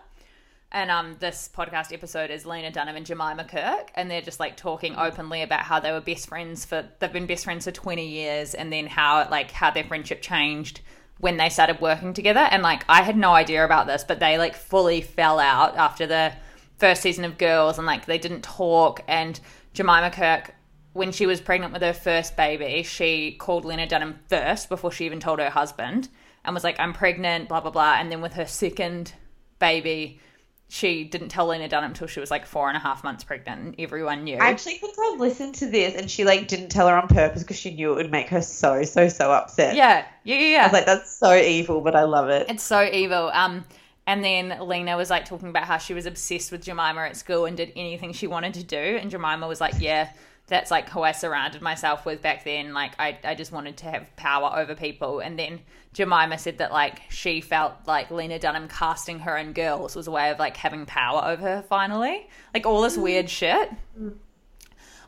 And 0.71 0.91
um, 0.91 1.15
this 1.19 1.49
podcast 1.51 1.91
episode 1.91 2.29
is 2.29 2.45
Lena 2.45 2.71
Dunham 2.71 2.95
and 2.95 3.03
Jemima 3.05 3.43
Kirk, 3.45 3.89
and 3.95 4.09
they're 4.09 4.21
just 4.21 4.39
like 4.39 4.55
talking 4.55 4.95
openly 4.95 5.41
about 5.41 5.61
how 5.61 5.79
they 5.79 5.91
were 5.91 5.99
best 6.01 6.27
friends 6.27 6.63
for 6.63 6.87
they've 6.99 7.11
been 7.11 7.25
best 7.25 7.43
friends 7.43 7.65
for 7.65 7.71
twenty 7.71 8.07
years, 8.07 8.53
and 8.53 8.71
then 8.71 8.85
how 8.85 9.27
like 9.31 9.49
how 9.49 9.71
their 9.71 9.83
friendship 9.83 10.21
changed 10.21 10.81
when 11.19 11.37
they 11.37 11.49
started 11.49 11.81
working 11.81 12.13
together. 12.13 12.41
And 12.41 12.61
like, 12.61 12.85
I 12.87 13.01
had 13.01 13.17
no 13.17 13.31
idea 13.31 13.65
about 13.65 13.87
this, 13.87 14.03
but 14.03 14.19
they 14.19 14.37
like 14.37 14.55
fully 14.55 15.01
fell 15.01 15.39
out 15.39 15.75
after 15.75 16.05
the 16.05 16.33
first 16.77 17.01
season 17.01 17.25
of 17.25 17.39
Girls 17.39 17.77
and 17.79 17.87
like 17.87 18.05
they 18.05 18.19
didn't 18.19 18.43
talk. 18.43 19.01
And 19.07 19.39
Jemima 19.73 20.11
Kirk, 20.11 20.53
when 20.93 21.11
she 21.11 21.25
was 21.25 21.39
pregnant 21.41 21.73
with 21.73 21.81
her 21.81 21.93
first 21.93 22.35
baby, 22.35 22.83
she 22.83 23.33
called 23.33 23.65
Lena 23.65 23.87
Dunham 23.87 24.19
first 24.27 24.69
before 24.69 24.91
she 24.91 25.05
even 25.05 25.19
told 25.19 25.39
her 25.39 25.49
husband 25.49 26.09
and 26.43 26.53
was 26.53 26.63
like, 26.63 26.79
I'm 26.79 26.93
pregnant, 26.93 27.49
blah, 27.49 27.61
blah, 27.61 27.71
blah. 27.71 27.95
And 27.95 28.11
then 28.11 28.21
with 28.21 28.33
her 28.33 28.45
second 28.45 29.13
baby, 29.59 30.19
she 30.67 31.03
didn't 31.03 31.29
tell 31.29 31.47
Lena 31.47 31.67
Dunham 31.67 31.91
until 31.91 32.07
she 32.07 32.19
was 32.19 32.29
like 32.29 32.45
four 32.45 32.67
and 32.67 32.77
a 32.77 32.79
half 32.79 33.03
months 33.03 33.23
pregnant, 33.23 33.61
and 33.61 33.75
everyone 33.79 34.23
knew. 34.23 34.37
I 34.37 34.49
actually 34.49 34.75
think 34.75 34.95
I've 34.99 35.19
listened 35.19 35.55
to 35.55 35.69
this, 35.69 35.95
and 35.95 36.09
she 36.09 36.25
like 36.25 36.47
didn't 36.47 36.69
tell 36.69 36.87
her 36.87 36.95
on 36.95 37.07
purpose 37.07 37.41
because 37.41 37.57
she 37.57 37.73
knew 37.73 37.91
it 37.93 37.95
would 37.95 38.11
make 38.11 38.29
her 38.29 38.41
so 38.41 38.83
so 38.83 39.07
so 39.09 39.31
upset. 39.31 39.75
yeah, 39.75 40.05
yeah, 40.23 40.35
yeah. 40.37 40.47
yeah. 40.47 40.61
I 40.61 40.63
was 40.65 40.73
like, 40.73 40.85
that's 40.85 41.11
so 41.11 41.35
evil, 41.35 41.81
but 41.81 41.95
I 41.95 42.03
love 42.03 42.29
it. 42.29 42.49
It's 42.49 42.63
so 42.63 42.83
evil. 42.83 43.31
Um, 43.33 43.65
and 44.05 44.23
then 44.23 44.59
Lena 44.61 44.95
was 44.95 45.09
like 45.09 45.25
talking 45.25 45.49
about 45.49 45.65
how 45.65 45.79
she 45.79 45.95
was 45.95 46.05
obsessed 46.05 46.51
with 46.51 46.63
Jemima 46.63 47.01
at 47.01 47.17
school 47.17 47.45
and 47.45 47.57
did 47.57 47.71
anything 47.75 48.13
she 48.13 48.27
wanted 48.27 48.53
to 48.53 48.63
do. 48.63 48.77
And 48.77 49.09
Jemima 49.09 49.47
was 49.47 49.59
like, 49.59 49.73
"Yeah, 49.79 50.09
that's 50.49 50.71
like 50.71 50.89
who 50.89 51.01
I 51.01 51.13
surrounded 51.13 51.61
myself 51.61 52.05
with 52.05 52.21
back 52.21 52.43
then. 52.43 52.73
Like 52.73 52.91
I, 52.99 53.17
I 53.23 53.35
just 53.35 53.51
wanted 53.51 53.77
to 53.77 53.85
have 53.85 54.15
power 54.15 54.51
over 54.59 54.75
people." 54.75 55.19
And 55.19 55.39
then 55.39 55.61
Jemima 55.93 56.37
said 56.37 56.57
that 56.57 56.71
like 56.71 57.01
she 57.09 57.41
felt 57.41 57.73
like 57.85 58.11
Lena 58.11 58.39
Dunham 58.39 58.67
casting 58.67 59.19
her 59.19 59.37
in 59.37 59.53
Girls 59.53 59.95
was 59.95 60.07
a 60.07 60.11
way 60.11 60.29
of 60.31 60.39
like 60.39 60.57
having 60.57 60.85
power 60.85 61.23
over 61.25 61.43
her 61.43 61.61
finally. 61.61 62.27
Like 62.53 62.65
all 62.65 62.81
this 62.81 62.97
weird 62.97 63.27
mm. 63.27 63.29
shit. 63.29 63.71
Mm. 63.99 64.15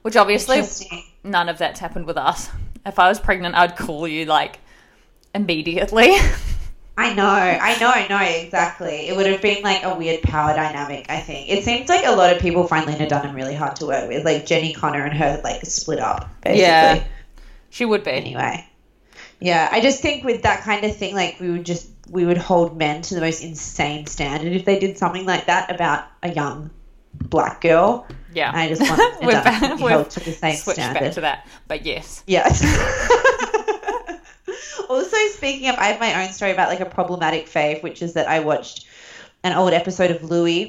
Which 0.04 0.16
obviously 0.16 0.64
none 1.24 1.50
of 1.50 1.58
that's 1.58 1.80
happened 1.80 2.06
with 2.06 2.18
us. 2.18 2.50
If 2.86 2.98
I 2.98 3.10
was 3.10 3.20
pregnant, 3.20 3.56
I'd 3.56 3.76
call 3.76 4.08
you 4.08 4.26
like 4.26 4.60
immediately. 5.36 6.16
I 6.98 7.14
know, 7.14 7.26
I 7.26 7.78
know, 7.80 7.89
I 7.89 8.08
know 8.08 8.20
exactly. 8.44 9.08
It 9.08 9.16
would 9.16 9.26
have 9.26 9.42
been 9.42 9.64
like 9.64 9.84
a 9.84 9.96
weird 9.96 10.22
power 10.22 10.54
dynamic. 10.54 11.06
I 11.10 11.20
think 11.20 11.50
it 11.50 11.64
seems 11.64 11.89
like 11.89 12.06
a 12.06 12.12
lot 12.12 12.36
of 12.36 12.42
people 12.42 12.68
find 12.68 12.86
Lena 12.86 13.08
Dunham 13.08 13.34
really 13.36 13.56
hard 13.56 13.76
to 13.78 13.86
work 13.86 14.08
with. 14.10 14.26
Like 14.26 14.46
Jenni 14.46 14.76
Konner 14.76 15.04
and 15.04 15.14
her 15.18 15.39
like 15.44 15.66
split 15.66 16.00
up. 16.00 16.30
Basically. 16.42 16.62
Yeah. 16.62 17.04
she 17.70 17.86
would 17.86 18.04
be. 18.04 18.12
Anyway, 18.12 18.68
yeah, 19.39 19.70
I 19.72 19.80
just 19.82 20.02
think 20.02 20.24
with 20.24 20.44
that 20.44 20.62
kind 20.64 20.86
of 20.86 20.96
thing, 20.96 21.16
like 21.16 21.39
we 21.39 21.50
would 21.50 21.66
just 21.66 21.88
we 22.10 22.26
would 22.26 22.38
hold 22.38 22.78
men 22.78 23.02
to 23.04 23.16
the 23.16 23.22
most 23.22 23.42
insane 23.42 24.06
standard 24.06 24.52
if 24.54 24.66
they 24.66 24.78
did 24.78 24.98
something 24.98 25.26
like 25.26 25.46
that 25.46 25.74
about 25.74 26.06
a 26.24 26.32
young 26.32 26.70
black 27.14 27.62
girl. 27.62 28.06
Yeah. 28.34 28.52
I 28.54 28.68
just 28.68 28.82
want 28.82 29.00
We're 29.22 29.28
Lena 29.30 29.44
Dunham 29.44 29.44
back- 29.44 29.70
to 29.72 29.78
be 29.78 29.84
we've 29.84 29.92
held 29.92 30.10
to 30.12 30.20
the 30.20 30.32
same 30.34 30.56
Switch 30.56 30.76
standard. 30.76 31.00
back 31.00 31.12
to 31.14 31.22
that. 31.22 31.48
But 31.68 31.86
yes. 31.86 32.24
Yes. 32.28 32.62
also, 34.92 35.18
speaking 35.28 35.68
of, 35.68 35.78
I 35.78 35.88
have 35.88 36.00
my 36.00 36.24
own 36.24 36.32
story 36.32 36.52
about 36.52 36.70
like 36.70 36.80
a 36.80 36.86
problematic 36.86 37.46
fave, 37.46 37.82
which 37.82 38.02
is 38.02 38.14
that 38.14 38.28
I 38.28 38.39
watched 38.39 38.82
an 39.44 39.54
old 39.54 39.74
episode 39.74 40.12
of 40.12 40.24
Louie 40.24 40.68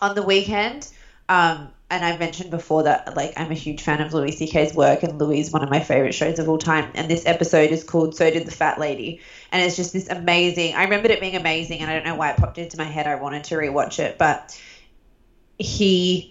on 0.00 0.14
the 0.14 0.22
weekend. 0.22 0.88
Um, 1.28 1.72
and 1.90 2.04
I've 2.04 2.18
mentioned 2.18 2.50
before 2.50 2.84
that 2.84 3.02
like 3.14 3.32
I'm 3.36 3.50
a 3.50 3.54
huge 3.54 3.82
fan 3.82 4.00
of 4.00 4.12
Louis 4.12 4.32
C.K.'s 4.32 4.72
work, 4.74 5.02
and 5.02 5.18
Louie 5.18 5.40
is 5.40 5.50
one 5.50 5.62
of 5.62 5.68
my 5.68 5.80
favorite 5.80 6.14
shows 6.14 6.38
of 6.38 6.48
all 6.48 6.58
time. 6.58 6.90
And 6.94 7.08
this 7.08 7.24
episode 7.26 7.70
is 7.70 7.84
called 7.84 8.14
"So 8.14 8.30
Did 8.30 8.44
the 8.44 8.50
Fat 8.50 8.78
Lady," 8.78 9.16
and 9.50 9.62
it's 9.62 9.76
just 9.76 9.92
this 9.92 10.08
amazing. 10.08 10.74
I 10.74 10.82
remembered 10.82 11.10
it 11.10 11.20
being 11.20 11.36
amazing, 11.36 11.80
and 11.80 11.90
I 11.90 11.94
don't 11.94 12.04
know 12.04 12.14
why 12.14 12.30
it 12.30 12.36
popped 12.36 12.58
into 12.58 12.76
my 12.78 12.86
head. 12.86 13.06
I 13.06 13.16
wanted 13.16 13.44
to 13.44 13.56
rewatch 13.56 13.98
it, 13.98 14.14
but 14.18 14.40
he 15.58 16.26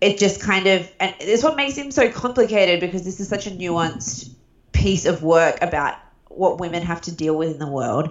it 0.00 0.16
just 0.16 0.38
kind 0.38 0.66
of 0.66 0.90
and 1.00 1.12
it's 1.18 1.42
what 1.42 1.54
makes 1.54 1.76
him 1.76 1.90
so 1.90 2.08
complicated 2.08 2.80
because 2.80 3.02
this 3.02 3.20
is 3.20 3.28
such 3.28 3.46
a 3.46 3.50
nuanced 3.50 4.28
piece 4.72 5.04
of 5.04 5.22
work 5.22 5.58
about 5.62 5.94
what 6.36 6.58
women 6.58 6.82
have 6.82 7.00
to 7.00 7.12
deal 7.12 7.36
with 7.36 7.50
in 7.50 7.58
the 7.58 7.68
world 7.68 8.08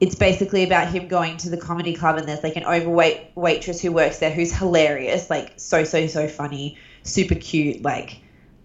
it's 0.00 0.14
basically 0.14 0.62
about 0.62 0.86
him 0.86 1.08
going 1.08 1.36
to 1.36 1.50
the 1.50 1.56
comedy 1.58 1.92
club 1.92 2.16
and 2.16 2.28
there's 2.28 2.42
like 2.42 2.56
an 2.56 2.64
overweight 2.64 3.18
waitress 3.34 3.80
who 3.80 3.92
works 3.92 4.18
there 4.18 4.30
who's 4.30 4.52
hilarious 4.52 5.28
like 5.30 5.52
so 5.56 5.84
so 5.84 6.06
so 6.06 6.26
funny 6.28 6.72
super 7.02 7.34
cute 7.34 7.80
like 7.82 8.18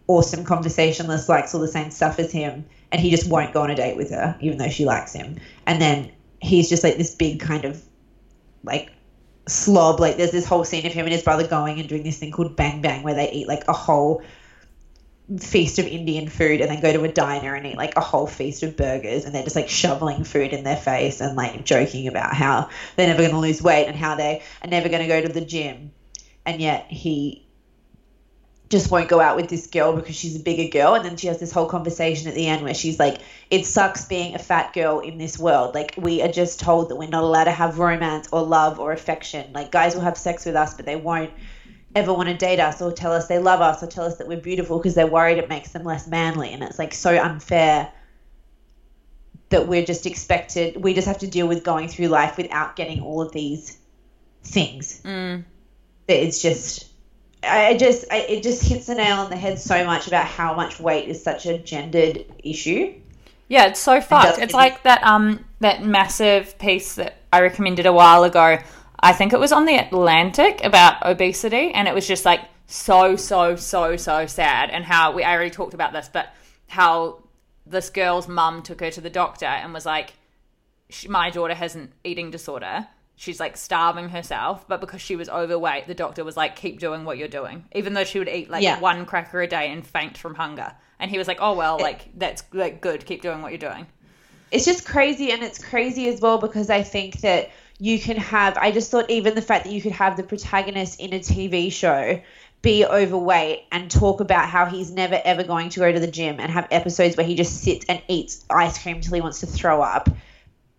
awesome 0.07 0.43
conversationalist 0.43 1.30
likes 1.30 1.53
all 1.53 1.61
the 1.61 1.68
same 1.68 1.89
stuff 1.89 2.20
as 2.20 2.32
him 2.32 2.64
and 2.91 3.01
he 3.01 3.09
just 3.09 3.26
won't 3.26 3.51
go 3.51 3.61
on 3.61 3.70
a 3.70 3.76
date 3.76 3.95
with 3.95 4.09
her 4.09 4.36
even 4.39 4.57
though 4.57 4.70
she 4.70 4.86
likes 4.86 5.14
him 5.14 5.36
and 5.66 5.82
then 5.82 6.05
he's 6.41 6.68
just 6.70 6.84
like 6.84 6.97
this 6.97 7.09
big 7.09 7.39
kind 7.39 7.66
of 7.66 7.82
like 8.64 8.91
slob. 9.47 9.99
Like 9.99 10.18
there's 10.18 10.32
this 10.32 10.45
whole 10.45 10.64
scene 10.64 10.86
of 10.86 10.93
him 10.93 11.05
and 11.05 11.11
his 11.11 11.24
brother 11.24 11.43
going 11.43 11.80
and 11.80 11.88
doing 11.88 12.03
this 12.03 12.18
thing 12.18 12.32
called 12.32 12.55
Bang 12.55 12.82
Bang 12.82 13.01
where 13.01 13.14
they 13.14 13.30
eat 13.32 13.47
like 13.47 13.64
a 13.68 13.74
whole 13.74 14.20
feast 15.40 15.80
of 15.80 15.88
Indian 15.88 16.28
food 16.28 16.60
and 16.60 16.70
then 16.70 16.82
go 16.82 16.92
to 16.92 17.04
a 17.04 17.08
diner 17.08 17.56
and 17.56 17.66
eat 17.66 17.78
like 17.78 17.96
a 17.96 18.02
whole 18.02 18.28
feast 18.28 18.62
of 18.62 18.76
burgers 18.76 19.24
and 19.24 19.34
they're 19.34 19.44
just 19.44 19.56
like 19.56 19.70
shoveling 19.70 20.24
food 20.26 20.52
in 20.52 20.64
their 20.64 20.76
face 20.76 21.22
and 21.22 21.38
like 21.38 21.64
joking 21.64 22.08
about 22.08 22.34
how 22.34 22.70
they're 22.96 23.08
never 23.08 23.22
going 23.22 23.32
to 23.32 23.40
lose 23.40 23.62
weight 23.62 23.88
and 23.88 23.96
how 23.96 24.16
they 24.16 24.42
are 24.62 24.70
never 24.70 24.90
going 24.90 25.02
to 25.02 25.08
go 25.08 25.22
to 25.22 25.30
the 25.30 25.42
gym. 25.42 25.92
And 26.46 26.60
yet 26.60 26.88
he 26.90 27.48
just 28.74 28.90
won't 28.90 29.08
go 29.08 29.22
out 29.22 29.36
with 29.36 29.50
this 29.50 29.68
girl 29.68 29.94
because 29.94 30.16
she's 30.16 30.36
a 30.36 30.40
bigger 30.40 30.68
girl. 30.70 30.96
And 30.96 31.06
then 31.06 31.16
she 31.16 31.28
has 31.28 31.40
this 31.40 31.52
whole 31.52 31.68
conversation 31.68 32.28
at 32.28 32.34
the 32.34 32.48
end 32.48 32.64
where 32.64 32.74
she's 32.74 33.00
like, 33.00 33.20
it 33.50 33.66
sucks 33.66 34.06
being 34.06 34.34
a 34.36 34.40
fat 34.40 34.74
girl 34.74 35.00
in 35.00 35.20
this 35.20 35.38
world. 35.38 35.76
Like, 35.76 35.94
we 35.96 36.22
are 36.24 36.28
just 36.28 36.60
told 36.60 36.90
that 36.90 36.96
we're 36.96 37.08
not 37.08 37.24
allowed 37.24 37.44
to 37.44 37.52
have 37.52 37.78
romance 37.78 38.28
or 38.32 38.42
love 38.42 38.80
or 38.80 38.92
affection. 38.92 39.54
Like, 39.54 39.72
guys 39.72 39.94
will 39.94 40.02
have 40.02 40.18
sex 40.18 40.44
with 40.46 40.56
us, 40.56 40.74
but 40.74 40.86
they 40.86 40.96
won't 40.96 41.32
ever 41.96 42.14
want 42.14 42.30
to 42.30 42.36
date 42.36 42.60
us 42.60 42.82
or 42.82 42.91
tell 42.91 43.12
us 43.12 43.28
they 43.28 43.39
love 43.39 43.62
us 43.62 43.84
or 43.84 43.88
tell 43.88 44.06
us 44.06 44.18
that 44.18 44.28
we're 44.28 44.39
beautiful 44.39 44.78
because 44.78 44.96
they're 44.96 45.08
worried 45.08 45.38
it 45.38 45.50
makes 45.50 45.72
them 45.72 45.84
less 45.84 46.08
manly. 46.08 46.52
And 46.52 46.64
it's 46.64 46.80
like 46.80 46.94
so 46.94 47.16
unfair 47.18 47.91
that 49.50 49.68
we're 49.68 49.86
just 49.86 50.06
expected, 50.06 50.78
we 50.78 50.94
just 50.94 51.08
have 51.08 51.20
to 51.20 51.28
deal 51.28 51.48
with 51.48 51.64
going 51.64 51.88
through 51.88 52.08
life 52.08 52.38
without 52.38 52.76
getting 52.76 53.02
all 53.02 53.22
of 53.22 53.32
these 53.32 53.78
things. 54.44 55.02
Mm. 55.04 55.44
It's 56.08 56.41
just. 56.41 56.88
I 57.46 57.76
just, 57.76 58.06
I, 58.10 58.20
it 58.20 58.41
just 58.41 58.64
hits 58.64 58.86
the 58.86 58.96
nail 58.96 59.18
on 59.18 59.30
the 59.30 59.36
head 59.36 59.60
so 59.60 59.86
much 59.86 60.08
about 60.08 60.26
how 60.26 60.54
much 60.54 60.80
weight 60.80 61.10
is 61.10 61.22
such 61.22 61.46
a 61.46 61.58
gendered 61.58 62.26
issue. 62.41 62.94
Yeah, 63.50 63.66
it's 63.66 63.82
so 63.82 64.00
fucked. 64.00 64.39
It's 64.39 64.54
like 64.54 64.84
that 64.84 65.04
um 65.04 65.44
that 65.60 65.84
massive 65.84 66.58
piece 66.58 66.96
that 66.96 67.18
I 67.32 67.41
recommended 67.41 67.86
a 67.86 67.94
while 67.94 68.24
ago. 68.24 68.60
I 69.04 69.12
think 69.12 69.34
it 69.34 69.39
was 69.39 69.51
on 69.51 69.66
the 69.66 69.76
Atlantic 69.76 70.64
about 70.64 71.06
obesity, 71.06 71.72
and 71.72 71.89
it 71.89 71.93
was 71.93 72.08
just 72.08 72.24
like 72.24 72.39
so 72.68 73.18
so 73.18 73.58
so 73.58 73.97
so 73.97 74.26
sad. 74.26 74.70
And 74.70 74.86
how 74.86 75.12
we 75.12 75.24
I 75.24 75.34
already 75.34 75.49
talked 75.49 75.74
about 75.74 75.91
this, 75.91 76.10
but 76.12 76.34
how 76.68 77.22
this 77.66 77.89
girl's 77.89 78.30
mum 78.30 78.64
took 78.64 78.80
her 78.80 78.89
to 78.91 79.01
the 79.01 79.10
doctor 79.10 79.45
and 79.45 79.74
was 79.74 79.86
like, 79.86 80.14
"My 81.08 81.30
daughter 81.30 81.54
has 81.54 81.76
an 81.76 81.91
eating 82.06 82.32
disorder." 82.32 82.88
She's 83.16 83.41
like 83.41 83.58
starving 83.58 84.10
herself, 84.10 84.68
but 84.70 84.80
because 84.80 85.01
she 85.01 85.16
was 85.18 85.28
overweight, 85.30 85.86
the 85.86 85.93
doctor 85.93 86.24
was 86.24 86.38
like, 86.38 86.56
"Keep 86.56 86.80
doing 86.80 87.04
what 87.04 87.18
you're 87.18 87.28
doing," 87.28 87.66
even 87.74 87.93
though 87.93 88.06
she 88.06 88.20
would 88.20 88.30
eat 88.30 88.49
like 88.49 88.64
Yeah. 88.64 88.80
one 88.80 89.06
cracker 89.06 89.41
a 89.41 89.47
day 89.47 89.70
and 89.70 89.86
faint 89.86 90.18
from 90.18 90.36
hunger. 90.36 90.72
And 90.97 91.12
he 91.12 91.18
was 91.18 91.28
like, 91.28 91.39
"Oh 91.41 91.54
well, 91.56 91.78
like 91.78 92.08
that's 92.18 92.41
like 92.54 92.80
good. 92.80 93.06
Keep 93.06 93.22
doing 93.22 93.41
what 93.41 93.51
you're 93.51 93.70
doing." 93.70 93.86
it's 94.54 94.66
just 94.66 94.86
crazy 94.86 95.32
and 95.32 95.41
it's 95.41 95.58
crazy 95.58 96.08
as 96.08 96.22
well 96.22 96.38
because 96.38 96.70
I 96.70 96.84
think 96.84 97.22
that 97.22 97.49
you 97.84 98.00
can 98.00 98.16
have 98.16 98.58
I 98.58 98.72
just 98.72 98.90
thought 98.90 99.10
even 99.10 99.36
the 99.36 99.42
fact 99.42 99.66
that 99.66 99.74
you 99.74 99.82
could 99.82 99.92
have 99.92 100.16
the 100.16 100.24
protagonist 100.24 101.02
in 101.02 101.12
a 101.12 101.20
TV 101.20 101.70
show 101.70 102.22
be 102.62 102.86
overweight 102.86 103.66
and 103.74 103.92
talk 103.92 104.22
about 104.22 104.48
how 104.48 104.66
he's 104.66 104.90
never 104.90 105.20
ever 105.26 105.44
going 105.44 105.68
to 105.68 105.82
go 105.82 105.92
to 105.92 106.00
the 106.00 106.08
gym 106.08 106.40
and 106.40 106.50
have 106.50 106.66
episodes 106.72 107.18
where 107.18 107.26
he 107.26 107.36
just 107.36 107.62
sits 107.62 107.86
and 107.90 108.02
eats 108.08 108.46
ice 108.50 108.82
cream 108.82 109.02
till 109.02 109.14
he 109.14 109.20
wants 109.20 109.42
to 109.42 109.48
throw 109.48 109.82
up 109.82 110.08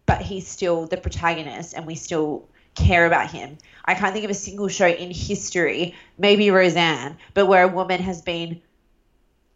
but 0.06 0.22
he's 0.22 0.48
still 0.48 0.86
the 0.86 0.96
protagonist 0.96 1.74
and 1.74 1.86
we 1.86 1.94
still 1.94 2.48
care 2.74 3.06
about 3.06 3.30
him. 3.30 3.58
I 3.84 3.94
can't 3.94 4.14
think 4.14 4.24
of 4.24 4.30
a 4.30 4.34
single 4.34 4.68
show 4.68 4.88
in 4.88 5.10
history, 5.10 5.94
maybe 6.18 6.50
Roseanne, 6.50 7.18
but 7.34 7.46
where 7.46 7.64
a 7.64 7.68
woman 7.68 8.00
has 8.00 8.22
been 8.22 8.62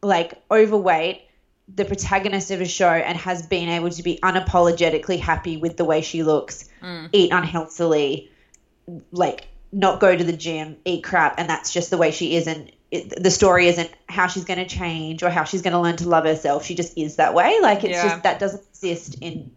like 0.03 0.35
overweight 0.51 1.23
the 1.75 1.85
protagonist 1.85 2.51
of 2.51 2.61
a 2.61 2.67
show 2.67 2.89
and 2.91 3.17
has 3.19 3.47
been 3.47 3.69
able 3.69 3.91
to 3.91 4.03
be 4.03 4.19
unapologetically 4.23 5.19
happy 5.21 5.57
with 5.57 5.77
the 5.77 5.85
way 5.85 6.01
she 6.01 6.23
looks, 6.23 6.69
eat 7.13 7.31
unhealthily, 7.33 8.31
like 9.13 9.49
not 9.73 10.01
go 10.01 10.17
to 10.17 10.25
the 10.25 10.33
gym, 10.33 10.77
eat 10.85 11.05
crap, 11.05 11.39
and 11.39 11.49
that's 11.49 11.73
just 11.73 11.91
the 11.91 11.99
way 11.99 12.11
she 12.11 12.37
is. 12.37 12.47
And 12.47 12.73
it, 12.91 13.23
the 13.23 13.31
story 13.31 13.69
isn't 13.69 13.91
how 14.09 14.27
she's 14.29 14.45
going 14.45 14.59
to 14.59 14.67
change 14.67 15.23
or 15.23 15.29
how 15.29 15.45
she's 15.45 15.61
going 15.61 15.75
to 15.75 15.79
learn 15.81 15.97
to 15.97 16.09
love 16.09 16.25
herself. 16.25 16.65
She 16.65 16.75
just 16.75 16.97
is 16.97 17.17
that 17.17 17.35
way. 17.35 17.59
Like 17.61 17.85
it's 17.85 17.93
Yeah. 17.93 18.09
just 18.09 18.23
that 18.23 18.39
doesn't 18.39 18.63
exist 18.71 19.17
in 19.21 19.51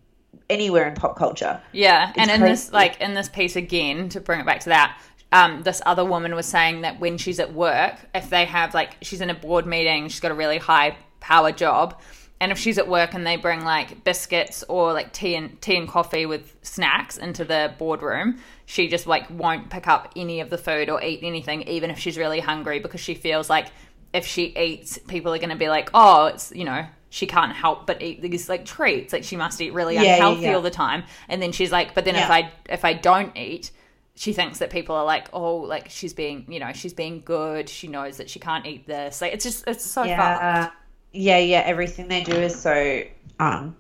anywhere 0.50 0.88
in 0.90 0.96
pop 0.96 1.16
culture. 1.16 1.62
Yeah, 1.72 2.12
and 2.18 2.30
in 2.30 2.42
this 2.42 2.74
like 2.74 3.00
in 3.00 3.14
this 3.14 3.30
piece 3.30 3.56
again 3.56 4.10
to 4.10 4.20
bring 4.20 4.42
it 4.42 4.46
back 4.46 4.60
to 4.62 4.70
that, 4.70 5.00
um, 5.32 5.64
this 5.64 5.82
other 5.86 6.04
woman 6.04 6.36
was 6.36 6.46
saying 6.46 6.82
that 6.82 7.00
when 7.00 7.18
she's 7.18 7.40
at 7.40 7.54
work, 7.54 7.96
if 8.14 8.30
they 8.30 8.44
have 8.44 8.74
like 8.74 8.98
she's 9.02 9.22
in 9.22 9.30
a 9.30 9.34
board 9.34 9.66
meeting, 9.66 10.10
she's 10.10 10.20
got 10.20 10.32
a 10.32 10.36
really 10.36 10.58
high 10.58 10.98
power 11.22 11.54
job, 11.54 12.02
and 12.42 12.52
if 12.52 12.58
she's 12.58 12.78
at 12.78 12.88
work 12.88 13.14
and 13.14 13.26
they 13.26 13.38
bring 13.38 13.64
like 13.64 14.04
biscuits 14.04 14.64
or 14.68 14.92
like 14.94 15.14
tea 15.14 15.36
and 15.36 15.62
tea 15.62 15.78
and 15.78 15.88
coffee 15.88 16.26
with 16.26 16.56
snacks 16.64 17.18
into 17.18 17.46
the 17.46 17.74
boardroom, 17.78 18.40
she 18.66 18.88
just 18.88 19.08
like 19.08 19.30
won't 19.30 19.70
pick 19.70 19.88
up 19.88 20.12
any 20.16 20.42
of 20.42 20.50
the 20.50 20.58
food 20.58 20.90
or 20.90 21.02
eat 21.04 21.20
anything, 21.24 21.62
even 21.70 21.90
if 21.90 22.00
she's 22.00 22.18
really 22.18 22.40
hungry, 22.40 22.80
because 22.80 23.00
she 23.00 23.14
feels 23.14 23.50
like 23.50 23.68
if 24.12 24.26
she 24.26 24.46
eats, 24.58 24.98
people 24.98 25.34
are 25.34 25.38
going 25.38 25.52
to 25.52 25.56
be 25.56 25.70
like, 25.70 25.90
oh, 25.94 26.26
it's 26.26 26.52
you 26.54 26.66
know 26.66 26.86
she 27.12 27.28
can't 27.28 27.52
help 27.54 27.86
but 27.86 28.02
eat 28.02 28.22
these 28.22 28.50
like 28.50 28.66
treats. 28.66 29.14
Like 29.14 29.24
she 29.24 29.36
must 29.36 29.62
eat 29.62 29.74
really 29.74 29.96
Yeah, 29.96 30.04
yeah, 30.04 30.16
unhealthy 30.16 30.42
yeah. 30.44 30.56
all 30.56 30.62
the 30.62 30.72
time. 30.72 31.04
And 31.30 31.42
then 31.42 31.52
she's 31.52 31.72
like, 31.72 31.94
but 31.94 32.06
then 32.06 32.16
if 32.16 32.30
I 32.32 32.52
if 32.70 32.84
I 32.86 32.94
don't 32.94 33.38
eat, 33.38 33.70
she 34.16 34.34
thinks 34.34 34.60
that 34.60 34.70
people 34.70 34.96
are 34.96 35.06
like, 35.06 35.28
oh, 35.34 35.58
like 35.58 35.90
she's 35.90 36.14
being, 36.14 36.46
you 36.48 36.60
know, 36.60 36.72
she's 36.74 36.94
being 36.94 37.22
good. 37.24 37.70
She 37.70 37.88
knows 37.88 38.18
that 38.18 38.30
she 38.30 38.40
can't 38.40 38.66
eat 38.66 38.88
this. 38.88 39.22
Like 39.22 39.34
it's 39.34 39.44
just 39.44 39.68
it's 39.68 39.86
so 39.86 40.04
fucked. 40.18 40.74
Yeah, 41.12 41.38
yeah. 41.38 41.60
Everything 41.60 42.08
they 42.08 42.24
do 42.24 42.34
is 42.34 42.60
so 42.60 43.04
um 43.40 43.76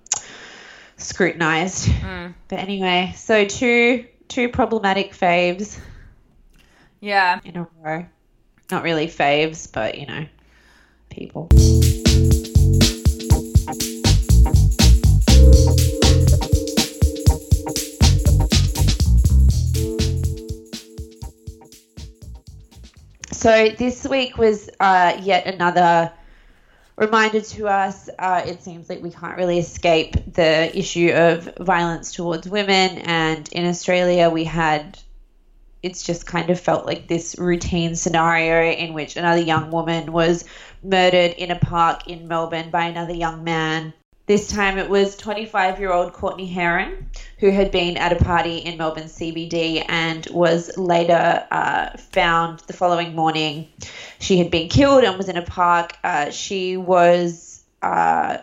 scrutinized. 0.97 1.87
Mm. 1.87 2.33
But 2.47 2.59
anyway, 2.59 3.13
so 3.15 3.45
two 3.45 4.05
two 4.27 4.49
problematic 4.49 5.13
faves 5.13 5.79
Yeah. 6.99 7.39
in 7.43 7.57
a 7.57 7.67
row. 7.81 8.05
Not 8.69 8.83
really 8.83 9.07
faves, 9.07 9.71
but 9.71 9.97
you 9.97 10.05
know, 10.05 10.25
people. 11.09 11.49
So 23.31 23.69
this 23.69 24.05
week 24.07 24.37
was 24.37 24.69
uh, 24.79 25.17
yet 25.21 25.47
another 25.47 26.11
reminder 27.01 27.41
to 27.41 27.67
us. 27.67 28.09
Uh, 28.17 28.43
it 28.45 28.61
seems 28.61 28.87
like 28.87 29.01
we 29.01 29.09
can't 29.09 29.35
really 29.35 29.57
escape 29.57 30.13
the 30.33 30.77
issue 30.77 31.11
of 31.11 31.57
violence 31.57 32.13
towards 32.13 32.47
women, 32.47 32.99
and 32.99 33.49
in 33.51 33.65
Australia, 33.65 34.29
we 34.29 34.45
had. 34.45 34.97
It's 35.83 36.03
just 36.03 36.27
kind 36.27 36.51
of 36.51 36.59
felt 36.59 36.85
like 36.85 37.07
this 37.07 37.35
routine 37.39 37.95
scenario 37.95 38.71
in 38.71 38.93
which 38.93 39.17
another 39.17 39.41
young 39.41 39.71
woman 39.71 40.11
was 40.11 40.45
murdered 40.83 41.31
in 41.31 41.49
a 41.49 41.57
park 41.57 42.07
in 42.07 42.27
Melbourne 42.27 42.69
by 42.69 42.85
another 42.85 43.15
young 43.15 43.43
man. 43.43 43.91
This 44.31 44.47
time 44.47 44.77
it 44.77 44.89
was 44.89 45.17
25 45.17 45.81
year 45.81 45.91
old 45.91 46.13
Courtney 46.13 46.45
Heron, 46.45 47.09
who 47.39 47.51
had 47.51 47.69
been 47.69 47.97
at 47.97 48.13
a 48.13 48.23
party 48.23 48.59
in 48.59 48.77
Melbourne 48.77 49.09
CBD 49.09 49.83
and 49.85 50.25
was 50.27 50.77
later 50.77 51.45
uh, 51.51 51.97
found 51.97 52.59
the 52.59 52.71
following 52.71 53.13
morning. 53.13 53.67
She 54.19 54.37
had 54.37 54.49
been 54.49 54.69
killed 54.69 55.03
and 55.03 55.17
was 55.17 55.27
in 55.27 55.35
a 55.35 55.41
park. 55.41 55.97
Uh, 56.01 56.29
she 56.29 56.77
was 56.77 57.61
uh, 57.81 58.37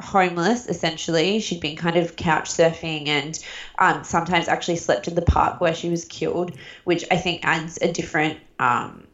homeless, 0.00 0.66
essentially. 0.66 1.40
She'd 1.40 1.60
been 1.60 1.76
kind 1.76 1.96
of 1.96 2.16
couch 2.16 2.48
surfing 2.48 3.08
and 3.08 3.38
um, 3.78 4.02
sometimes 4.02 4.48
actually 4.48 4.76
slept 4.76 5.08
in 5.08 5.14
the 5.14 5.20
park 5.20 5.60
where 5.60 5.74
she 5.74 5.90
was 5.90 6.06
killed, 6.06 6.56
which 6.84 7.04
I 7.10 7.18
think 7.18 7.44
adds 7.44 7.78
a 7.82 7.92
different 7.92 8.38
um, 8.58 9.06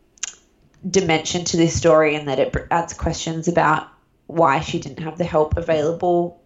dimension 0.89 1.45
to 1.47 1.57
this 1.57 1.77
story 1.77 2.15
and 2.15 2.29
that 2.29 2.39
it 2.39 2.55
adds 2.71 2.95
questions 2.95 3.49
about 3.49 3.89
why 4.29 4.61
she 4.61 4.79
didn't 4.79 5.01
have 5.01 5.19
the 5.19 5.25
help 5.25 5.57
available. 5.57 6.41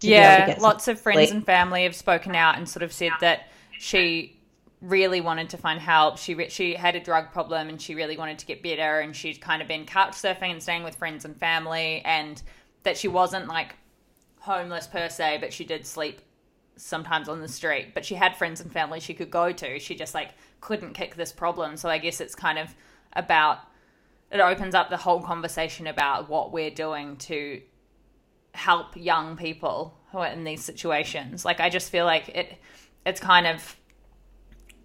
to 0.00 0.06
be 0.06 0.14
able 0.14 0.46
to 0.46 0.52
yeah, 0.52 0.58
lots 0.60 0.88
of 0.88 1.00
friends 1.00 1.28
sleep. 1.28 1.30
and 1.30 1.46
family 1.46 1.84
have 1.84 1.94
spoken 1.94 2.34
out 2.34 2.56
and 2.56 2.68
sort 2.68 2.82
of 2.82 2.92
said 2.92 3.12
that 3.20 3.48
she 3.78 4.38
really 4.80 5.20
wanted 5.20 5.50
to 5.50 5.56
find 5.56 5.80
help. 5.80 6.18
She 6.18 6.34
re- 6.34 6.48
she 6.48 6.74
had 6.74 6.96
a 6.96 7.00
drug 7.00 7.30
problem 7.32 7.68
and 7.68 7.80
she 7.80 7.94
really 7.94 8.16
wanted 8.16 8.38
to 8.40 8.46
get 8.46 8.62
better. 8.62 9.00
And 9.00 9.14
she'd 9.14 9.40
kind 9.40 9.62
of 9.62 9.68
been 9.68 9.84
couch 9.84 10.12
surfing 10.12 10.52
and 10.52 10.62
staying 10.62 10.84
with 10.84 10.96
friends 10.96 11.24
and 11.24 11.36
family, 11.36 12.02
and 12.04 12.42
that 12.82 12.96
she 12.96 13.08
wasn't 13.08 13.46
like 13.46 13.74
homeless 14.40 14.86
per 14.86 15.08
se, 15.08 15.38
but 15.40 15.52
she 15.52 15.64
did 15.64 15.86
sleep 15.86 16.22
sometimes 16.76 17.28
on 17.28 17.40
the 17.40 17.48
street. 17.48 17.92
But 17.92 18.04
she 18.04 18.14
had 18.14 18.36
friends 18.36 18.60
and 18.60 18.72
family 18.72 19.00
she 19.00 19.14
could 19.14 19.30
go 19.30 19.52
to. 19.52 19.78
She 19.78 19.94
just 19.94 20.14
like 20.14 20.30
couldn't 20.60 20.94
kick 20.94 21.14
this 21.14 21.32
problem. 21.32 21.76
So 21.76 21.88
I 21.88 21.98
guess 21.98 22.20
it's 22.20 22.34
kind 22.34 22.58
of 22.58 22.74
about 23.12 23.58
it 24.30 24.40
opens 24.40 24.74
up 24.74 24.90
the 24.90 24.96
whole 24.96 25.22
conversation 25.22 25.86
about 25.86 26.28
what 26.28 26.52
we're 26.52 26.70
doing 26.70 27.16
to 27.16 27.62
help 28.52 28.96
young 28.96 29.36
people 29.36 29.98
who 30.12 30.18
are 30.18 30.26
in 30.26 30.44
these 30.44 30.64
situations. 30.64 31.44
Like 31.44 31.60
I 31.60 31.70
just 31.70 31.90
feel 31.90 32.04
like 32.04 32.28
it 32.30 32.58
it's 33.06 33.20
kind 33.20 33.46
of 33.46 33.76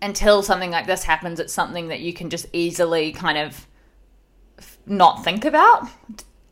until 0.01 0.43
something 0.43 0.71
like 0.71 0.85
this 0.85 1.03
happens, 1.03 1.39
it's 1.39 1.53
something 1.53 1.87
that 1.87 2.01
you 2.01 2.13
can 2.13 2.29
just 2.29 2.45
easily 2.53 3.13
kind 3.13 3.37
of 3.37 3.67
not 4.85 5.23
think 5.23 5.45
about 5.45 5.87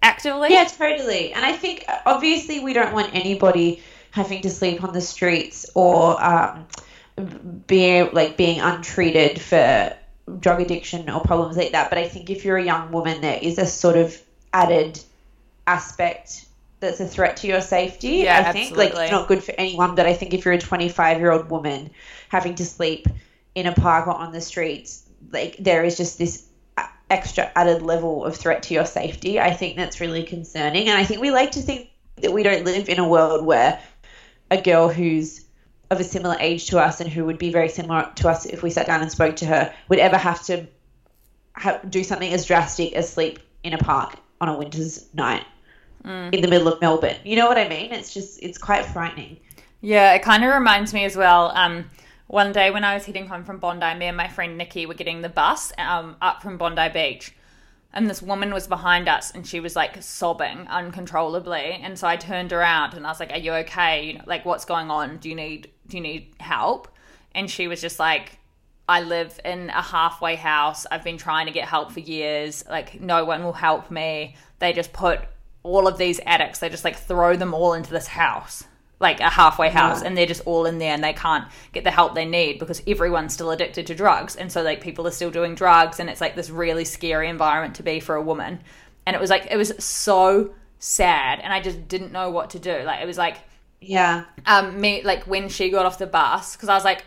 actively. 0.01 0.49
Yeah, 0.51 0.65
totally. 0.65 1.33
And 1.33 1.45
I 1.45 1.53
think 1.53 1.85
obviously 2.05 2.61
we 2.61 2.73
don't 2.73 2.93
want 2.93 3.13
anybody 3.13 3.83
having 4.11 4.41
to 4.41 4.49
sleep 4.49 4.83
on 4.83 4.93
the 4.93 5.01
streets 5.01 5.69
or 5.75 6.21
um, 6.23 6.65
be 7.67 8.03
like 8.03 8.37
being 8.37 8.59
untreated 8.59 9.39
for 9.39 9.95
drug 10.39 10.61
addiction 10.61 11.09
or 11.09 11.21
problems 11.21 11.57
like 11.57 11.71
that. 11.71 11.89
But 11.89 11.99
I 11.99 12.07
think 12.07 12.29
if 12.29 12.45
you're 12.45 12.57
a 12.57 12.63
young 12.63 12.91
woman, 12.91 13.21
there 13.21 13.39
is 13.41 13.57
a 13.57 13.65
sort 13.65 13.97
of 13.97 14.19
added 14.53 14.99
aspect 15.67 16.45
that's 16.79 16.99
a 16.99 17.07
threat 17.07 17.37
to 17.37 17.47
your 17.47 17.61
safety. 17.61 18.23
Yeah, 18.23 18.43
I 18.45 18.51
think 18.51 18.75
like 18.75 18.93
it's 18.95 19.11
not 19.11 19.27
good 19.27 19.43
for 19.43 19.53
anyone, 19.57 19.95
but 19.95 20.05
I 20.05 20.13
think 20.13 20.33
if 20.33 20.45
you're 20.45 20.53
a 20.53 20.59
25 20.59 21.19
year 21.19 21.31
old 21.31 21.49
woman 21.49 21.91
having 22.29 22.55
to 22.55 22.65
sleep 22.65 23.07
in 23.55 23.67
a 23.67 23.73
park 23.73 24.07
or 24.07 24.15
on 24.15 24.31
the 24.31 24.41
streets, 24.41 25.03
like 25.31 25.57
there 25.57 25.83
is 25.83 25.97
just 25.97 26.17
this 26.17 26.47
extra 27.09 27.51
added 27.55 27.81
level 27.81 28.25
of 28.25 28.35
threat 28.35 28.63
to 28.63 28.73
your 28.73 28.85
safety. 28.85 29.39
I 29.39 29.53
think 29.53 29.77
that's 29.77 30.01
really 30.01 30.23
concerning, 30.23 30.89
and 30.89 30.97
I 30.97 31.03
think 31.03 31.21
we 31.21 31.31
like 31.31 31.51
to 31.51 31.61
think 31.61 31.89
that 32.17 32.33
we 32.33 32.43
don't 32.43 32.65
live 32.65 32.89
in 32.89 32.99
a 32.99 33.07
world 33.07 33.45
where 33.45 33.79
a 34.49 34.61
girl 34.61 34.89
who's 34.89 35.45
of 35.91 35.99
a 35.99 36.03
similar 36.03 36.37
age 36.39 36.67
to 36.67 36.79
us 36.79 37.01
and 37.01 37.09
who 37.09 37.25
would 37.25 37.37
be 37.37 37.51
very 37.51 37.69
similar 37.69 38.09
to 38.15 38.29
us 38.29 38.45
if 38.45 38.63
we 38.63 38.71
sat 38.71 38.87
down 38.87 39.01
and 39.01 39.11
spoke 39.11 39.35
to 39.35 39.45
her 39.45 39.73
would 39.89 39.99
ever 39.99 40.17
have 40.17 40.43
to 40.45 40.65
ha- 41.55 41.81
do 41.87 42.03
something 42.03 42.33
as 42.33 42.45
drastic 42.45 42.93
as 42.93 43.11
sleep 43.11 43.39
in 43.63 43.73
a 43.73 43.77
park 43.77 44.15
on 44.39 44.49
a 44.49 44.57
winter's 44.57 45.13
night 45.13 45.45
in 46.03 46.41
the 46.41 46.47
middle 46.47 46.67
of 46.67 46.81
Melbourne. 46.81 47.17
You 47.23 47.35
know 47.35 47.47
what 47.47 47.57
I 47.57 47.67
mean? 47.67 47.91
It's 47.91 48.13
just 48.13 48.41
it's 48.41 48.57
quite 48.57 48.85
frightening. 48.85 49.37
Yeah, 49.81 50.13
it 50.13 50.23
kind 50.23 50.43
of 50.43 50.53
reminds 50.53 50.93
me 50.93 51.05
as 51.05 51.15
well. 51.15 51.51
Um, 51.53 51.85
one 52.27 52.53
day 52.53 52.71
when 52.71 52.83
I 52.83 52.93
was 52.93 53.05
heading 53.05 53.27
home 53.27 53.43
from 53.43 53.59
Bondi, 53.59 53.93
me 53.95 54.05
and 54.05 54.15
my 54.15 54.27
friend 54.27 54.57
Nikki 54.57 54.85
were 54.85 54.93
getting 54.93 55.21
the 55.21 55.29
bus 55.29 55.73
um, 55.77 56.15
up 56.21 56.41
from 56.41 56.57
Bondi 56.57 56.89
Beach, 56.89 57.35
and 57.93 58.09
this 58.09 58.21
woman 58.21 58.53
was 58.53 58.67
behind 58.67 59.07
us, 59.07 59.31
and 59.31 59.45
she 59.45 59.59
was 59.59 59.75
like 59.75 60.01
sobbing 60.01 60.67
uncontrollably. 60.67 61.79
And 61.81 61.97
so 61.97 62.07
I 62.07 62.15
turned 62.17 62.53
around 62.53 62.93
and 62.93 63.05
I 63.05 63.09
was 63.09 63.19
like, 63.19 63.31
"Are 63.31 63.39
you 63.39 63.53
okay? 63.53 64.05
You 64.05 64.13
know, 64.15 64.23
like 64.25 64.45
what's 64.45 64.65
going 64.65 64.89
on? 64.89 65.17
Do 65.17 65.29
you 65.29 65.35
need 65.35 65.69
do 65.87 65.97
you 65.97 66.03
need 66.03 66.33
help?" 66.39 66.87
And 67.33 67.49
she 67.49 67.67
was 67.67 67.81
just 67.81 67.99
like. 67.99 68.37
I 68.89 69.01
live 69.01 69.39
in 69.45 69.69
a 69.69 69.81
halfway 69.81 70.35
house. 70.35 70.85
I've 70.91 71.03
been 71.03 71.17
trying 71.17 71.45
to 71.45 71.53
get 71.53 71.65
help 71.65 71.93
for 71.93 72.01
years. 72.01 72.65
Like, 72.69 72.99
no 72.99 73.23
one 73.23 73.41
will 73.41 73.53
help 73.53 73.89
me. 73.89 74.35
They 74.59 74.73
just 74.73 74.91
put 74.91 75.21
all 75.63 75.87
of 75.87 75.97
these 75.97 76.19
addicts, 76.25 76.59
they 76.59 76.69
just 76.69 76.83
like 76.83 76.97
throw 76.97 77.35
them 77.35 77.53
all 77.53 77.73
into 77.73 77.91
this 77.91 78.07
house, 78.07 78.63
like 79.01 79.19
a 79.19 79.29
halfway 79.29 79.69
house, 79.69 80.01
and 80.01 80.15
they're 80.15 80.25
just 80.25 80.41
all 80.45 80.65
in 80.65 80.77
there 80.77 80.93
and 80.93 81.03
they 81.03 81.11
can't 81.13 81.45
get 81.73 81.83
the 81.83 81.91
help 81.91 82.15
they 82.15 82.25
need 82.25 82.59
because 82.59 82.81
everyone's 82.87 83.33
still 83.33 83.51
addicted 83.51 83.87
to 83.87 83.95
drugs. 83.95 84.35
And 84.37 84.51
so, 84.51 84.61
like, 84.61 84.79
people 84.79 85.05
are 85.07 85.11
still 85.11 85.31
doing 85.31 85.55
drugs, 85.55 85.99
and 85.99 86.09
it's 86.09 86.21
like 86.21 86.35
this 86.35 86.49
really 86.49 86.85
scary 86.85 87.27
environment 87.27 87.75
to 87.75 87.83
be 87.83 87.99
for 87.99 88.15
a 88.15 88.21
woman. 88.21 88.61
And 89.05 89.15
it 89.15 89.19
was 89.19 89.29
like, 89.29 89.47
it 89.51 89.57
was 89.57 89.73
so 89.83 90.53
sad, 90.79 91.39
and 91.41 91.51
I 91.51 91.59
just 91.59 91.87
didn't 91.87 92.11
know 92.11 92.29
what 92.29 92.51
to 92.51 92.59
do. 92.59 92.83
Like, 92.85 93.01
it 93.01 93.07
was 93.07 93.17
like, 93.17 93.37
Yeah. 93.81 94.25
um 94.45 94.79
me 94.79 95.01
like 95.03 95.25
when 95.25 95.49
she 95.49 95.69
got 95.71 95.85
off 95.87 95.97
the 95.97 96.05
bus 96.07 96.55
because 96.55 96.69
I 96.69 96.75
was 96.75 96.83
like 96.85 97.03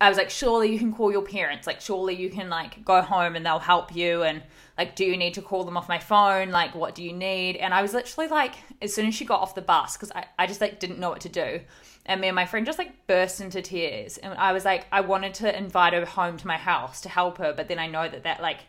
I 0.00 0.08
was 0.08 0.18
like 0.18 0.30
surely 0.30 0.70
you 0.72 0.78
can 0.78 0.92
call 0.92 1.10
your 1.10 1.22
parents 1.22 1.66
like 1.66 1.80
surely 1.80 2.14
you 2.14 2.30
can 2.30 2.48
like 2.48 2.84
go 2.84 3.00
home 3.02 3.34
and 3.36 3.44
they'll 3.44 3.58
help 3.58 3.94
you 3.94 4.22
and 4.22 4.42
like 4.76 4.96
do 4.96 5.04
you 5.04 5.16
need 5.16 5.34
to 5.34 5.42
call 5.42 5.64
them 5.64 5.76
off 5.76 5.88
my 5.88 5.98
phone? 5.98 6.50
Like 6.50 6.74
what 6.74 6.94
do 6.94 7.02
you 7.04 7.12
need? 7.12 7.56
And 7.56 7.72
I 7.72 7.82
was 7.82 7.94
literally 7.94 8.28
like 8.28 8.54
as 8.82 8.92
soon 8.92 9.06
as 9.06 9.14
she 9.14 9.24
got 9.24 9.40
off 9.40 9.54
the 9.54 9.62
bus 9.62 9.96
because 9.96 10.10
I, 10.12 10.26
I 10.38 10.46
just 10.46 10.60
like 10.60 10.80
didn't 10.80 10.98
know 10.98 11.10
what 11.10 11.20
to 11.22 11.28
do. 11.28 11.60
And 12.06 12.20
me 12.20 12.28
and 12.28 12.34
my 12.34 12.44
friend 12.44 12.66
just 12.66 12.78
like 12.78 13.06
burst 13.06 13.40
into 13.40 13.62
tears. 13.62 14.18
And 14.18 14.34
I 14.34 14.52
was 14.52 14.64
like 14.64 14.86
I 14.90 15.00
wanted 15.02 15.34
to 15.34 15.56
invite 15.56 15.92
her 15.92 16.04
home 16.04 16.36
to 16.38 16.46
my 16.46 16.56
house 16.56 17.00
to 17.02 17.08
help 17.08 17.38
her 17.38 17.52
but 17.56 17.68
then 17.68 17.78
I 17.78 17.86
know 17.86 18.08
that 18.08 18.24
that 18.24 18.42
like 18.42 18.60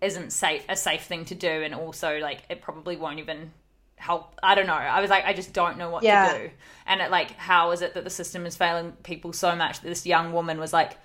isn't 0.00 0.32
safe 0.32 0.64
a 0.68 0.76
safe 0.76 1.02
thing 1.02 1.24
to 1.26 1.34
do. 1.34 1.48
And 1.48 1.74
also 1.74 2.18
like 2.18 2.42
it 2.48 2.62
probably 2.62 2.96
won't 2.96 3.18
even 3.18 3.52
help. 3.96 4.34
I 4.42 4.54
don't 4.54 4.66
know. 4.66 4.72
I 4.72 5.00
was 5.00 5.10
like 5.10 5.24
i 5.26 5.32
just 5.32 5.52
don't 5.52 5.78
know 5.78 5.90
what 5.90 6.02
Yeah. 6.02 6.32
to 6.32 6.38
do. 6.38 6.50
And 6.86 7.00
it 7.02 7.10
like 7.10 7.32
how 7.32 7.70
is 7.72 7.82
it 7.82 7.94
that 7.94 8.04
the 8.04 8.10
system 8.10 8.46
is 8.46 8.56
failing 8.56 8.92
people 9.02 9.32
so 9.34 9.54
much 9.54 9.80
that 9.80 9.88
this 9.88 10.06
young 10.06 10.32
woman 10.32 10.58
was 10.58 10.72
like 10.72 10.96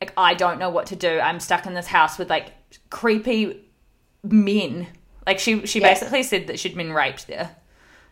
like 0.00 0.12
i 0.16 0.34
don't 0.34 0.58
know 0.58 0.70
what 0.70 0.86
to 0.86 0.96
do. 0.96 1.18
I'm 1.20 1.40
stuck 1.40 1.66
in 1.66 1.74
this 1.74 1.86
house 1.86 2.16
with 2.18 2.30
like 2.30 2.52
creepy 2.90 3.64
men 4.22 4.86
like 5.26 5.38
she 5.38 5.66
she 5.66 5.80
Yeah. 5.80 5.90
basically 5.92 6.22
said 6.22 6.46
that 6.46 6.58
she'd 6.58 6.76
been 6.76 6.92
raped 6.92 7.26
there 7.26 7.54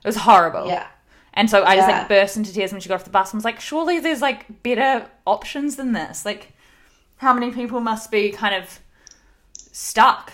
it 0.05 0.07
was 0.09 0.17
horrible 0.17 0.67
Yeah. 0.67 0.87
and 1.35 1.49
so 1.49 1.65
I 1.65 1.77
just 1.77 1.89
like 1.89 2.09
burst 2.09 2.37
into 2.37 2.53
tears 2.53 2.73
when 2.73 2.81
she 2.81 2.89
got 2.89 2.97
off 2.97 3.05
the 3.05 3.11
bus 3.11 3.33
and 3.33 3.39
was 3.39 3.45
like, 3.45 3.61
surely 3.61 4.01
there's 4.01 4.21
like 4.21 4.63
better 4.63 5.07
options 5.27 5.77
than 5.77 5.93
this. 5.93 6.25
Like, 6.27 6.53
how 7.19 7.33
many 7.33 7.53
people 7.53 7.81
must 7.81 8.11
be 8.11 8.31
kind 8.33 8.55
of 8.55 8.81
stuck? 9.55 10.33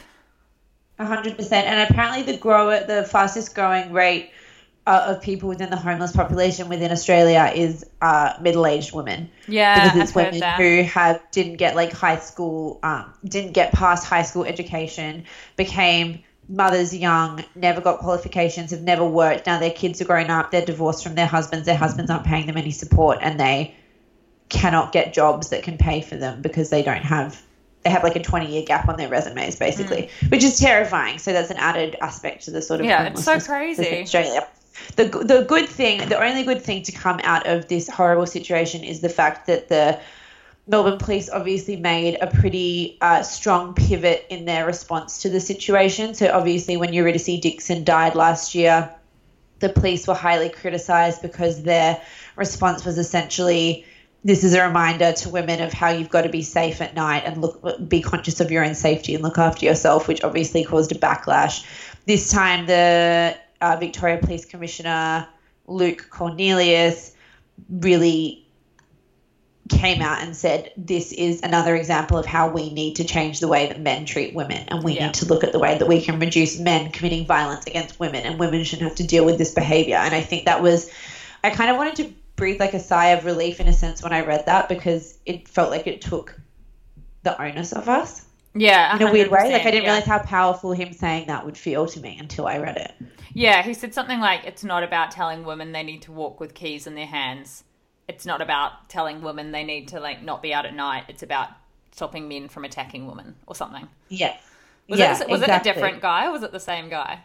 A 0.99 1.05
hundred 1.07 1.37
percent. 1.37 1.67
And 1.67 1.89
apparently, 1.91 2.23
the 2.33 2.39
grower, 2.39 2.83
the 2.85 3.05
fastest 3.05 3.55
growing 3.55 3.93
rate 3.93 4.31
uh, 4.89 5.15
of 5.15 5.21
people 5.21 5.51
within 5.51 5.69
the 5.69 5.77
homeless 5.77 6.13
population 6.13 6.71
within 6.71 6.91
Australia 6.91 7.53
is 7.55 7.85
uh, 8.01 8.33
middle-aged 8.41 8.95
women. 8.95 9.29
Yeah, 9.47 9.85
because 9.85 10.01
it's 10.01 10.17
I've 10.17 10.33
women 10.33 10.57
who 10.57 10.83
have 10.85 11.21
didn't 11.31 11.57
get 11.57 11.77
like 11.77 11.93
high 11.93 12.17
school, 12.17 12.81
um, 12.83 13.13
didn't 13.23 13.53
get 13.53 13.71
past 13.73 14.07
high 14.07 14.23
school 14.23 14.45
education, 14.45 15.25
became 15.57 16.25
mothers 16.49 16.97
young, 16.97 17.45
never 17.55 17.83
got 17.83 17.99
qualifications, 17.99 18.71
have 18.71 18.81
never 18.81 19.05
worked. 19.05 19.47
Now 19.47 19.59
their 19.59 19.71
kids 19.71 20.01
are 20.01 20.07
grown 20.07 20.31
up, 20.31 20.51
they're 20.51 20.65
divorced 20.65 21.05
from 21.05 21.15
their 21.17 21.27
husbands, 21.27 21.67
their 21.67 21.77
husbands 21.77 22.11
aren't 22.11 22.25
paying 22.25 22.47
them 22.47 22.57
any 22.57 22.71
support, 22.71 23.19
and 23.21 23.39
they 23.39 23.75
cannot 24.49 24.93
get 24.93 25.13
jobs 25.13 25.51
that 25.51 25.65
can 25.65 25.77
pay 25.77 26.01
for 26.01 26.17
them 26.17 26.41
because 26.41 26.71
they 26.71 26.83
don't 26.83 27.05
have 27.05 27.43
they 27.83 27.91
have 27.91 28.03
like 28.03 28.17
a 28.17 28.23
20 28.23 28.51
year 28.51 28.65
gap 28.65 28.89
on 28.89 28.97
their 28.97 29.09
resumes 29.09 29.57
basically 29.57 30.09
mm. 30.21 30.31
which 30.31 30.43
is 30.43 30.59
terrifying 30.59 31.19
so 31.19 31.35
that's 31.35 31.51
an 31.51 31.59
added 31.59 31.95
aspect 32.01 32.47
to 32.47 32.51
the 32.51 32.63
sort 32.63 32.81
of 32.81 32.87
yeah 32.87 33.05
it's 33.05 33.23
so 33.23 33.39
crazy 33.39 34.01
australia 34.01 34.49
the, 34.97 35.05
the 35.05 35.45
good 35.49 35.69
thing 35.69 36.09
the 36.09 36.23
only 36.23 36.43
good 36.43 36.63
thing 36.63 36.83
to 36.83 36.93
come 36.93 37.21
out 37.25 37.47
of 37.47 37.69
this 37.69 37.89
horrible 37.89 38.27
situation 38.27 38.85
is 38.85 39.01
the 39.01 39.09
fact 39.09 39.47
that 39.47 39.69
the 39.69 39.99
Melbourne 40.69 40.99
Police 40.99 41.31
obviously 41.31 41.77
made 41.77 42.19
a 42.21 42.27
pretty 42.27 42.99
uh, 43.01 43.23
strong 43.23 43.73
pivot 43.73 44.27
in 44.29 44.45
their 44.45 44.67
response 44.67 45.23
to 45.23 45.31
the 45.31 45.41
situation. 45.41 46.13
So, 46.13 46.31
obviously, 46.31 46.77
when 46.77 46.93
Eurydice 46.93 47.41
Dixon 47.41 47.85
died 47.85 48.15
last 48.15 48.55
year, 48.55 48.95
the 49.61 49.71
police 49.71 50.07
were 50.07 50.15
highly 50.15 50.51
criticised 50.51 51.23
because 51.23 51.63
their 51.63 52.01
response 52.37 52.85
was 52.85 52.99
essentially 52.99 53.87
this 54.25 54.45
is 54.45 54.53
a 54.53 54.67
reminder 54.67 55.13
to 55.13 55.29
women 55.29 55.63
of 55.63 55.73
how 55.73 55.91
you've 55.91 56.11
got 56.11 56.23
to 56.23 56.29
be 56.29 56.43
safe 56.43 56.81
at 56.81 56.95
night 56.95 57.23
and 57.25 57.41
look 57.41 57.89
be 57.89 58.03
conscious 58.03 58.41
of 58.41 58.51
your 58.51 58.65
own 58.65 58.75
safety 58.75 59.15
and 59.15 59.23
look 59.23 59.39
after 59.39 59.65
yourself, 59.65 60.09
which 60.09 60.23
obviously 60.23 60.65
caused 60.65 60.93
a 60.93 60.97
backlash. 60.97 61.65
This 62.05 62.31
time, 62.31 62.67
the 62.67 63.37
uh, 63.61 63.77
Victoria 63.79 64.19
Police 64.19 64.45
Commissioner 64.45 65.29
Luke 65.67 66.09
Cornelius 66.11 67.15
really 67.69 68.47
came 69.69 70.01
out 70.01 70.23
and 70.23 70.35
said 70.35 70.73
this 70.77 71.13
is 71.13 71.43
another 71.43 71.77
example 71.77 72.17
of 72.17 72.25
how 72.25 72.49
we 72.49 72.73
need 72.73 72.97
to 72.97 73.05
change 73.05 73.41
the 73.41 73.49
way 73.49 73.67
that 73.67 73.81
men 73.81 74.07
treat 74.07 74.35
women 74.35 74.65
and 74.69 74.83
we 74.83 74.95
yeah. 74.95 75.07
need 75.07 75.15
to 75.15 75.27
look 75.27 75.45
at 75.45 75.53
the 75.53 75.59
way 75.59 75.77
that 75.77 75.87
we 75.87 76.01
can 76.01 76.19
reduce 76.19 76.59
men 76.59 76.91
committing 76.91 77.27
violence 77.27 77.67
against 77.67 78.01
women 78.01 78.25
and 78.25 78.39
women 78.39 78.65
shouldn't 78.65 78.89
have 78.89 78.97
to 78.97 79.07
deal 79.07 79.25
with 79.25 79.37
this 79.37 79.53
behavior 79.53 79.97
and 79.97 80.15
i 80.15 80.23
think 80.23 80.47
that 80.47 80.63
was 80.63 80.91
i 81.45 81.51
kind 81.51 81.71
of 81.71 81.77
wanted 81.77 81.97
to 81.97 82.11
breathe 82.37 82.59
like 82.61 82.73
a 82.73 82.81
sigh 82.81 83.09
of 83.09 83.25
relief 83.25 83.61
in 83.61 83.69
a 83.69 83.73
sense 83.73 84.03
when 84.03 84.13
i 84.13 84.25
read 84.25 84.47
that 84.47 84.69
because 84.69 85.19
it 85.27 85.47
felt 85.47 85.71
like 85.71 85.87
it 85.87 86.01
took 86.01 86.39
the 87.25 87.41
onus 87.41 87.73
of 87.73 87.89
us 87.89 88.25
yeah 88.55 88.97
in 88.97 89.03
a 89.03 89.13
weird 89.13 89.31
way 89.31 89.53
like 89.53 89.67
i 89.67 89.71
didn't 89.71 89.85
yeah. 89.85 89.91
realize 89.91 90.07
how 90.07 90.19
powerful 90.19 90.73
him 90.73 90.93
saying 90.93 91.27
that 91.27 91.45
would 91.45 91.59
feel 91.59 91.87
to 91.87 92.01
me 92.01 92.17
until 92.19 92.47
i 92.47 92.59
read 92.59 92.77
it 92.77 92.93
yeah 93.39 93.63
he 93.63 93.75
said 93.75 93.95
something 93.95 94.21
like 94.21 94.45
it's 94.45 94.65
not 94.65 94.83
about 94.83 95.11
telling 95.11 95.45
women 95.45 95.73
they 95.73 95.83
need 95.83 96.03
to 96.03 96.13
walk 96.13 96.41
with 96.41 96.55
keys 96.55 96.87
in 96.87 96.95
their 96.95 97.07
hands 97.07 97.65
it's 98.09 98.25
not 98.25 98.41
about 98.41 98.89
telling 98.89 99.21
women 99.21 99.53
they 99.53 99.63
need 99.63 99.89
to 99.89 100.01
like 100.01 100.23
not 100.23 100.43
be 100.43 100.53
out 100.53 100.65
at 100.65 100.75
night. 100.75 101.05
It's 101.09 101.23
about 101.23 101.51
stopping 101.93 102.27
men 102.27 102.49
from 102.49 102.65
attacking 102.65 103.07
women 103.07 103.37
or 103.47 103.55
something. 103.55 103.87
Yeah. 104.09 104.37
Was, 104.89 104.99
yeah, 104.99 105.21
it, 105.21 105.29
was 105.29 105.43
exactly. 105.43 105.71
it 105.71 105.75
a 105.75 105.75
different 105.75 106.03
guy 106.03 106.27
or 106.27 106.33
was 106.33 106.43
it 106.43 106.51
the 106.51 106.59
same 106.59 106.89
guy? 106.89 107.21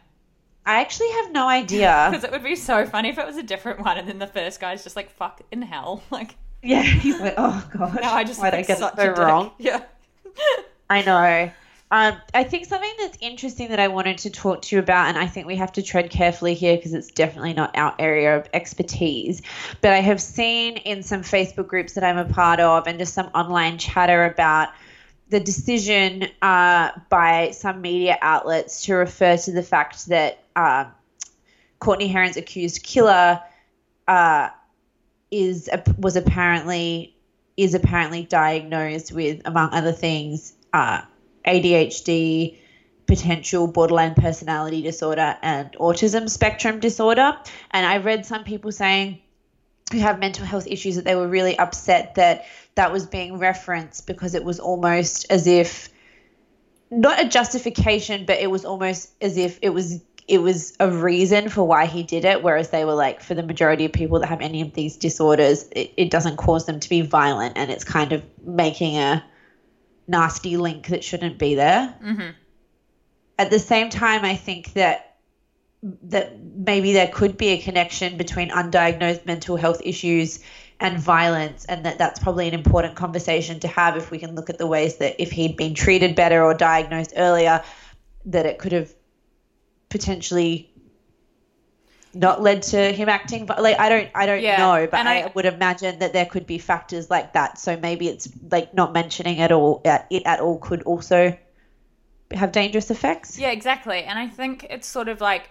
I 0.65 0.81
actually 0.81 1.09
have 1.11 1.31
no 1.31 1.47
idea. 1.47 2.07
Because 2.11 2.25
it 2.25 2.31
would 2.31 2.43
be 2.43 2.57
so 2.57 2.85
funny 2.85 3.09
if 3.09 3.17
it 3.17 3.25
was 3.25 3.37
a 3.37 3.43
different 3.43 3.79
one 3.79 3.97
and 3.97 4.07
then 4.07 4.19
the 4.19 4.27
first 4.27 4.59
guy's 4.59 4.83
just 4.83 4.97
like, 4.97 5.09
fuck 5.09 5.41
in 5.51 5.61
hell. 5.61 6.03
Like, 6.11 6.35
yeah, 6.61 6.81
he's 6.81 7.19
like, 7.19 7.33
oh, 7.37 7.69
God. 7.77 7.99
No, 8.01 8.09
I 8.09 8.23
just 8.23 8.39
Why 8.39 8.49
did 8.49 8.59
I 8.59 8.63
get 8.63 8.79
it 8.79 8.95
so 8.95 9.11
wrong? 9.21 9.51
Yeah. 9.57 9.83
I 10.89 11.01
know. 11.01 11.51
Um, 11.93 12.17
I 12.33 12.43
think 12.43 12.65
something 12.65 12.91
that's 12.97 13.19
interesting 13.21 13.69
that 13.69 13.79
I 13.79 13.87
wanted 13.87 14.17
to 14.17 14.31
talk 14.31 14.63
to 14.63 14.75
you 14.75 14.79
about, 14.79 15.09
and 15.09 15.17
I 15.17 15.27
think 15.27 15.45
we 15.45 15.57
have 15.57 15.71
to 15.73 15.83
tread 15.83 16.09
carefully 16.09 16.55
here 16.55 16.75
because 16.75 16.95
it's 16.95 17.11
definitely 17.11 17.53
not 17.53 17.77
our 17.77 17.93
area 17.99 18.35
of 18.35 18.49
expertise, 18.51 19.43
but 19.79 19.93
I 19.93 19.99
have 19.99 20.19
seen 20.19 20.77
in 20.77 21.03
some 21.03 21.21
Facebook 21.21 21.67
groups 21.67 21.93
that 21.93 22.03
I'm 22.03 22.17
a 22.17 22.25
part 22.25 22.59
of 22.59 22.87
and 22.87 22.97
just 22.97 23.13
some 23.13 23.27
online 23.35 23.77
chatter 23.77 24.25
about 24.25 24.69
the 25.29 25.39
decision 25.39 26.29
uh, 26.41 26.89
by 27.09 27.51
some 27.51 27.81
media 27.81 28.17
outlets 28.23 28.85
to 28.85 28.95
refer 28.95 29.37
to 29.37 29.51
the 29.51 29.61
fact 29.61 30.07
that 30.07 30.43
uh, 30.55 30.85
Courtney 31.77 32.07
Heron's 32.07 32.37
accused 32.37 32.81
killer 32.81 33.39
uh, 34.07 34.49
is 35.29 35.69
was 35.99 36.15
apparently 36.15 37.15
is 37.55 37.75
apparently 37.75 38.23
diagnosed 38.23 39.11
with, 39.11 39.43
among 39.45 39.69
other 39.73 39.91
things, 39.91 40.53
uh, 40.73 41.01
ADHD, 41.45 42.57
potential 43.05 43.67
borderline 43.67 44.15
personality 44.15 44.81
disorder, 44.81 45.37
and 45.41 45.71
autism 45.73 46.29
spectrum 46.29 46.79
disorder. 46.79 47.37
And 47.71 47.85
I 47.85 47.97
read 47.97 48.25
some 48.25 48.43
people 48.43 48.71
saying 48.71 49.19
who 49.91 49.99
have 49.99 50.19
mental 50.19 50.45
health 50.45 50.67
issues 50.67 50.95
that 50.95 51.05
they 51.05 51.15
were 51.15 51.27
really 51.27 51.57
upset 51.57 52.15
that 52.15 52.45
that 52.75 52.91
was 52.91 53.05
being 53.05 53.37
referenced 53.37 54.07
because 54.07 54.33
it 54.33 54.43
was 54.43 54.59
almost 54.59 55.27
as 55.29 55.45
if 55.45 55.89
not 56.89 57.23
a 57.23 57.27
justification, 57.27 58.25
but 58.25 58.39
it 58.39 58.49
was 58.49 58.65
almost 58.65 59.11
as 59.21 59.37
if 59.37 59.59
it 59.61 59.69
was 59.69 60.01
it 60.25 60.37
was 60.37 60.73
a 60.79 60.89
reason 60.89 61.49
for 61.49 61.63
why 61.63 61.85
he 61.85 62.01
did 62.01 62.23
it. 62.23 62.41
Whereas 62.41 62.69
they 62.69 62.85
were 62.85 62.93
like, 62.93 63.21
for 63.21 63.33
the 63.33 63.43
majority 63.43 63.85
of 63.85 63.91
people 63.91 64.19
that 64.19 64.27
have 64.27 64.41
any 64.41 64.61
of 64.61 64.73
these 64.73 64.95
disorders, 64.95 65.65
it, 65.71 65.93
it 65.97 66.09
doesn't 66.09 66.37
cause 66.37 66.65
them 66.65 66.79
to 66.79 66.89
be 66.89 67.01
violent, 67.01 67.57
and 67.57 67.69
it's 67.69 67.83
kind 67.83 68.13
of 68.13 68.23
making 68.41 68.97
a 68.97 69.23
nasty 70.07 70.57
link 70.57 70.87
that 70.87 71.03
shouldn't 71.03 71.37
be 71.37 71.55
there. 71.55 71.95
Mm-hmm. 72.03 72.29
At 73.39 73.49
the 73.49 73.59
same 73.59 73.89
time, 73.89 74.25
I 74.25 74.35
think 74.35 74.73
that 74.73 75.17
that 76.03 76.39
maybe 76.39 76.93
there 76.93 77.09
could 77.09 77.37
be 77.37 77.49
a 77.49 77.57
connection 77.61 78.15
between 78.15 78.49
undiagnosed 78.49 79.25
mental 79.25 79.57
health 79.57 79.81
issues 79.83 80.39
and 80.79 80.97
violence 80.97 81.65
and 81.65 81.85
that 81.85 81.97
that's 81.97 82.19
probably 82.19 82.47
an 82.47 82.53
important 82.53 82.95
conversation 82.95 83.59
to 83.59 83.67
have 83.67 83.97
if 83.97 84.09
we 84.09 84.17
can 84.17 84.33
look 84.33 84.49
at 84.49 84.57
the 84.57 84.67
ways 84.67 84.97
that 84.97 85.21
if 85.21 85.31
he'd 85.31 85.57
been 85.57 85.73
treated 85.73 86.15
better 86.15 86.41
or 86.43 86.53
diagnosed 86.53 87.13
earlier 87.17 87.61
that 88.25 88.45
it 88.45 88.59
could 88.59 88.71
have 88.71 88.93
potentially 89.89 90.72
not 92.13 92.41
led 92.41 92.61
to 92.61 92.91
him 92.91 93.09
acting 93.09 93.45
but 93.45 93.61
like 93.61 93.79
i 93.79 93.89
don't 93.89 94.09
i 94.13 94.25
don't 94.25 94.41
yeah. 94.41 94.57
know 94.57 94.87
but 94.89 95.05
I, 95.05 95.21
I, 95.21 95.31
would 95.33 95.45
imagine 95.45 95.99
that 95.99 96.13
there 96.13 96.25
could 96.25 96.45
be 96.45 96.57
factors 96.57 97.09
like 97.09 97.33
that 97.33 97.57
so 97.57 97.75
maybe 97.75 98.07
it's 98.07 98.29
like 98.51 98.73
not 98.73 98.93
mentioning 98.93 99.39
at 99.39 99.51
all 99.51 99.81
at, 99.85 100.07
it 100.09 100.23
at 100.25 100.39
all 100.39 100.59
could 100.59 100.83
also 100.83 101.37
have 102.31 102.51
dangerous 102.51 102.91
effects 102.91 103.39
yeah 103.39 103.51
exactly 103.51 104.03
and 104.03 104.19
i 104.19 104.27
think 104.27 104.67
it's 104.69 104.87
sort 104.87 105.07
of 105.07 105.21
like 105.21 105.49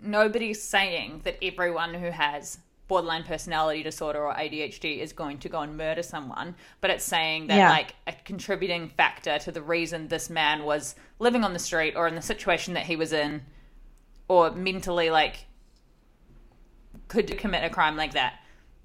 nobody's 0.00 0.62
saying 0.62 1.20
that 1.24 1.36
everyone 1.42 1.94
who 1.94 2.10
has 2.10 2.58
borderline 2.90 3.22
personality 3.22 3.84
disorder 3.84 4.20
or 4.20 4.34
ADHD 4.34 4.98
is 4.98 5.12
going 5.12 5.38
to 5.38 5.48
go 5.48 5.60
and 5.60 5.76
murder 5.76 6.02
someone, 6.02 6.56
but 6.80 6.90
it's 6.90 7.04
saying 7.04 7.46
that 7.46 7.56
yeah. 7.56 7.70
like 7.70 7.94
a 8.08 8.12
contributing 8.24 8.88
factor 8.88 9.38
to 9.38 9.52
the 9.52 9.62
reason 9.62 10.08
this 10.08 10.28
man 10.28 10.64
was 10.64 10.96
living 11.20 11.44
on 11.44 11.52
the 11.52 11.60
street 11.60 11.94
or 11.94 12.08
in 12.08 12.16
the 12.16 12.20
situation 12.20 12.74
that 12.74 12.82
he 12.82 12.96
was 12.96 13.12
in 13.12 13.42
or 14.26 14.50
mentally 14.50 15.08
like 15.08 15.46
could 17.10 17.36
commit 17.36 17.62
a 17.64 17.68
crime 17.68 17.96
like 17.96 18.14
that, 18.14 18.40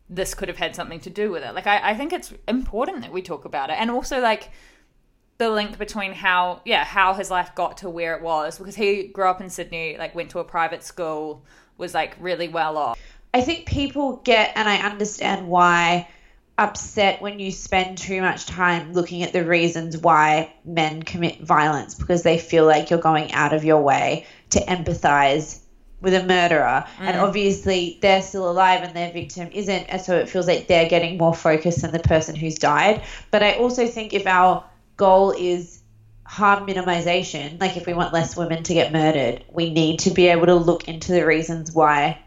this 0.09 0.34
could 0.34 0.49
have 0.49 0.57
had 0.57 0.76
something 0.76 0.99
to 1.01 1.09
do 1.09 1.32
with 1.32 1.43
it. 1.43 1.55
Like, 1.55 1.67
I, 1.67 1.91
I 1.91 1.95
think 1.95 2.11
it's 2.11 2.34
important 2.47 3.01
that 3.01 3.13
we 3.13 3.21
talk 3.21 3.45
about 3.45 3.69
it. 3.69 3.78
And 3.80 3.89
also, 3.89 4.19
like, 4.19 4.49
the 5.38 5.49
link 5.49 5.78
between 5.78 6.11
how, 6.11 6.61
yeah, 6.65 6.84
how 6.84 7.13
his 7.13 7.32
life 7.32 7.55
got 7.55 7.78
to 7.78 7.89
where 7.89 8.15
it 8.15 8.21
was, 8.21 8.57
because 8.57 8.76
he 8.76 9.07
grew 9.07 9.30
up 9.30 9.39
in 9.39 9.49
Sydney, 9.49 9.95
like, 9.97 10.13
went 10.13 10.32
to 10.32 10.39
a 10.39 10.43
private 10.43 10.84
school, 10.84 11.45
was, 11.78 11.93
like, 11.93 12.15
really 12.19 12.49
well 12.49 12.78
off. 12.78 12.99
I 13.34 13.41
think 13.41 13.65
people 13.65 14.17
get, 14.17 14.51
and 14.55 14.67
I 14.67 14.78
understand 14.78 15.47
why, 15.47 16.07
upset 16.57 17.21
when 17.21 17.39
you 17.39 17.51
spend 17.51 17.97
too 17.97 18.21
much 18.21 18.45
time 18.45 18.93
looking 18.93 19.23
at 19.23 19.34
the 19.34 19.43
reasons 19.43 19.97
why 19.97 20.53
men 20.63 21.03
commit 21.03 21.41
violence 21.41 21.95
because 21.95 22.23
they 22.23 22.38
feel 22.38 22.65
like 22.65 22.89
you're 22.89 22.99
going 22.99 23.32
out 23.34 23.53
of 23.53 23.65
your 23.65 23.82
way 23.82 24.26
to 24.51 24.59
empathize 24.59 25.59
with 26.06 26.14
a 26.14 26.24
murderer. 26.24 26.86
Mm. 26.99 27.01
and 27.01 27.20
obviously 27.20 27.97
they're 28.01 28.22
still 28.22 28.49
alive 28.49 28.84
and 28.84 28.95
their 28.95 29.12
victim 29.12 29.49
isn't 29.51 29.84
and 29.89 29.99
so 30.01 30.16
it 30.18 30.30
feels 30.30 30.47
like 30.47 30.68
they're 30.68 30.88
getting 30.88 31.18
more 31.18 31.34
focus 31.34 31.82
than 31.82 31.91
the 31.91 31.99
person 31.99 32.36
who's 32.36 32.56
died. 32.56 33.01
But 33.32 33.43
i 33.43 33.53
also 33.53 33.88
think 33.88 34.14
if 34.14 34.26
our 34.28 34.64
goal 34.95 35.32
is 35.32 35.82
harm 36.24 36.66
minimization 36.68 37.60
like 37.60 37.76
if 37.78 37.86
we 37.86 37.93
want 37.93 38.14
less 38.14 38.38
women 38.38 38.64
to 38.64 38.74
get 38.74 38.91
murdered 38.91 39.43
we 39.51 39.70
need 39.70 39.99
to 39.99 40.10
be 40.10 40.28
able 40.28 40.47
to 40.47 40.56
look 40.56 40.88
into 40.88 41.12
the 41.12 41.24
reasons 41.24 41.72
why 41.72 42.20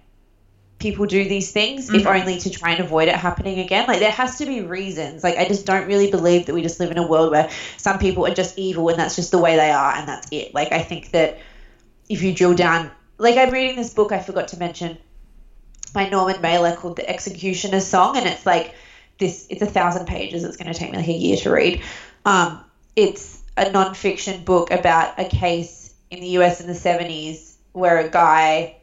people 0.78 1.06
do 1.06 1.28
these 1.28 1.50
things 1.50 1.86
mm-hmm. 1.86 1.96
if 1.96 2.06
only 2.06 2.38
to 2.38 2.50
try 2.50 2.70
and 2.70 2.80
avoid 2.80 3.08
it 3.08 3.16
happening 3.16 3.58
again. 3.58 3.86
Like 3.88 3.98
there 3.98 4.12
has 4.12 4.38
to 4.38 4.46
be 4.46 4.60
reasons. 4.62 5.24
Like 5.24 5.36
i 5.36 5.46
just 5.46 5.66
don't 5.66 5.86
really 5.86 6.10
believe 6.10 6.46
that 6.46 6.54
we 6.54 6.62
just 6.62 6.80
live 6.80 6.90
in 6.90 6.98
a 6.98 7.06
world 7.06 7.30
where 7.32 7.50
some 7.76 7.98
people 7.98 8.26
are 8.26 8.34
just 8.34 8.58
evil 8.58 8.88
and 8.88 8.98
that's 8.98 9.16
just 9.16 9.30
the 9.30 9.38
way 9.38 9.56
they 9.56 9.70
are 9.70 9.92
and 9.94 10.08
that's 10.08 10.28
it. 10.30 10.54
Like 10.54 10.72
i 10.72 10.82
think 10.82 11.10
that 11.12 11.38
if 12.08 12.22
you 12.22 12.34
drill 12.34 12.54
down 12.54 12.90
like 13.18 13.36
I'm 13.36 13.50
reading 13.50 13.76
this 13.76 13.92
book 13.92 14.12
I 14.12 14.20
forgot 14.20 14.48
to 14.48 14.58
mention 14.58 14.96
by 15.92 16.08
Norman 16.08 16.40
Mailer 16.40 16.74
called 16.76 16.96
The 16.96 17.08
Executioner's 17.08 17.86
Song, 17.86 18.16
and 18.16 18.26
it's 18.26 18.46
like 18.46 18.74
this. 19.18 19.46
It's 19.50 19.62
a 19.62 19.66
thousand 19.66 20.06
pages. 20.06 20.44
It's 20.44 20.56
going 20.56 20.72
to 20.72 20.78
take 20.78 20.90
me 20.90 20.98
like 20.98 21.08
a 21.08 21.12
year 21.12 21.36
to 21.38 21.50
read. 21.50 21.82
Um, 22.24 22.64
it's 22.94 23.42
a 23.56 23.64
nonfiction 23.66 24.44
book 24.44 24.70
about 24.70 25.18
a 25.18 25.24
case 25.24 25.94
in 26.10 26.20
the 26.20 26.28
US 26.38 26.60
in 26.60 26.66
the 26.66 26.72
70s 26.72 27.54
where 27.72 27.98
a 27.98 28.08
guy 28.08 28.76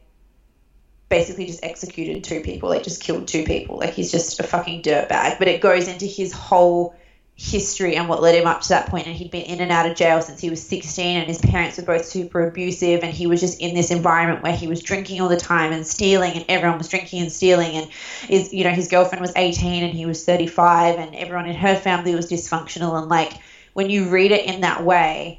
basically 1.09 1.45
just 1.45 1.63
executed 1.63 2.23
two 2.23 2.41
people. 2.41 2.69
Like 2.69 2.83
just 2.83 3.01
killed 3.01 3.27
two 3.27 3.43
people. 3.43 3.77
Like 3.77 3.93
he's 3.93 4.11
just 4.11 4.39
a 4.39 4.43
fucking 4.43 4.81
dirtbag. 4.81 5.39
But 5.39 5.47
it 5.47 5.61
goes 5.61 5.87
into 5.87 6.05
his 6.05 6.33
whole 6.33 6.95
history 7.37 7.95
and 7.97 8.07
what 8.07 8.21
led 8.21 8.33
him 8.33 8.47
up 8.47 8.59
to 8.61 8.69
that 8.69 8.85
point 8.85 9.07
and 9.07 9.15
he'd 9.15 9.29
been 9.29 9.41
in 9.41 9.59
and 9.59 9.69
out 9.69 9.85
of 9.85 9.93
jail 9.93 10.21
since 10.21 10.39
he 10.39 10.49
was 10.49 10.59
16 10.61 11.17
and 11.17 11.27
his 11.27 11.37
parents 11.37 11.75
were 11.75 11.83
both 11.83 12.01
super 12.01 12.41
abusive 12.41 13.03
and 13.03 13.11
he 13.11 13.27
was 13.27 13.41
just 13.41 13.55
in 13.55 13.73
this 13.73 13.91
environment 13.91 14.41
where 14.41 14.53
he 14.53 14.67
was 14.67 14.79
drinking 14.79 15.19
all 15.19 15.27
the 15.27 15.35
time 15.35 15.73
and 15.73 15.85
stealing 15.85 16.35
and 16.35 16.45
everyone 16.47 16.77
was 16.77 16.87
drinking 16.87 17.19
and 17.19 17.29
stealing 17.29 17.75
and 17.75 17.87
his 18.29 18.53
you 18.53 18.63
know 18.63 18.71
his 18.71 18.87
girlfriend 18.87 19.19
was 19.19 19.33
18 19.35 19.83
and 19.83 19.93
he 19.93 20.05
was 20.05 20.23
35 20.23 20.97
and 20.97 21.13
everyone 21.13 21.45
in 21.45 21.55
her 21.55 21.75
family 21.75 22.15
was 22.15 22.25
dysfunctional 22.25 22.97
and 22.97 23.09
like 23.09 23.33
when 23.73 23.89
you 23.89 24.07
read 24.07 24.31
it 24.31 24.45
in 24.45 24.61
that 24.61 24.81
way 24.81 25.37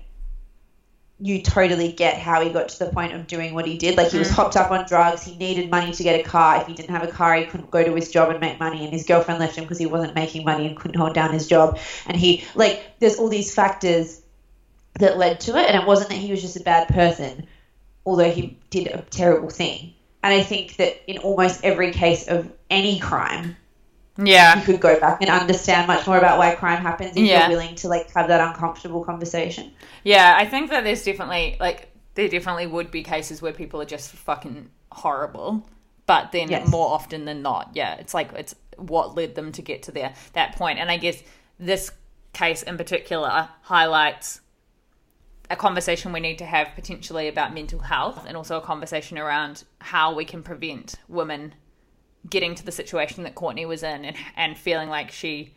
you 1.18 1.40
totally 1.40 1.92
get 1.92 2.18
how 2.18 2.42
he 2.42 2.50
got 2.50 2.68
to 2.68 2.78
the 2.78 2.90
point 2.90 3.14
of 3.14 3.26
doing 3.26 3.54
what 3.54 3.66
he 3.66 3.78
did. 3.78 3.96
Like 3.96 4.12
he 4.12 4.18
was 4.18 4.28
mm. 4.28 4.34
hopped 4.34 4.56
up 4.56 4.70
on 4.70 4.86
drugs. 4.86 5.24
He 5.24 5.34
needed 5.36 5.70
money 5.70 5.92
to 5.92 6.02
get 6.02 6.20
a 6.20 6.22
car. 6.22 6.60
If 6.60 6.66
he 6.66 6.74
didn't 6.74 6.90
have 6.90 7.02
a 7.02 7.10
car, 7.10 7.34
he 7.36 7.46
couldn't 7.46 7.70
go 7.70 7.82
to 7.82 7.94
his 7.94 8.10
job 8.10 8.30
and 8.30 8.38
make 8.38 8.60
money. 8.60 8.84
And 8.84 8.92
his 8.92 9.06
girlfriend 9.06 9.40
left 9.40 9.56
him 9.56 9.64
because 9.64 9.78
he 9.78 9.86
wasn't 9.86 10.14
making 10.14 10.44
money 10.44 10.66
and 10.66 10.76
couldn't 10.76 10.98
hold 10.98 11.14
down 11.14 11.32
his 11.32 11.46
job. 11.46 11.78
And 12.06 12.16
he 12.16 12.44
like 12.54 12.98
there's 12.98 13.16
all 13.16 13.28
these 13.28 13.54
factors 13.54 14.20
that 14.98 15.16
led 15.16 15.40
to 15.40 15.56
it. 15.56 15.70
And 15.70 15.82
it 15.82 15.86
wasn't 15.86 16.10
that 16.10 16.16
he 16.16 16.30
was 16.30 16.42
just 16.42 16.56
a 16.56 16.62
bad 16.62 16.88
person, 16.88 17.46
although 18.04 18.30
he 18.30 18.58
did 18.68 18.88
a 18.88 19.00
terrible 19.02 19.50
thing. 19.50 19.94
And 20.22 20.34
I 20.34 20.42
think 20.42 20.76
that 20.76 21.00
in 21.10 21.18
almost 21.18 21.64
every 21.64 21.92
case 21.92 22.28
of 22.28 22.50
any 22.68 22.98
crime, 22.98 23.56
yeah 24.18 24.58
you 24.58 24.64
could 24.64 24.80
go 24.80 24.98
back 24.98 25.20
and 25.20 25.30
understand 25.30 25.86
much 25.86 26.06
more 26.06 26.16
about 26.16 26.38
why 26.38 26.54
crime 26.54 26.80
happens 26.80 27.12
if 27.16 27.18
yeah. 27.18 27.48
you're 27.48 27.58
willing 27.58 27.74
to 27.74 27.88
like 27.88 28.10
have 28.12 28.28
that 28.28 28.40
uncomfortable 28.40 29.04
conversation 29.04 29.70
yeah 30.04 30.36
i 30.38 30.44
think 30.44 30.70
that 30.70 30.84
there's 30.84 31.04
definitely 31.04 31.56
like 31.60 31.88
there 32.14 32.28
definitely 32.28 32.66
would 32.66 32.90
be 32.90 33.02
cases 33.02 33.42
where 33.42 33.52
people 33.52 33.80
are 33.80 33.86
just 33.86 34.10
fucking 34.10 34.70
horrible 34.92 35.66
but 36.06 36.32
then 36.32 36.48
yes. 36.48 36.68
more 36.70 36.90
often 36.90 37.24
than 37.24 37.42
not 37.42 37.70
yeah 37.74 37.94
it's 37.96 38.14
like 38.14 38.32
it's 38.34 38.54
what 38.76 39.14
led 39.14 39.34
them 39.34 39.52
to 39.52 39.62
get 39.62 39.82
to 39.82 39.92
their 39.92 40.14
that 40.32 40.48
point. 40.50 40.58
point 40.58 40.78
and 40.78 40.90
i 40.90 40.96
guess 40.96 41.22
this 41.58 41.90
case 42.32 42.62
in 42.62 42.76
particular 42.76 43.48
highlights 43.62 44.40
a 45.50 45.56
conversation 45.56 46.12
we 46.12 46.20
need 46.20 46.38
to 46.38 46.44
have 46.44 46.68
potentially 46.74 47.28
about 47.28 47.54
mental 47.54 47.78
health 47.78 48.24
and 48.26 48.36
also 48.36 48.56
a 48.56 48.60
conversation 48.60 49.16
around 49.18 49.64
how 49.78 50.14
we 50.14 50.24
can 50.24 50.42
prevent 50.42 50.96
women 51.08 51.54
getting 52.28 52.54
to 52.54 52.64
the 52.64 52.72
situation 52.72 53.22
that 53.24 53.34
Courtney 53.34 53.66
was 53.66 53.82
in 53.82 54.04
and 54.04 54.16
and 54.36 54.56
feeling 54.56 54.88
like 54.88 55.10
she 55.10 55.54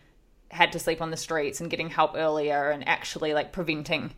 had 0.51 0.72
to 0.72 0.80
sleep 0.80 1.01
on 1.01 1.11
the 1.11 1.17
streets 1.17 1.61
and 1.61 1.70
getting 1.70 1.89
help 1.89 2.15
earlier 2.15 2.72
and 2.72 2.88
actually 2.88 3.34
like 3.34 3.51
preventing 3.51 4.11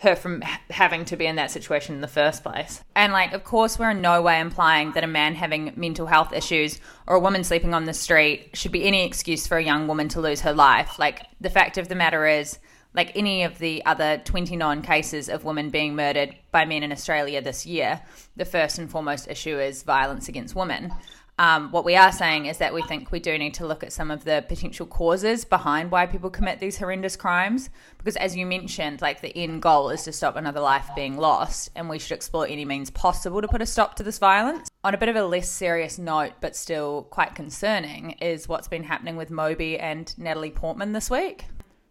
her 0.00 0.14
from 0.14 0.42
having 0.70 1.04
to 1.04 1.16
be 1.16 1.26
in 1.26 1.36
that 1.36 1.50
situation 1.50 1.94
in 1.94 2.00
the 2.00 2.06
first 2.06 2.44
place. 2.44 2.82
And 2.94 3.12
like 3.12 3.32
of 3.32 3.42
course 3.42 3.78
we're 3.78 3.90
in 3.90 4.00
no 4.00 4.22
way 4.22 4.38
implying 4.38 4.92
that 4.92 5.04
a 5.04 5.08
man 5.08 5.34
having 5.34 5.72
mental 5.76 6.06
health 6.06 6.32
issues 6.32 6.78
or 7.06 7.16
a 7.16 7.20
woman 7.20 7.42
sleeping 7.42 7.74
on 7.74 7.84
the 7.84 7.94
street 7.94 8.50
should 8.54 8.72
be 8.72 8.84
any 8.84 9.04
excuse 9.04 9.46
for 9.46 9.56
a 9.56 9.64
young 9.64 9.88
woman 9.88 10.08
to 10.10 10.20
lose 10.20 10.42
her 10.42 10.52
life. 10.52 10.98
Like 10.98 11.26
the 11.40 11.50
fact 11.50 11.78
of 11.78 11.88
the 11.88 11.94
matter 11.94 12.26
is 12.26 12.58
like 12.94 13.16
any 13.16 13.42
of 13.42 13.58
the 13.58 13.84
other 13.86 14.20
29 14.24 14.82
cases 14.82 15.28
of 15.28 15.44
women 15.44 15.70
being 15.70 15.94
murdered 15.94 16.34
by 16.52 16.64
men 16.64 16.82
in 16.82 16.92
Australia 16.92 17.42
this 17.42 17.66
year, 17.66 18.00
the 18.36 18.44
first 18.44 18.78
and 18.78 18.90
foremost 18.90 19.28
issue 19.28 19.58
is 19.58 19.82
violence 19.82 20.28
against 20.28 20.54
women. 20.54 20.92
Um, 21.38 21.70
what 21.70 21.84
we 21.84 21.94
are 21.94 22.10
saying 22.10 22.46
is 22.46 22.58
that 22.58 22.74
we 22.74 22.82
think 22.82 23.12
we 23.12 23.20
do 23.20 23.38
need 23.38 23.54
to 23.54 23.66
look 23.66 23.84
at 23.84 23.92
some 23.92 24.10
of 24.10 24.24
the 24.24 24.44
potential 24.48 24.86
causes 24.86 25.44
behind 25.44 25.92
why 25.92 26.06
people 26.06 26.30
commit 26.30 26.58
these 26.58 26.76
horrendous 26.76 27.14
crimes. 27.14 27.70
Because, 27.96 28.16
as 28.16 28.36
you 28.36 28.44
mentioned, 28.44 29.00
like 29.00 29.20
the 29.20 29.36
end 29.36 29.62
goal 29.62 29.90
is 29.90 30.02
to 30.04 30.12
stop 30.12 30.34
another 30.34 30.58
life 30.58 30.88
being 30.96 31.16
lost, 31.16 31.70
and 31.76 31.88
we 31.88 32.00
should 32.00 32.12
explore 32.12 32.46
any 32.48 32.64
means 32.64 32.90
possible 32.90 33.40
to 33.40 33.46
put 33.46 33.62
a 33.62 33.66
stop 33.66 33.94
to 33.96 34.02
this 34.02 34.18
violence. 34.18 34.68
On 34.82 34.94
a 34.94 34.98
bit 34.98 35.08
of 35.08 35.14
a 35.14 35.22
less 35.22 35.48
serious 35.48 35.96
note, 35.96 36.32
but 36.40 36.56
still 36.56 37.04
quite 37.04 37.36
concerning, 37.36 38.12
is 38.20 38.48
what's 38.48 38.68
been 38.68 38.84
happening 38.84 39.16
with 39.16 39.30
Moby 39.30 39.78
and 39.78 40.12
Natalie 40.18 40.50
Portman 40.50 40.92
this 40.92 41.08
week. 41.08 41.44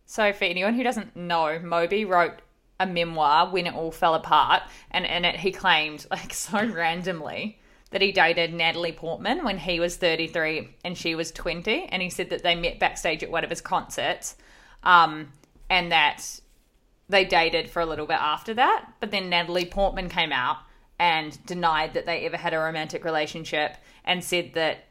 So, 0.06 0.34
for 0.34 0.43
anyone 0.43 0.74
who 0.74 0.84
doesn't 0.84 1.16
know, 1.16 1.58
Moby 1.60 2.04
wrote 2.04 2.41
a 2.82 2.86
memoir 2.86 3.50
when 3.50 3.66
it 3.66 3.74
all 3.74 3.91
fell 3.91 4.16
apart, 4.16 4.64
and 4.91 5.06
in 5.06 5.24
it 5.24 5.38
he 5.38 5.54
claimed, 5.54 6.06
like 6.12 6.34
so 6.34 6.66
randomly, 6.66 7.60
that 7.92 8.02
he 8.02 8.12
dated 8.12 8.54
Natalie 8.54 8.92
Portman 8.92 9.44
when 9.44 9.58
he 9.58 9.80
was 9.80 9.96
33 9.96 10.70
and 10.84 10.98
she 10.98 11.16
was 11.16 11.32
20. 11.32 11.86
And 11.86 12.02
he 12.02 12.10
said 12.10 12.30
that 12.30 12.44
they 12.44 12.56
met 12.56 12.80
backstage 12.80 13.24
at 13.24 13.32
one 13.32 13.44
of 13.44 13.50
his 13.50 13.62
concerts 13.62 14.36
um, 14.84 15.32
and 15.70 15.92
that 15.92 16.40
they 17.10 17.24
dated 17.24 17.70
for 17.70 17.82
a 17.82 17.86
little 17.86 18.06
bit 18.06 18.20
after 18.20 18.54
that. 18.56 18.86
But 19.00 19.12
then 19.12 19.30
Natalie 19.30 19.66
Portman 19.66 20.10
came 20.10 20.32
out 20.32 20.58
and 21.00 21.44
denied 21.46 21.94
that 21.94 22.06
they 22.06 22.26
ever 22.26 22.38
had 22.38 22.54
a 22.54 22.60
romantic 22.60 23.06
relationship 23.06 23.78
and 24.04 24.24
said 24.24 24.54
that 24.56 24.86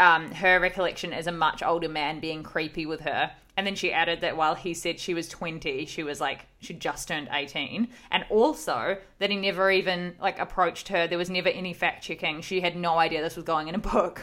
um, 0.00 0.30
her 0.32 0.58
recollection 0.60 1.12
is 1.12 1.26
a 1.26 1.32
much 1.32 1.62
older 1.62 1.88
man 1.88 2.20
being 2.20 2.42
creepy 2.42 2.86
with 2.86 3.00
her 3.00 3.32
and 3.56 3.66
then 3.66 3.74
she 3.74 3.92
added 3.92 4.20
that 4.22 4.36
while 4.36 4.54
he 4.54 4.74
said 4.74 4.98
she 4.98 5.14
was 5.14 5.28
20, 5.28 5.86
she 5.86 6.02
was 6.02 6.20
like, 6.20 6.46
she 6.60 6.74
just 6.74 7.08
turned 7.08 7.28
18. 7.32 7.88
And 8.10 8.24
also 8.28 8.98
that 9.18 9.30
he 9.30 9.36
never 9.36 9.70
even 9.70 10.14
like 10.20 10.38
approached 10.38 10.88
her. 10.88 11.06
There 11.06 11.18
was 11.18 11.30
never 11.30 11.48
any 11.48 11.72
fact 11.72 12.02
checking. 12.02 12.40
She 12.40 12.60
had 12.60 12.76
no 12.76 12.98
idea 12.98 13.22
this 13.22 13.36
was 13.36 13.44
going 13.44 13.68
in 13.68 13.74
a 13.74 13.78
book. 13.78 14.22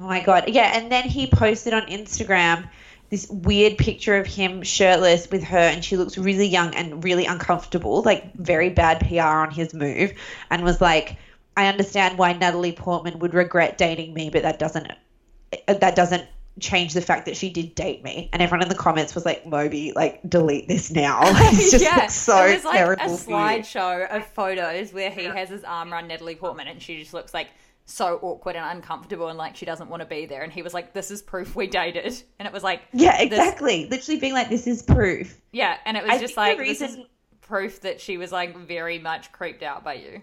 Oh 0.00 0.04
my 0.04 0.22
God. 0.22 0.44
Yeah. 0.48 0.76
And 0.76 0.90
then 0.90 1.04
he 1.04 1.26
posted 1.26 1.74
on 1.74 1.82
Instagram 1.82 2.68
this 3.12 3.28
weird 3.28 3.76
picture 3.76 4.16
of 4.16 4.26
him 4.26 4.62
shirtless 4.62 5.30
with 5.30 5.44
her, 5.44 5.58
and 5.58 5.84
she 5.84 5.98
looks 5.98 6.16
really 6.16 6.46
young 6.46 6.74
and 6.74 7.04
really 7.04 7.26
uncomfortable, 7.26 8.00
like 8.00 8.32
very 8.36 8.70
bad 8.70 9.06
PR 9.06 9.20
on 9.20 9.50
his 9.50 9.74
move, 9.74 10.14
and 10.48 10.64
was 10.64 10.80
like, 10.80 11.18
I 11.54 11.66
understand 11.66 12.16
why 12.16 12.32
Natalie 12.32 12.72
Portman 12.72 13.18
would 13.18 13.34
regret 13.34 13.76
dating 13.76 14.14
me, 14.14 14.30
but 14.30 14.40
that 14.40 14.58
doesn't 14.58 14.90
uh, 14.90 15.74
that 15.74 15.94
doesn't 15.94 16.26
change 16.60 16.94
the 16.94 17.00
fact 17.00 17.26
that 17.26 17.36
she 17.36 17.50
did 17.50 17.74
date 17.74 18.04
me. 18.04 18.28
And 18.32 18.42
everyone 18.42 18.62
in 18.62 18.68
the 18.68 18.74
comments 18.74 19.14
was 19.14 19.24
like, 19.24 19.46
Moby, 19.46 19.92
like, 19.94 20.20
delete 20.28 20.68
this 20.68 20.90
now. 20.90 21.20
it's 21.24 21.70
just 21.70 21.84
yeah, 21.84 22.06
so 22.06 22.44
it 22.44 22.56
was 22.56 22.64
like 22.64 22.76
terrible. 22.76 23.04
A 23.04 23.08
slideshow 23.08 24.08
of 24.14 24.26
photos 24.26 24.92
where 24.92 25.10
he 25.10 25.24
has 25.24 25.48
his 25.48 25.64
arm 25.64 25.92
around 25.92 26.08
Natalie 26.08 26.34
Portman 26.34 26.68
and 26.68 26.80
she 26.80 26.98
just 26.98 27.14
looks 27.14 27.32
like 27.32 27.48
so 27.84 28.18
awkward 28.22 28.56
and 28.56 28.64
uncomfortable 28.76 29.28
and 29.28 29.36
like 29.36 29.56
she 29.56 29.66
doesn't 29.66 29.88
want 29.88 30.00
to 30.00 30.06
be 30.06 30.26
there. 30.26 30.42
And 30.42 30.52
he 30.52 30.62
was 30.62 30.74
like, 30.74 30.92
This 30.92 31.10
is 31.10 31.22
proof 31.22 31.56
we 31.56 31.66
dated. 31.66 32.22
And 32.38 32.46
it 32.46 32.52
was 32.52 32.62
like 32.62 32.82
Yeah, 32.92 33.20
exactly. 33.20 33.84
This... 33.84 33.90
Literally 33.90 34.20
being 34.20 34.32
like, 34.34 34.48
This 34.48 34.66
is 34.66 34.82
proof. 34.82 35.40
Yeah, 35.52 35.76
and 35.84 35.96
it 35.96 36.02
was 36.02 36.12
I 36.12 36.18
just 36.18 36.36
like 36.36 36.58
reason... 36.58 36.86
this 36.86 36.96
is 36.96 37.04
proof 37.40 37.80
that 37.80 38.00
she 38.00 38.18
was 38.18 38.30
like 38.30 38.56
very 38.56 38.98
much 38.98 39.32
creeped 39.32 39.62
out 39.62 39.84
by 39.84 39.94
you. 39.94 40.22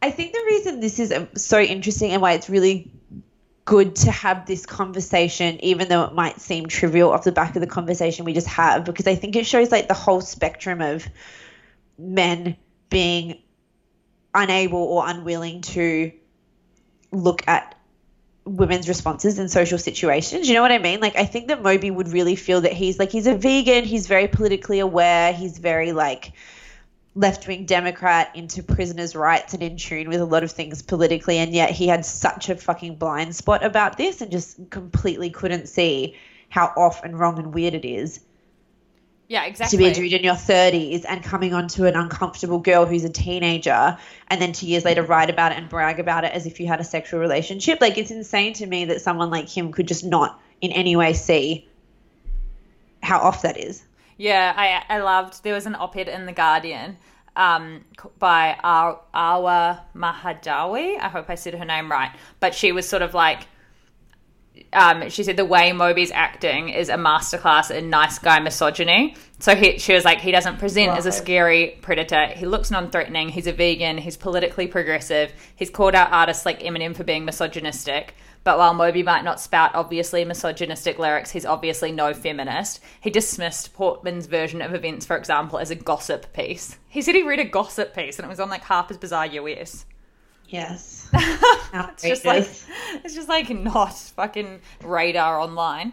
I 0.00 0.10
think 0.10 0.32
the 0.32 0.42
reason 0.46 0.80
this 0.80 1.00
is 1.00 1.10
um, 1.10 1.28
so 1.34 1.60
interesting 1.60 2.12
and 2.12 2.22
why 2.22 2.32
it's 2.32 2.48
really 2.48 2.92
good 3.68 3.96
to 3.96 4.10
have 4.10 4.46
this 4.46 4.64
conversation, 4.64 5.62
even 5.62 5.88
though 5.88 6.04
it 6.04 6.14
might 6.14 6.40
seem 6.40 6.68
trivial 6.68 7.10
off 7.10 7.24
the 7.24 7.32
back 7.32 7.54
of 7.54 7.60
the 7.60 7.66
conversation 7.66 8.24
we 8.24 8.32
just 8.32 8.46
have, 8.46 8.86
because 8.86 9.06
I 9.06 9.14
think 9.14 9.36
it 9.36 9.44
shows 9.44 9.70
like 9.70 9.88
the 9.88 9.94
whole 9.94 10.22
spectrum 10.22 10.80
of 10.80 11.06
men 11.98 12.56
being 12.88 13.42
unable 14.34 14.78
or 14.78 15.06
unwilling 15.06 15.60
to 15.60 16.10
look 17.12 17.46
at 17.46 17.74
women's 18.46 18.88
responses 18.88 19.38
in 19.38 19.50
social 19.50 19.76
situations. 19.76 20.48
You 20.48 20.54
know 20.54 20.62
what 20.62 20.72
I 20.72 20.78
mean? 20.78 21.00
Like 21.00 21.16
I 21.16 21.26
think 21.26 21.48
that 21.48 21.62
Moby 21.62 21.90
would 21.90 22.08
really 22.08 22.36
feel 22.36 22.62
that 22.62 22.72
he's 22.72 22.98
like 22.98 23.10
he's 23.10 23.26
a 23.26 23.36
vegan, 23.36 23.84
he's 23.84 24.06
very 24.06 24.28
politically 24.28 24.78
aware, 24.78 25.34
he's 25.34 25.58
very 25.58 25.92
like 25.92 26.32
left 27.18 27.48
wing 27.48 27.66
Democrat 27.66 28.30
into 28.34 28.62
prisoners' 28.62 29.16
rights 29.16 29.52
and 29.52 29.60
in 29.60 29.76
tune 29.76 30.08
with 30.08 30.20
a 30.20 30.24
lot 30.24 30.44
of 30.44 30.52
things 30.52 30.82
politically, 30.82 31.38
and 31.38 31.52
yet 31.52 31.70
he 31.70 31.88
had 31.88 32.04
such 32.04 32.48
a 32.48 32.54
fucking 32.54 32.94
blind 32.94 33.34
spot 33.34 33.64
about 33.64 33.96
this 33.96 34.20
and 34.20 34.30
just 34.30 34.70
completely 34.70 35.28
couldn't 35.28 35.68
see 35.68 36.16
how 36.48 36.72
off 36.76 37.02
and 37.02 37.18
wrong 37.18 37.36
and 37.40 37.52
weird 37.52 37.74
it 37.74 37.84
is. 37.84 38.20
Yeah, 39.26 39.44
exactly. 39.46 39.76
To 39.76 39.84
be 39.84 39.90
a 39.90 39.94
dude 39.94 40.12
in 40.12 40.22
your 40.22 40.36
30s 40.36 41.04
and 41.06 41.22
coming 41.22 41.52
onto 41.52 41.86
an 41.86 41.96
uncomfortable 41.96 42.60
girl 42.60 42.86
who's 42.86 43.04
a 43.04 43.10
teenager 43.10 43.98
and 44.28 44.40
then 44.40 44.52
two 44.52 44.68
years 44.68 44.84
later 44.84 45.02
write 45.02 45.28
about 45.28 45.50
it 45.50 45.58
and 45.58 45.68
brag 45.68 45.98
about 45.98 46.24
it 46.24 46.32
as 46.32 46.46
if 46.46 46.60
you 46.60 46.68
had 46.68 46.80
a 46.80 46.84
sexual 46.84 47.18
relationship. 47.18 47.80
Like, 47.80 47.98
it's 47.98 48.12
insane 48.12 48.52
to 48.54 48.66
me 48.66 48.84
that 48.86 49.00
someone 49.00 49.30
like 49.30 49.48
him 49.48 49.72
could 49.72 49.88
just 49.88 50.04
not 50.04 50.40
in 50.60 50.70
any 50.70 50.94
way 50.94 51.14
see 51.14 51.68
how 53.02 53.18
off 53.18 53.42
that 53.42 53.58
is. 53.58 53.82
Yeah, 54.18 54.52
I 54.54 54.96
I 54.96 55.00
loved. 55.00 55.42
There 55.44 55.54
was 55.54 55.64
an 55.64 55.74
op-ed 55.74 56.08
in 56.08 56.26
the 56.26 56.32
Guardian 56.32 56.98
um, 57.36 57.84
by 58.18 58.56
Arwa 58.62 59.80
Mahdawi. 59.94 61.00
I 61.00 61.08
hope 61.08 61.30
I 61.30 61.36
said 61.36 61.54
her 61.54 61.64
name 61.64 61.90
right, 61.90 62.10
but 62.40 62.54
she 62.54 62.72
was 62.72 62.86
sort 62.86 63.02
of 63.02 63.14
like. 63.14 63.46
Um, 64.72 65.08
she 65.08 65.22
said 65.22 65.36
the 65.36 65.44
way 65.44 65.72
Moby's 65.72 66.10
acting 66.10 66.68
is 66.68 66.88
a 66.88 66.96
masterclass 66.96 67.70
in 67.70 67.90
nice 67.90 68.18
guy 68.18 68.40
misogyny. 68.40 69.14
So 69.38 69.54
he, 69.54 69.78
she 69.78 69.94
was 69.94 70.04
like, 70.04 70.20
he 70.20 70.32
doesn't 70.32 70.58
present 70.58 70.90
as 70.90 71.06
a 71.06 71.12
scary 71.12 71.78
predator. 71.80 72.26
He 72.26 72.44
looks 72.44 72.70
non-threatening. 72.70 73.28
He's 73.28 73.46
a 73.46 73.52
vegan. 73.52 73.98
He's 73.98 74.16
politically 74.16 74.66
progressive. 74.66 75.32
He's 75.54 75.70
called 75.70 75.94
out 75.94 76.12
artists 76.12 76.44
like 76.44 76.60
Eminem 76.60 76.94
for 76.94 77.04
being 77.04 77.24
misogynistic. 77.24 78.14
But 78.48 78.56
while 78.56 78.72
Moby 78.72 79.02
might 79.02 79.24
not 79.24 79.40
spout 79.40 79.74
obviously 79.74 80.24
misogynistic 80.24 80.98
lyrics, 80.98 81.30
he's 81.30 81.44
obviously 81.44 81.92
no 81.92 82.14
feminist. 82.14 82.80
He 82.98 83.10
dismissed 83.10 83.74
Portman's 83.74 84.24
version 84.24 84.62
of 84.62 84.72
events, 84.72 85.04
for 85.04 85.18
example, 85.18 85.58
as 85.58 85.70
a 85.70 85.74
gossip 85.74 86.32
piece. 86.32 86.78
He 86.88 87.02
said 87.02 87.14
he 87.14 87.24
read 87.24 87.40
a 87.40 87.44
gossip 87.44 87.94
piece 87.94 88.18
and 88.18 88.24
it 88.24 88.28
was 88.30 88.40
on 88.40 88.48
like 88.48 88.62
Harper's 88.62 88.96
Bazaar 88.96 89.26
US. 89.26 89.84
Yes. 90.46 91.10
it's 91.12 92.02
just 92.02 92.24
like 92.24 92.48
it's 93.04 93.14
just 93.14 93.28
like 93.28 93.50
not 93.50 93.92
fucking 93.92 94.62
radar 94.82 95.38
online. 95.38 95.92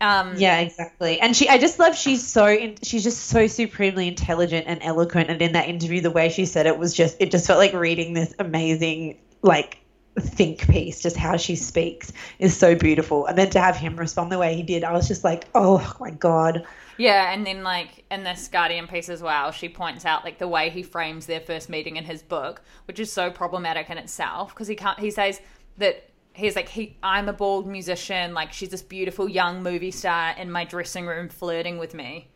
Um, 0.00 0.34
Yeah, 0.36 0.60
exactly. 0.60 1.20
And 1.20 1.34
she, 1.34 1.48
I 1.48 1.58
just 1.58 1.80
love 1.80 1.96
she's 1.96 2.24
so 2.24 2.46
in, 2.46 2.76
she's 2.80 3.02
just 3.02 3.26
so 3.26 3.48
supremely 3.48 4.06
intelligent 4.06 4.68
and 4.68 4.78
eloquent. 4.84 5.30
And 5.30 5.42
in 5.42 5.54
that 5.54 5.68
interview, 5.68 6.00
the 6.00 6.12
way 6.12 6.28
she 6.28 6.46
said 6.46 6.66
it 6.66 6.78
was 6.78 6.94
just 6.94 7.16
it 7.18 7.32
just 7.32 7.48
felt 7.48 7.58
like 7.58 7.72
reading 7.72 8.14
this 8.14 8.32
amazing 8.38 9.18
like 9.42 9.78
think 10.20 10.68
piece. 10.68 11.00
Just 11.00 11.16
how 11.16 11.36
she 11.36 11.56
speaks 11.56 12.12
is 12.38 12.56
so 12.56 12.74
beautiful. 12.74 13.26
And 13.26 13.36
then 13.36 13.50
to 13.50 13.60
have 13.60 13.76
him 13.76 13.96
respond 13.96 14.32
the 14.32 14.38
way 14.38 14.54
he 14.54 14.62
did, 14.62 14.84
I 14.84 14.92
was 14.92 15.08
just 15.08 15.24
like, 15.24 15.46
oh 15.54 15.94
my 16.00 16.10
god. 16.10 16.64
Yeah, 16.96 17.32
and 17.32 17.46
then 17.46 17.62
like 17.62 18.04
in 18.10 18.24
this 18.24 18.48
Guardian 18.48 18.88
piece 18.88 19.08
as 19.08 19.22
well, 19.22 19.52
she 19.52 19.68
points 19.68 20.04
out 20.04 20.24
like 20.24 20.38
the 20.38 20.48
way 20.48 20.70
he 20.70 20.82
frames 20.82 21.26
their 21.26 21.40
first 21.40 21.68
meeting 21.68 21.96
in 21.96 22.04
his 22.04 22.22
book, 22.22 22.62
which 22.86 22.98
is 22.98 23.12
so 23.12 23.30
problematic 23.30 23.88
in 23.88 23.98
itself 23.98 24.50
because 24.50 24.66
he 24.66 24.74
can't. 24.74 24.98
He 24.98 25.10
says 25.10 25.40
that 25.76 26.10
he's 26.32 26.56
like 26.56 26.68
he 26.68 26.96
I'm 27.02 27.28
a 27.28 27.32
bald 27.32 27.66
musician, 27.66 28.34
like 28.34 28.52
she's 28.52 28.70
this 28.70 28.82
beautiful 28.82 29.28
young 29.28 29.62
movie 29.62 29.92
star 29.92 30.34
in 30.36 30.50
my 30.50 30.64
dressing 30.64 31.06
room 31.06 31.28
flirting 31.28 31.78
with 31.78 31.94
me, 31.94 32.30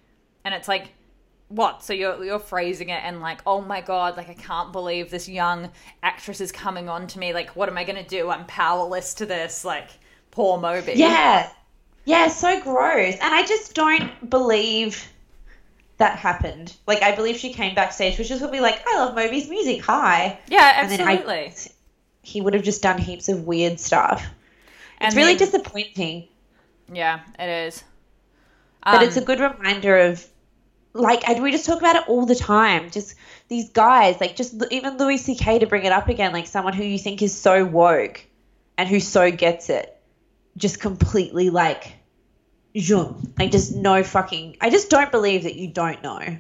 and 0.44 0.54
it's 0.54 0.68
like. 0.68 0.92
What? 1.54 1.82
So 1.84 1.92
you're 1.92 2.24
you're 2.24 2.38
phrasing 2.38 2.88
it 2.88 3.00
and 3.04 3.20
like, 3.20 3.40
oh 3.46 3.60
my 3.60 3.80
god, 3.80 4.16
like 4.16 4.30
I 4.30 4.34
can't 4.34 4.72
believe 4.72 5.10
this 5.10 5.28
young 5.28 5.70
actress 6.02 6.40
is 6.40 6.50
coming 6.52 6.88
on 6.88 7.06
to 7.08 7.18
me. 7.18 7.32
Like, 7.34 7.54
what 7.56 7.68
am 7.68 7.76
I 7.76 7.84
gonna 7.84 8.06
do? 8.06 8.30
I'm 8.30 8.46
powerless 8.46 9.14
to 9.14 9.26
this. 9.26 9.64
Like, 9.64 9.88
poor 10.30 10.58
Moby. 10.58 10.92
Yeah, 10.96 11.50
yeah, 12.04 12.28
so 12.28 12.60
gross. 12.62 13.14
And 13.14 13.34
I 13.34 13.44
just 13.44 13.74
don't 13.74 14.30
believe 14.30 15.06
that 15.98 16.18
happened. 16.18 16.74
Like, 16.86 17.02
I 17.02 17.14
believe 17.14 17.36
she 17.36 17.52
came 17.52 17.74
backstage, 17.74 18.18
which 18.18 18.30
is 18.30 18.38
probably 18.40 18.60
like, 18.60 18.82
I 18.88 18.96
love 18.98 19.14
Moby's 19.14 19.48
music. 19.48 19.84
Hi. 19.84 20.38
Yeah, 20.48 20.80
And 20.80 20.90
then 20.90 21.00
I- 21.06 21.12
absolutely. 21.18 21.52
He 22.22 22.40
would 22.40 22.54
have 22.54 22.62
just 22.64 22.82
done 22.82 22.98
heaps 22.98 23.28
of 23.28 23.46
weird 23.46 23.78
stuff. 23.78 24.24
And 24.98 25.08
It's 25.08 25.16
really 25.16 25.34
then- 25.34 25.46
disappointing. 25.50 26.28
Yeah, 26.92 27.20
it 27.38 27.48
is. 27.66 27.84
But 28.84 28.94
Um, 29.02 29.04
it's 29.04 29.16
a 29.16 29.20
good 29.20 29.38
reminder 29.38 29.96
of, 29.98 30.26
like, 30.94 31.28
I, 31.28 31.40
we 31.40 31.50
just 31.52 31.64
talk 31.66 31.78
about 31.78 31.96
it 31.96 32.08
all 32.08 32.26
the 32.26 32.34
time. 32.34 32.90
Just 32.90 33.14
these 33.48 33.70
guys, 33.70 34.20
like, 34.20 34.36
just 34.36 34.54
even 34.70 34.98
Louis 34.98 35.18
C.K. 35.18 35.60
to 35.60 35.66
bring 35.66 35.84
it 35.84 35.92
up 35.92 36.08
again, 36.08 36.32
like 36.32 36.46
someone 36.46 36.72
who 36.74 36.84
you 36.84 36.98
think 36.98 37.22
is 37.22 37.34
so 37.38 37.64
woke 37.64 38.24
and 38.76 38.88
who 38.88 39.00
so 39.00 39.30
gets 39.30 39.70
it, 39.70 39.96
just 40.56 40.80
completely 40.80 41.50
like, 41.50 41.94
zoom. 42.78 43.32
Like, 43.38 43.50
just 43.50 43.74
no 43.74 44.02
fucking. 44.02 44.56
I 44.60 44.70
just 44.70 44.90
don't 44.90 45.10
believe 45.10 45.44
that 45.44 45.56
you 45.56 45.68
don't 45.68 46.02
know. 46.02 46.38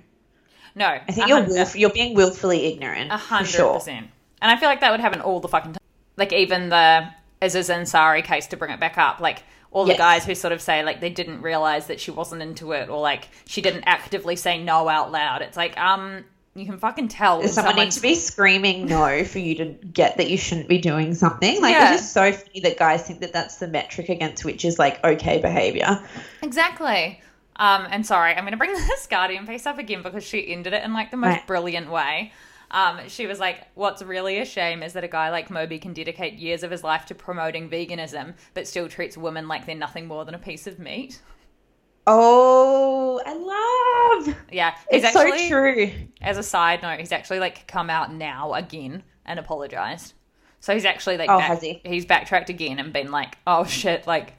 no. 0.74 0.86
I 0.86 1.12
think 1.12 1.28
you're 1.28 1.42
willf- 1.42 1.78
you're 1.78 1.90
being 1.90 2.14
willfully 2.14 2.66
ignorant. 2.72 3.10
A 3.12 3.18
for 3.18 3.24
hundred 3.24 3.48
sure. 3.48 3.74
percent. 3.74 4.08
And 4.40 4.50
I 4.50 4.56
feel 4.56 4.68
like 4.68 4.80
that 4.80 4.90
would 4.90 5.00
happen 5.00 5.20
all 5.20 5.40
the 5.40 5.48
fucking 5.48 5.72
time. 5.74 5.82
Like 6.16 6.32
even 6.32 6.68
the 6.68 7.08
Aziz 7.40 7.68
Ansari 7.68 8.22
case 8.24 8.46
to 8.48 8.56
bring 8.56 8.70
it 8.70 8.80
back 8.80 8.98
up, 8.98 9.20
like 9.20 9.42
all 9.72 9.84
the 9.86 9.94
guys 9.94 10.24
who 10.24 10.34
sort 10.34 10.52
of 10.52 10.60
say 10.60 10.84
like 10.84 11.00
they 11.00 11.10
didn't 11.10 11.42
realize 11.42 11.86
that 11.88 11.98
she 12.00 12.10
wasn't 12.10 12.42
into 12.42 12.72
it, 12.72 12.88
or 12.88 13.00
like 13.00 13.28
she 13.46 13.60
didn't 13.62 13.84
actively 13.86 14.36
say 14.36 14.62
no 14.62 14.88
out 14.88 15.10
loud. 15.10 15.42
It's 15.42 15.56
like 15.56 15.76
um, 15.78 16.24
you 16.54 16.66
can 16.66 16.76
fucking 16.78 17.08
tell. 17.08 17.42
someone 17.48 17.76
need 17.76 17.92
someone's- 17.92 17.96
to 17.96 18.02
be 18.02 18.14
screaming 18.14 18.84
no 18.86 19.24
for 19.24 19.38
you 19.38 19.54
to 19.56 19.64
get 19.64 20.18
that 20.18 20.28
you 20.28 20.36
shouldn't 20.36 20.68
be 20.68 20.76
doing 20.78 21.14
something? 21.14 21.60
Like 21.62 21.72
Yeah. 21.72 21.92
it's 21.94 22.02
just 22.02 22.12
so 22.12 22.30
funny 22.32 22.60
that 22.60 22.76
guys 22.76 23.06
think 23.06 23.20
that 23.20 23.32
that's 23.32 23.56
the 23.56 23.66
metric 23.68 24.10
against 24.10 24.44
which 24.44 24.64
is 24.66 24.78
like 24.78 25.02
okay 25.02 25.40
behavior. 25.40 26.02
Exactly. 26.42 27.20
Um, 27.56 27.86
and 27.90 28.04
sorry, 28.04 28.32
I'm 28.32 28.40
going 28.44 28.52
to 28.52 28.56
bring 28.58 28.72
this 28.88 29.06
Guardian 29.06 29.46
piece 29.46 29.66
up 29.66 29.78
again 29.78 30.02
because 30.02 30.24
she 30.24 30.52
ended 30.52 30.72
it 30.74 30.84
in 30.84 30.92
like 30.92 31.10
the 31.10 31.16
most 31.16 31.30
Right. 31.30 31.46
brilliant 31.46 31.90
way. 31.90 32.32
Um, 32.72 33.08
she 33.08 33.26
was 33.26 33.38
like, 33.38 33.68
"What's 33.74 34.02
really 34.02 34.38
a 34.38 34.44
shame 34.44 34.82
is 34.82 34.94
that 34.94 35.04
a 35.04 35.08
guy 35.08 35.30
like 35.30 35.50
Moby 35.50 35.78
can 35.78 35.92
dedicate 35.92 36.34
years 36.34 36.62
of 36.62 36.70
his 36.70 36.82
life 36.82 37.06
to 37.06 37.14
promoting 37.14 37.68
veganism, 37.68 38.34
but 38.54 38.66
still 38.66 38.88
treats 38.88 39.16
women 39.16 39.46
like 39.46 39.66
they're 39.66 39.74
nothing 39.74 40.06
more 40.06 40.24
than 40.24 40.34
a 40.34 40.38
piece 40.38 40.66
of 40.66 40.78
meat." 40.78 41.20
Oh, 42.06 43.20
I 43.24 44.26
love. 44.26 44.36
Yeah, 44.50 44.74
he's 44.90 45.04
It's 45.04 45.16
actually, 45.16 45.38
so 45.38 45.48
true. 45.48 45.90
As 46.20 46.36
a 46.36 46.42
side 46.42 46.82
note, 46.82 46.98
he's 46.98 47.12
actually 47.12 47.38
like 47.38 47.66
come 47.68 47.90
out 47.90 48.12
now 48.12 48.54
again 48.54 49.04
and 49.24 49.38
apologized. 49.38 50.14
So 50.60 50.74
he's 50.74 50.84
actually 50.84 51.18
like, 51.18 51.30
Oh, 51.30 51.38
back- 51.38 51.48
has 51.48 51.60
he? 51.60 51.80
He's 51.84 52.06
backtracked 52.06 52.48
again 52.48 52.78
and 52.78 52.92
been 52.92 53.10
like, 53.10 53.36
"Oh 53.46 53.64
shit!" 53.64 54.06
Like, 54.06 54.34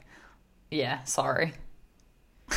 yeah, 0.70 1.04
sorry. 1.04 1.52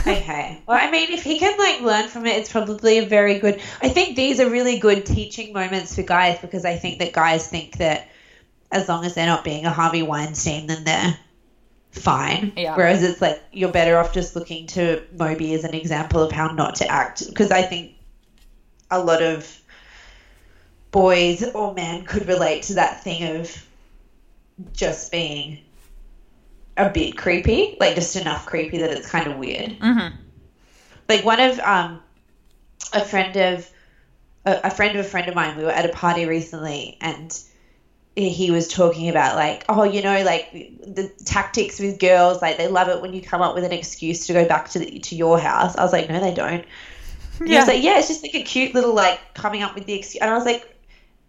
Okay. 0.05 0.59
Well, 0.67 0.77
I 0.79 0.87
mean, 0.87 1.11
if 1.11 1.23
he 1.23 1.35
can 1.35 1.55
like 1.57 1.79
learn 1.79 2.07
from 2.07 2.25
it, 2.25 2.35
it's 2.37 2.49
probably 2.49 2.97
a 2.97 3.03
very 3.03 3.35
good. 3.35 3.57
I 3.81 3.89
think 3.89 4.15
these 4.15 4.39
are 4.39 4.47
really 4.47 4.75
good 4.75 5.03
teaching 5.05 5.51
moments 5.51 5.95
for 5.95 6.03
guys 6.03 6.37
because 6.39 6.65
I 6.65 6.75
think 6.75 6.99
that 6.99 7.11
guys 7.11 7.47
think 7.47 7.77
that 7.77 8.01
as 8.71 8.87
long 8.87 9.03
as 9.03 9.13
they're 9.13 9.25
not 9.25 9.43
being 9.43 9.65
a 9.65 9.71
Harvey 9.71 10.03
Weinstein, 10.03 10.67
then 10.67 10.83
they're 10.83 11.15
fine. 11.91 12.51
Yeah. 12.55 12.75
Whereas 12.75 13.01
it's 13.01 13.21
like 13.21 13.37
you're 13.51 13.69
better 13.69 13.97
off 13.97 14.09
just 14.09 14.35
looking 14.35 14.65
to 14.67 14.97
Moby 15.11 15.53
as 15.53 15.63
an 15.63 15.73
example 15.73 16.21
of 16.21 16.31
how 16.31 16.47
not 16.47 16.75
to 16.75 16.91
act 16.91 17.23
because 17.27 17.51
I 17.51 17.63
think 17.63 17.91
a 18.89 18.99
lot 18.99 19.21
of 19.21 19.61
boys 20.91 21.43
or 21.53 21.69
men 21.69 22.01
could 22.03 22.25
relate 22.27 22.61
to 22.63 22.73
that 22.75 22.95
thing 22.95 23.23
of 23.23 23.63
just 24.73 25.09
being 25.11 25.59
a 26.77 26.89
bit 26.89 27.17
creepy, 27.17 27.75
like 27.79 27.95
just 27.95 28.15
enough 28.15 28.45
creepy 28.45 28.77
that 28.77 28.91
it's 28.91 29.09
kind 29.09 29.27
of 29.27 29.37
weird. 29.37 29.79
Mm-hmm. 29.79 30.15
Like 31.09 31.25
one 31.25 31.39
of 31.39 31.59
um, 31.59 32.01
a 32.93 33.03
friend 33.03 33.35
of 33.35 33.69
a, 34.45 34.61
a 34.65 34.69
friend 34.69 34.97
of 34.97 35.05
a 35.05 35.09
friend 35.09 35.27
of 35.27 35.35
mine. 35.35 35.57
We 35.57 35.63
were 35.63 35.71
at 35.71 35.85
a 35.85 35.93
party 35.93 36.25
recently, 36.25 36.97
and 37.01 37.37
he 38.15 38.49
was 38.49 38.67
talking 38.67 39.09
about 39.09 39.35
like, 39.35 39.65
oh, 39.69 39.83
you 39.83 40.01
know, 40.01 40.23
like 40.23 40.51
the 40.51 41.11
tactics 41.25 41.79
with 41.79 41.99
girls, 41.99 42.41
like 42.41 42.57
they 42.57 42.67
love 42.67 42.87
it 42.87 43.01
when 43.01 43.13
you 43.13 43.21
come 43.21 43.41
up 43.41 43.53
with 43.53 43.63
an 43.63 43.71
excuse 43.71 44.25
to 44.27 44.33
go 44.33 44.47
back 44.47 44.69
to 44.69 44.79
the, 44.79 44.99
to 44.99 45.15
your 45.15 45.39
house. 45.39 45.75
I 45.75 45.83
was 45.83 45.93
like, 45.93 46.09
no, 46.09 46.19
they 46.19 46.33
don't. 46.33 46.65
And 47.39 47.47
He 47.47 47.55
was 47.55 47.67
like, 47.67 47.83
yeah, 47.83 47.99
it's 47.99 48.07
just 48.07 48.23
like 48.23 48.33
a 48.33 48.41
cute 48.41 48.73
little 48.73 48.93
like 48.95 49.19
coming 49.35 49.61
up 49.61 49.75
with 49.75 49.85
the 49.85 49.93
excuse. 49.93 50.21
And 50.21 50.31
I 50.31 50.33
was 50.33 50.45
like, 50.45 50.75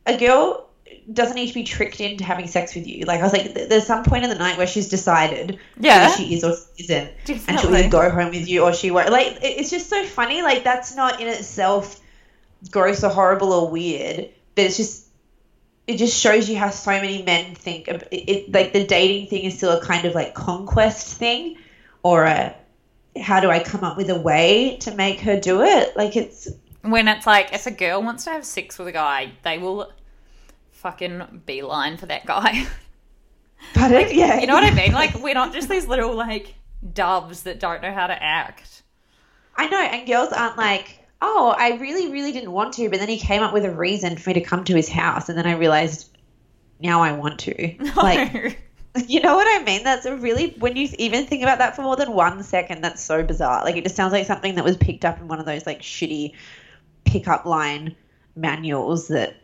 a 0.07 0.16
girl 0.16 0.67
doesn't 1.12 1.34
need 1.36 1.49
to 1.49 1.55
be 1.55 1.64
tricked 1.64 2.01
into 2.01 2.22
having 2.24 2.47
sex 2.47 2.74
with 2.74 2.86
you. 2.86 3.05
Like 3.07 3.20
I 3.20 3.22
was 3.22 3.32
like, 3.32 3.55
th- 3.55 3.68
there's 3.68 3.86
some 3.86 4.05
point 4.05 4.24
in 4.24 4.30
the 4.30 4.36
night 4.39 4.59
where 4.59 4.66
she's 4.66 4.89
decided 4.89 5.59
Yeah. 5.78 6.07
whether 6.09 6.16
she 6.16 6.34
is 6.34 6.45
or 6.45 6.55
isn't, 6.78 7.11
and 7.49 7.59
she'll 7.61 7.74
either 7.74 7.89
go 7.89 8.11
home 8.11 8.30
with 8.30 8.49
you 8.49 8.62
or 8.64 8.72
she 8.74 8.91
won't. 8.91 9.11
Like 9.11 9.28
it- 9.43 9.59
it's 9.61 9.70
just 9.70 9.89
so 9.89 10.05
funny. 10.05 10.43
Like 10.43 10.64
that's 10.64 10.95
not 10.97 11.20
in 11.20 11.28
itself 11.28 12.01
gross 12.70 13.05
or 13.05 13.11
horrible 13.11 13.53
or 13.53 13.70
weird, 13.70 14.28
but 14.55 14.64
it's 14.64 14.76
just 14.76 15.07
it 15.86 15.97
just 15.97 16.20
shows 16.20 16.51
you 16.51 16.59
how 16.59 16.68
so 16.68 16.91
many 16.91 17.22
men 17.22 17.55
think 17.55 17.89
it, 17.89 18.07
it 18.12 18.53
like 18.53 18.72
the 18.74 18.84
dating 18.86 19.28
thing 19.28 19.45
is 19.45 19.57
still 19.57 19.70
a 19.72 19.80
kind 19.82 20.05
of 20.05 20.14
like 20.14 20.34
conquest 20.34 21.16
thing 21.16 21.57
or 22.03 22.24
a 22.24 22.55
how 23.20 23.41
do 23.41 23.51
I 23.51 23.61
come 23.62 23.82
up 23.82 23.97
with 23.97 24.11
a 24.11 24.18
way 24.20 24.76
to 24.82 24.95
make 24.95 25.20
her 25.20 25.41
do 25.41 25.62
it? 25.62 25.97
Like 25.97 26.14
it's 26.16 26.49
when 26.82 27.09
it's 27.09 27.26
like 27.26 27.53
if 27.55 27.66
a 27.66 27.70
girl 27.70 28.03
wants 28.03 28.24
to 28.24 28.30
have 28.30 28.45
sex 28.45 28.78
with 28.78 28.89
a 28.89 28.93
guy, 28.93 29.32
they 29.45 29.57
will 29.59 29.91
fucking 30.79 31.43
beeline 31.47 31.97
for 31.97 32.07
that 32.07 32.26
guy. 32.26 32.66
but 33.74 33.93
it, 33.93 34.14
yeah, 34.14 34.41
you 34.41 34.47
know 34.47 34.55
what 34.55 34.64
I 34.64 34.74
mean? 34.74 34.93
Like 34.93 35.14
we're 35.20 35.35
not 35.35 35.53
just 35.53 35.68
these 35.68 35.87
little 35.87 36.14
like 36.14 36.55
doves 36.93 37.43
that 37.43 37.61
don't 37.61 37.83
know 37.83 37.93
how 37.93 38.07
to 38.07 38.22
act. 38.22 38.83
I 39.57 39.68
know, 39.68 39.81
and 39.81 40.07
girls 40.07 40.33
aren't 40.33 40.57
like, 40.57 41.05
oh, 41.20 41.55
I 41.59 41.76
really, 41.79 42.12
really 42.12 42.31
didn't 42.33 42.53
want 42.53 42.74
to, 42.74 42.89
but 42.89 43.01
then 43.01 43.09
he 43.09 43.18
came 43.18 43.43
up 43.43 43.53
with 43.53 43.64
a 43.64 43.74
reason 43.74 44.16
for 44.16 44.31
me 44.31 44.35
to 44.35 44.41
come 44.41 44.64
to 44.64 44.74
his 44.74 44.89
house, 44.89 45.29
and 45.29 45.37
then 45.37 45.47
I 45.47 45.53
realized 45.53 46.16
now 46.81 47.03
I 47.03 47.12
want 47.12 47.41
to. 47.41 47.74
Like, 47.97 48.61
you 49.07 49.20
know 49.20 49.35
what 49.35 49.47
I 49.49 49.64
mean? 49.64 49.83
That's 49.83 50.07
a 50.07 50.16
really 50.16 50.55
when 50.59 50.76
you 50.76 50.89
even 50.99 51.26
think 51.26 51.43
about 51.43 51.59
that 51.59 51.74
for 51.74 51.83
more 51.83 51.97
than 51.97 52.12
one 52.12 52.43
second, 52.45 52.83
that's 52.83 53.03
so 53.03 53.24
bizarre. 53.24 53.64
Like, 53.64 53.76
it 53.76 53.83
just 53.83 53.97
sounds 53.97 54.12
like 54.12 54.26
something 54.26 54.55
that 54.55 54.64
was 54.64 54.76
picked 54.76 55.05
up 55.05 55.18
in 55.20 55.26
one 55.26 55.41
of 55.41 55.47
those 55.47 55.66
like 55.66 55.83
shitty 55.83 56.35
pickup 57.05 57.45
line 57.45 57.97
manuals 58.37 59.09
that 59.09 59.35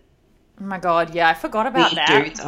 oh 0.61 0.65
my 0.65 0.79
god, 0.79 1.15
yeah, 1.15 1.29
I 1.29 1.35
forgot 1.35 1.67
about 1.67 1.95
that. 1.95 2.25
dudes. 2.25 2.41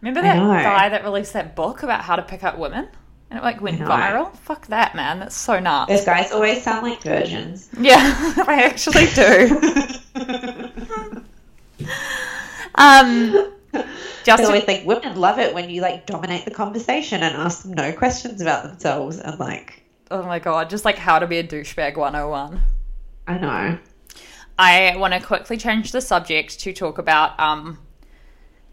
Remember 0.00 0.20
that 0.22 0.36
guy 0.36 0.88
that 0.90 1.02
released 1.02 1.32
that 1.32 1.56
book 1.56 1.82
about 1.82 2.02
how 2.02 2.16
to 2.16 2.22
pick 2.22 2.44
up 2.44 2.58
women? 2.58 2.88
And 3.30 3.38
it 3.38 3.42
like 3.42 3.60
went 3.60 3.80
viral? 3.80 4.36
Fuck 4.36 4.66
that, 4.68 4.94
man. 4.94 5.18
That's 5.18 5.34
so 5.34 5.58
nuts. 5.58 5.90
Those 5.90 6.04
guys 6.04 6.30
always 6.30 6.62
sound 6.62 6.86
like 6.86 7.02
virgins. 7.02 7.70
Yeah, 7.78 7.96
I 8.46 8.62
actually 8.64 9.06
do. 9.06 9.58
um, 12.74 13.52
just 14.24 14.44
always 14.44 14.66
like 14.68 14.84
women 14.84 15.16
love 15.16 15.38
it 15.38 15.54
when 15.54 15.70
you 15.70 15.80
like 15.80 16.06
dominate 16.06 16.44
the 16.44 16.50
conversation 16.50 17.22
and 17.22 17.34
ask 17.34 17.62
them 17.62 17.72
no 17.72 17.92
questions 17.92 18.40
about 18.40 18.64
themselves 18.64 19.18
and 19.18 19.38
like 19.40 19.82
oh 20.10 20.22
my 20.22 20.38
god, 20.38 20.70
just 20.70 20.84
like 20.84 20.96
how 20.96 21.18
to 21.18 21.26
be 21.26 21.38
a 21.38 21.44
douchebag 21.44 21.96
101. 21.96 22.60
I 23.26 23.38
know. 23.38 23.78
I 24.58 24.96
want 24.96 25.14
to 25.14 25.20
quickly 25.20 25.56
change 25.56 25.92
the 25.92 26.00
subject 26.00 26.60
to 26.60 26.72
talk 26.72 26.98
about 26.98 27.38
um, 27.40 27.78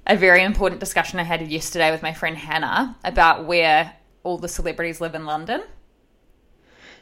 a 0.06 0.16
very 0.16 0.44
important 0.44 0.80
discussion 0.80 1.20
I 1.20 1.24
had 1.24 1.42
yesterday 1.48 1.92
with 1.92 2.02
my 2.04 2.14
friend 2.14 2.38
Hannah 2.38 2.98
about 3.04 3.46
where 3.46 3.94
all 4.24 4.38
the 4.38 4.48
celebrities 4.48 5.02
live 5.02 5.16
in 5.16 5.26
London. 5.26 5.64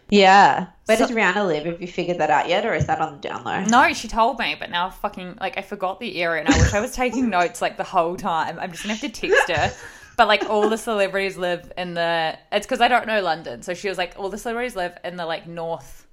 Yeah. 0.10 0.68
Where 0.86 0.98
So- 0.98 1.08
does 1.08 1.16
Rihanna 1.16 1.46
live? 1.46 1.66
Have 1.66 1.82
you 1.82 1.88
figured 1.88 2.18
that 2.20 2.30
out 2.30 2.48
yet, 2.48 2.66
or 2.66 2.74
is 2.74 2.88
that 2.88 3.00
on 3.00 3.14
the 3.14 3.20
down 3.20 3.44
low? 3.44 3.64
No, 3.66 3.94
she 3.94 4.08
told 4.08 4.40
me, 4.40 4.56
but 4.60 4.72
now 4.72 4.88
I 4.88 4.90
fucking 4.92 5.38
like 5.40 5.58
I 5.58 5.62
forgot 5.62 6.00
the 6.00 6.22
area, 6.22 6.44
and 6.44 6.54
I 6.54 6.58
wish 6.58 6.74
I 6.74 6.80
was 6.80 6.94
taking 6.94 7.30
notes 7.30 7.62
like 7.62 7.78
the 7.78 7.84
whole 7.84 8.16
time. 8.16 8.58
I'm 8.60 8.72
just 8.72 8.84
gonna 8.84 8.96
have 8.96 9.02
to 9.02 9.10
text 9.10 9.50
her 9.50 9.72
but 10.20 10.28
like 10.28 10.44
all 10.50 10.68
the 10.68 10.78
celebrities 10.78 11.38
live 11.38 11.72
in 11.78 11.94
the. 11.94 12.38
It's 12.52 12.66
because 12.66 12.82
I 12.82 12.90
don't 12.90 13.08
know 13.08 13.22
London, 13.22 13.62
so 13.62 13.74
she 13.74 13.88
was 13.88 13.98
like, 13.98 14.16
all 14.18 14.28
the 14.28 14.38
celebrities 14.38 14.76
live 14.76 14.98
in 15.06 15.16
the 15.16 15.26
like 15.26 15.48
north, 15.48 16.06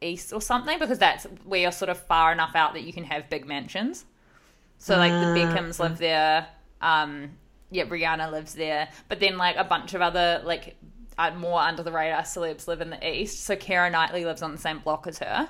east 0.00 0.32
or 0.32 0.40
something, 0.40 0.78
because 0.78 0.98
that's 0.98 1.24
where 1.44 1.60
you're 1.60 1.72
sort 1.72 1.88
of 1.88 1.98
far 1.98 2.32
enough 2.32 2.54
out 2.54 2.74
that 2.74 2.82
you 2.82 2.92
can 2.92 3.04
have 3.04 3.28
big 3.28 3.46
mansions. 3.46 4.04
So 4.78 4.96
like 4.96 5.12
the 5.12 5.40
Beckhams 5.40 5.78
live 5.78 5.98
there. 5.98 6.46
Um, 6.80 7.32
yeah, 7.70 7.84
Rihanna 7.84 8.30
lives 8.30 8.54
there, 8.54 8.88
but 9.08 9.20
then 9.20 9.36
like 9.36 9.56
a 9.56 9.64
bunch 9.64 9.94
of 9.94 10.00
other 10.00 10.40
like 10.44 10.76
uh, 11.18 11.32
more 11.32 11.60
under 11.60 11.82
the 11.82 11.92
radar 11.92 12.22
celebs 12.22 12.68
live 12.68 12.80
in 12.80 12.90
the 12.90 13.08
east. 13.08 13.44
So 13.44 13.56
Keira 13.56 13.90
Knightley 13.90 14.24
lives 14.24 14.40
on 14.42 14.52
the 14.52 14.58
same 14.58 14.78
block 14.78 15.06
as 15.06 15.18
her. 15.18 15.48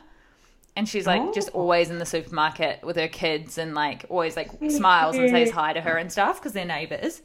And 0.74 0.88
she's 0.88 1.06
like 1.06 1.34
just 1.34 1.48
always 1.50 1.90
in 1.90 1.98
the 1.98 2.06
supermarket 2.06 2.84
with 2.84 2.96
her 2.96 3.08
kids 3.08 3.58
and 3.58 3.74
like 3.74 4.04
always 4.08 4.36
like 4.36 4.50
smiles 4.70 5.16
and 5.16 5.28
says 5.28 5.50
hi 5.50 5.72
to 5.72 5.80
her 5.80 5.96
and 5.96 6.10
stuff 6.10 6.40
because 6.40 6.52
they're 6.52 6.64
neighbors. 6.64 7.20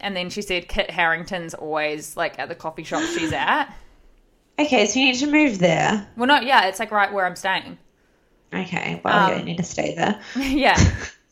And 0.00 0.16
then 0.16 0.30
she 0.30 0.40
said 0.40 0.66
Kit 0.66 0.90
Harington's 0.90 1.52
always 1.52 2.16
like 2.16 2.38
at 2.38 2.48
the 2.48 2.54
coffee 2.54 2.84
shop 2.84 3.02
she's 3.02 3.32
at. 3.32 3.74
Okay, 4.58 4.86
so 4.86 4.98
you 5.00 5.06
need 5.06 5.18
to 5.20 5.26
move 5.30 5.58
there. 5.58 6.06
Well, 6.16 6.26
not 6.26 6.44
yeah, 6.44 6.66
it's 6.66 6.78
like 6.80 6.90
right 6.90 7.12
where 7.12 7.26
I'm 7.26 7.36
staying. 7.36 7.78
Okay, 8.52 9.00
well, 9.04 9.32
Um, 9.32 9.38
you 9.38 9.44
need 9.44 9.56
to 9.58 9.62
stay 9.62 9.94
there. 9.94 10.20
yeah. 10.36 10.76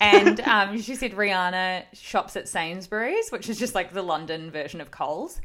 And 0.00 0.40
um, 0.40 0.80
she 0.80 0.94
said 0.96 1.12
Rihanna 1.12 1.84
shops 1.94 2.36
at 2.36 2.48
Sainsbury's, 2.48 3.30
which 3.30 3.48
is 3.48 3.58
just 3.58 3.74
like 3.74 3.92
the 3.92 4.02
London 4.02 4.50
version 4.50 4.80
of 4.80 4.90
Coles. 4.90 5.40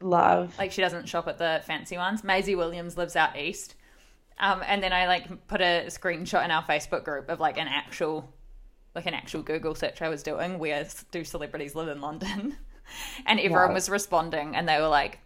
Love. 0.00 0.54
Like 0.58 0.72
she 0.72 0.80
doesn't 0.82 1.08
shop 1.08 1.26
at 1.28 1.38
the 1.38 1.62
fancy 1.66 1.96
ones. 1.96 2.22
Maisie 2.24 2.54
Williams 2.54 2.96
lives 2.96 3.16
out 3.16 3.36
east. 3.38 3.74
Um, 4.38 4.62
and 4.66 4.82
then 4.82 4.92
I 4.92 5.06
like 5.06 5.48
put 5.48 5.60
a 5.60 5.86
screenshot 5.88 6.44
in 6.44 6.50
our 6.50 6.62
Facebook 6.62 7.04
group 7.04 7.28
of 7.28 7.40
like 7.40 7.58
an 7.58 7.68
actual, 7.68 8.32
like 8.94 9.06
an 9.06 9.14
actual 9.14 9.42
Google 9.42 9.74
search 9.74 10.00
I 10.02 10.08
was 10.08 10.22
doing. 10.22 10.58
Where 10.58 10.86
do 11.10 11.24
celebrities 11.24 11.74
live 11.74 11.88
in 11.88 12.00
London? 12.00 12.56
And 13.26 13.38
everyone 13.38 13.68
Wow. 13.68 13.74
was 13.74 13.90
responding, 13.90 14.56
and 14.56 14.66
they 14.66 14.80
were 14.80 14.88
like, 14.88 15.18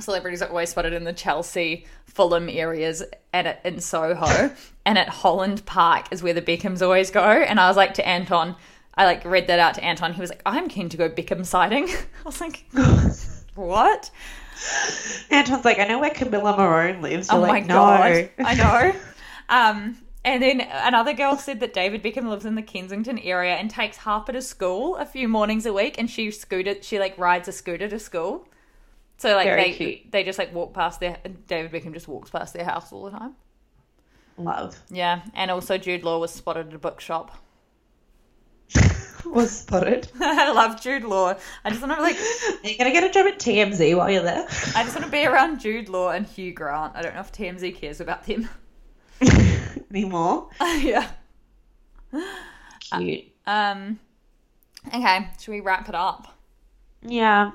celebrities 0.00 0.42
are 0.42 0.48
always 0.48 0.70
spotted 0.70 0.92
in 0.92 1.04
the 1.04 1.12
Chelsea, 1.12 1.86
Fulham 2.06 2.48
areas, 2.48 3.02
and 3.32 3.48
at, 3.48 3.64
in 3.64 3.80
Soho, 3.80 4.54
and 4.84 4.98
at 4.98 5.08
Holland 5.08 5.64
Park 5.66 6.06
is 6.10 6.22
where 6.22 6.34
the 6.34 6.42
Beckhams 6.42 6.82
always 6.82 7.10
go. 7.10 7.22
And 7.22 7.60
I 7.60 7.68
was 7.68 7.76
like 7.76 7.94
to 7.94 8.06
Anton, 8.06 8.56
I 8.96 9.06
like 9.06 9.24
read 9.24 9.48
that 9.48 9.58
out 9.58 9.74
to 9.74 9.84
Anton. 9.84 10.12
He 10.12 10.20
was 10.20 10.30
like, 10.30 10.42
I'm 10.46 10.68
keen 10.68 10.88
to 10.90 10.96
go 10.96 11.08
Beckham 11.08 11.44
sighting. 11.44 11.88
I 12.24 12.24
was 12.24 12.40
like, 12.40 12.64
what? 13.54 14.10
Anton's 15.30 15.64
like, 15.64 15.78
I 15.78 15.86
know 15.86 15.98
where 15.98 16.10
Camilla 16.10 16.54
Marone 16.54 17.00
lives. 17.00 17.28
Oh 17.30 17.38
You're 17.38 17.46
my 17.46 17.52
like, 17.52 17.68
god, 17.68 18.30
no. 18.38 18.44
I 18.44 18.54
know. 18.54 19.00
Um, 19.48 19.98
and 20.24 20.42
then 20.42 20.60
another 20.60 21.12
girl 21.12 21.36
said 21.36 21.60
that 21.60 21.74
David 21.74 22.02
Beckham 22.02 22.28
lives 22.28 22.46
in 22.46 22.54
the 22.54 22.62
Kensington 22.62 23.18
area 23.18 23.56
and 23.56 23.70
takes 23.70 23.98
Harper 23.98 24.32
to 24.32 24.40
school 24.40 24.96
a 24.96 25.04
few 25.04 25.28
mornings 25.28 25.66
a 25.66 25.72
week, 25.72 25.96
and 25.98 26.08
she 26.08 26.30
scooted, 26.30 26.84
she 26.84 26.98
like 26.98 27.18
rides 27.18 27.48
a 27.48 27.52
scooter 27.52 27.88
to 27.88 27.98
school. 27.98 28.48
So 29.24 29.34
like 29.34 29.46
Very 29.46 29.62
they 29.62 29.72
cute. 29.72 30.12
they 30.12 30.22
just 30.22 30.38
like 30.38 30.52
walk 30.52 30.74
past 30.74 31.00
their 31.00 31.16
David 31.46 31.72
Beckham 31.72 31.94
just 31.94 32.06
walks 32.08 32.28
past 32.28 32.52
their 32.52 32.66
house 32.66 32.92
all 32.92 33.04
the 33.06 33.10
time. 33.12 33.34
Love. 34.36 34.78
Yeah, 34.90 35.22
and 35.32 35.50
also 35.50 35.78
Jude 35.78 36.04
Law 36.04 36.18
was 36.18 36.30
spotted 36.30 36.68
at 36.68 36.74
a 36.74 36.78
bookshop. 36.78 37.34
Was 39.24 39.60
spotted. 39.60 40.06
I 40.20 40.52
love 40.52 40.78
Jude 40.82 41.04
Law. 41.04 41.34
I 41.64 41.70
just 41.70 41.80
want 41.80 41.94
to 41.96 42.02
like, 42.02 42.16
Are 42.16 42.68
you 42.68 42.76
going 42.76 42.92
to 42.92 43.00
get 43.00 43.04
a 43.04 43.10
job 43.10 43.26
at 43.26 43.38
TMZ 43.38 43.96
while 43.96 44.10
you're 44.10 44.22
there? 44.22 44.44
I 44.76 44.82
just 44.84 44.94
want 44.94 45.06
to 45.06 45.10
be 45.10 45.24
around 45.24 45.60
Jude 45.60 45.88
Law 45.88 46.10
and 46.10 46.26
Hugh 46.26 46.52
Grant. 46.52 46.94
I 46.94 47.00
don't 47.00 47.14
know 47.14 47.20
if 47.22 47.32
TMZ 47.32 47.74
cares 47.74 48.02
about 48.02 48.26
them. 48.26 48.46
Anymore? 49.90 50.50
yeah. 50.60 51.08
Cute. 52.80 53.24
Um. 53.46 53.98
Okay, 54.88 55.28
should 55.40 55.52
we 55.52 55.60
wrap 55.60 55.88
it 55.88 55.94
up? 55.94 56.36
Yeah, 57.00 57.52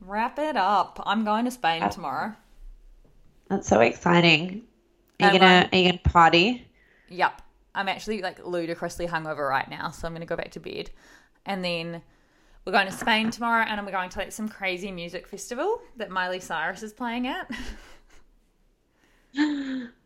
Wrap 0.00 0.38
it 0.38 0.56
up. 0.56 1.02
I'm 1.06 1.24
going 1.24 1.44
to 1.44 1.50
Spain 1.50 1.82
Uh, 1.82 1.88
tomorrow. 1.88 2.32
that's 3.48 3.66
so 3.68 3.80
exciting. 3.80 4.62
Are 5.20 5.26
And 5.26 5.34
you 5.34 5.40
gonna 5.40 5.68
Are 5.72 5.78
you 5.78 5.90
gonna 5.90 6.00
party? 6.04 6.66
Yep. 7.08 7.42
I'm 7.74 7.88
actually 7.88 8.22
like 8.22 8.44
ludicrously 8.44 9.06
hungover 9.06 9.48
right 9.48 9.68
now, 9.68 9.90
so 9.90 10.06
I'm 10.06 10.12
going 10.12 10.20
to 10.20 10.26
go 10.26 10.36
back 10.36 10.50
to 10.52 10.60
bed. 10.60 10.90
And 11.46 11.64
then 11.64 12.02
we're 12.64 12.72
going 12.72 12.86
to 12.86 12.92
Spain 12.92 13.30
tomorrow 13.30 13.64
and 13.64 13.84
we're 13.86 13.92
going 13.92 14.10
to 14.10 14.18
like 14.18 14.32
some 14.32 14.48
crazy 14.48 14.90
music 14.92 15.26
festival 15.28 15.80
that 15.96 16.10
Miley 16.10 16.40
Cyrus 16.40 16.82
is 16.82 16.92
playing 16.92 17.26
at. 17.28 17.50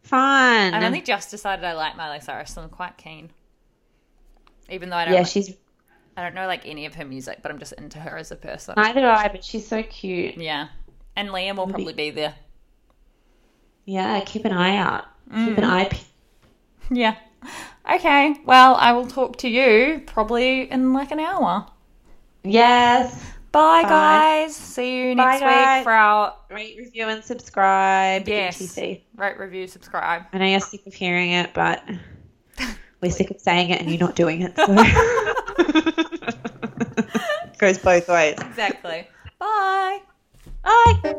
Fun. 0.03 0.74
I've 0.74 0.82
only 0.82 1.01
just 1.01 1.30
decided 1.30 1.64
I 1.64 1.72
like 1.74 1.97
Miley 1.97 2.20
Cyrus, 2.20 2.53
so 2.53 2.61
I'm 2.62 2.68
quite 2.68 2.99
keen. 2.99 3.30
Even 4.68 4.90
though 4.90 4.97
I 4.97 5.05
don't 5.07 5.14
yeah, 5.14 5.20
like- 5.20 5.28
she's 5.28 5.57
I 6.16 6.22
don't 6.22 6.34
know 6.34 6.46
like 6.46 6.66
any 6.66 6.86
of 6.86 6.94
her 6.94 7.04
music, 7.04 7.38
but 7.42 7.50
I'm 7.50 7.58
just 7.58 7.72
into 7.74 7.98
her 7.98 8.16
as 8.18 8.30
a 8.30 8.36
person. 8.36 8.74
neither 8.76 9.00
do 9.00 9.06
I, 9.06 9.28
but 9.28 9.42
she's 9.44 9.66
so 9.66 9.82
cute. 9.82 10.36
Yeah. 10.36 10.68
And 11.16 11.28
Liam 11.30 11.56
will 11.56 11.66
probably 11.66 11.92
be 11.94 12.10
there. 12.10 12.34
Yeah, 13.84 14.20
keep 14.24 14.44
an 14.44 14.52
eye 14.52 14.76
out. 14.76 15.04
Keep 15.30 15.56
Mm. 15.56 15.58
an 15.58 15.64
eye. 15.64 15.84
pe- 15.90 15.98
Yeah. 16.90 17.16
Okay. 17.90 18.36
Well, 18.44 18.74
I 18.76 18.92
will 18.92 19.06
talk 19.06 19.36
to 19.38 19.48
you 19.48 20.02
probably 20.06 20.70
in 20.70 20.92
like 20.92 21.10
an 21.10 21.18
hour. 21.20 21.66
Yes. 22.44 23.14
Bye, 23.50 23.82
Bye. 23.82 23.88
guys. 23.88 24.56
See 24.56 24.98
you 25.08 25.16
Bye, 25.16 25.24
next 25.24 25.40
week 25.42 25.50
guys. 25.50 25.84
for 25.84 25.92
our 25.92 26.34
Rate, 26.50 26.76
review, 26.78 27.08
and 27.08 27.22
subscribe. 27.24 28.26
yes. 28.28 28.58
ETC. 28.60 29.02
Rate, 29.16 29.38
review, 29.38 29.66
subscribe. 29.66 30.22
I 30.32 30.38
know 30.38 30.46
you're 30.46 30.60
sick 30.60 30.86
of 30.86 30.94
hearing 30.94 31.32
it, 31.32 31.52
but 31.52 31.82
we're 33.02 33.10
sick 33.10 33.30
of 33.30 33.40
saying 33.40 33.70
it 33.70 33.80
and 33.80 33.90
you're 33.90 33.98
not 34.00 34.14
doing 34.16 34.42
it. 34.42 34.56
So. 34.56 34.66
Goes 37.62 37.78
both 37.78 38.08
ways. 38.08 38.34
Exactly. 38.40 39.06
Bye. 39.38 40.00
Bye. 40.64 41.18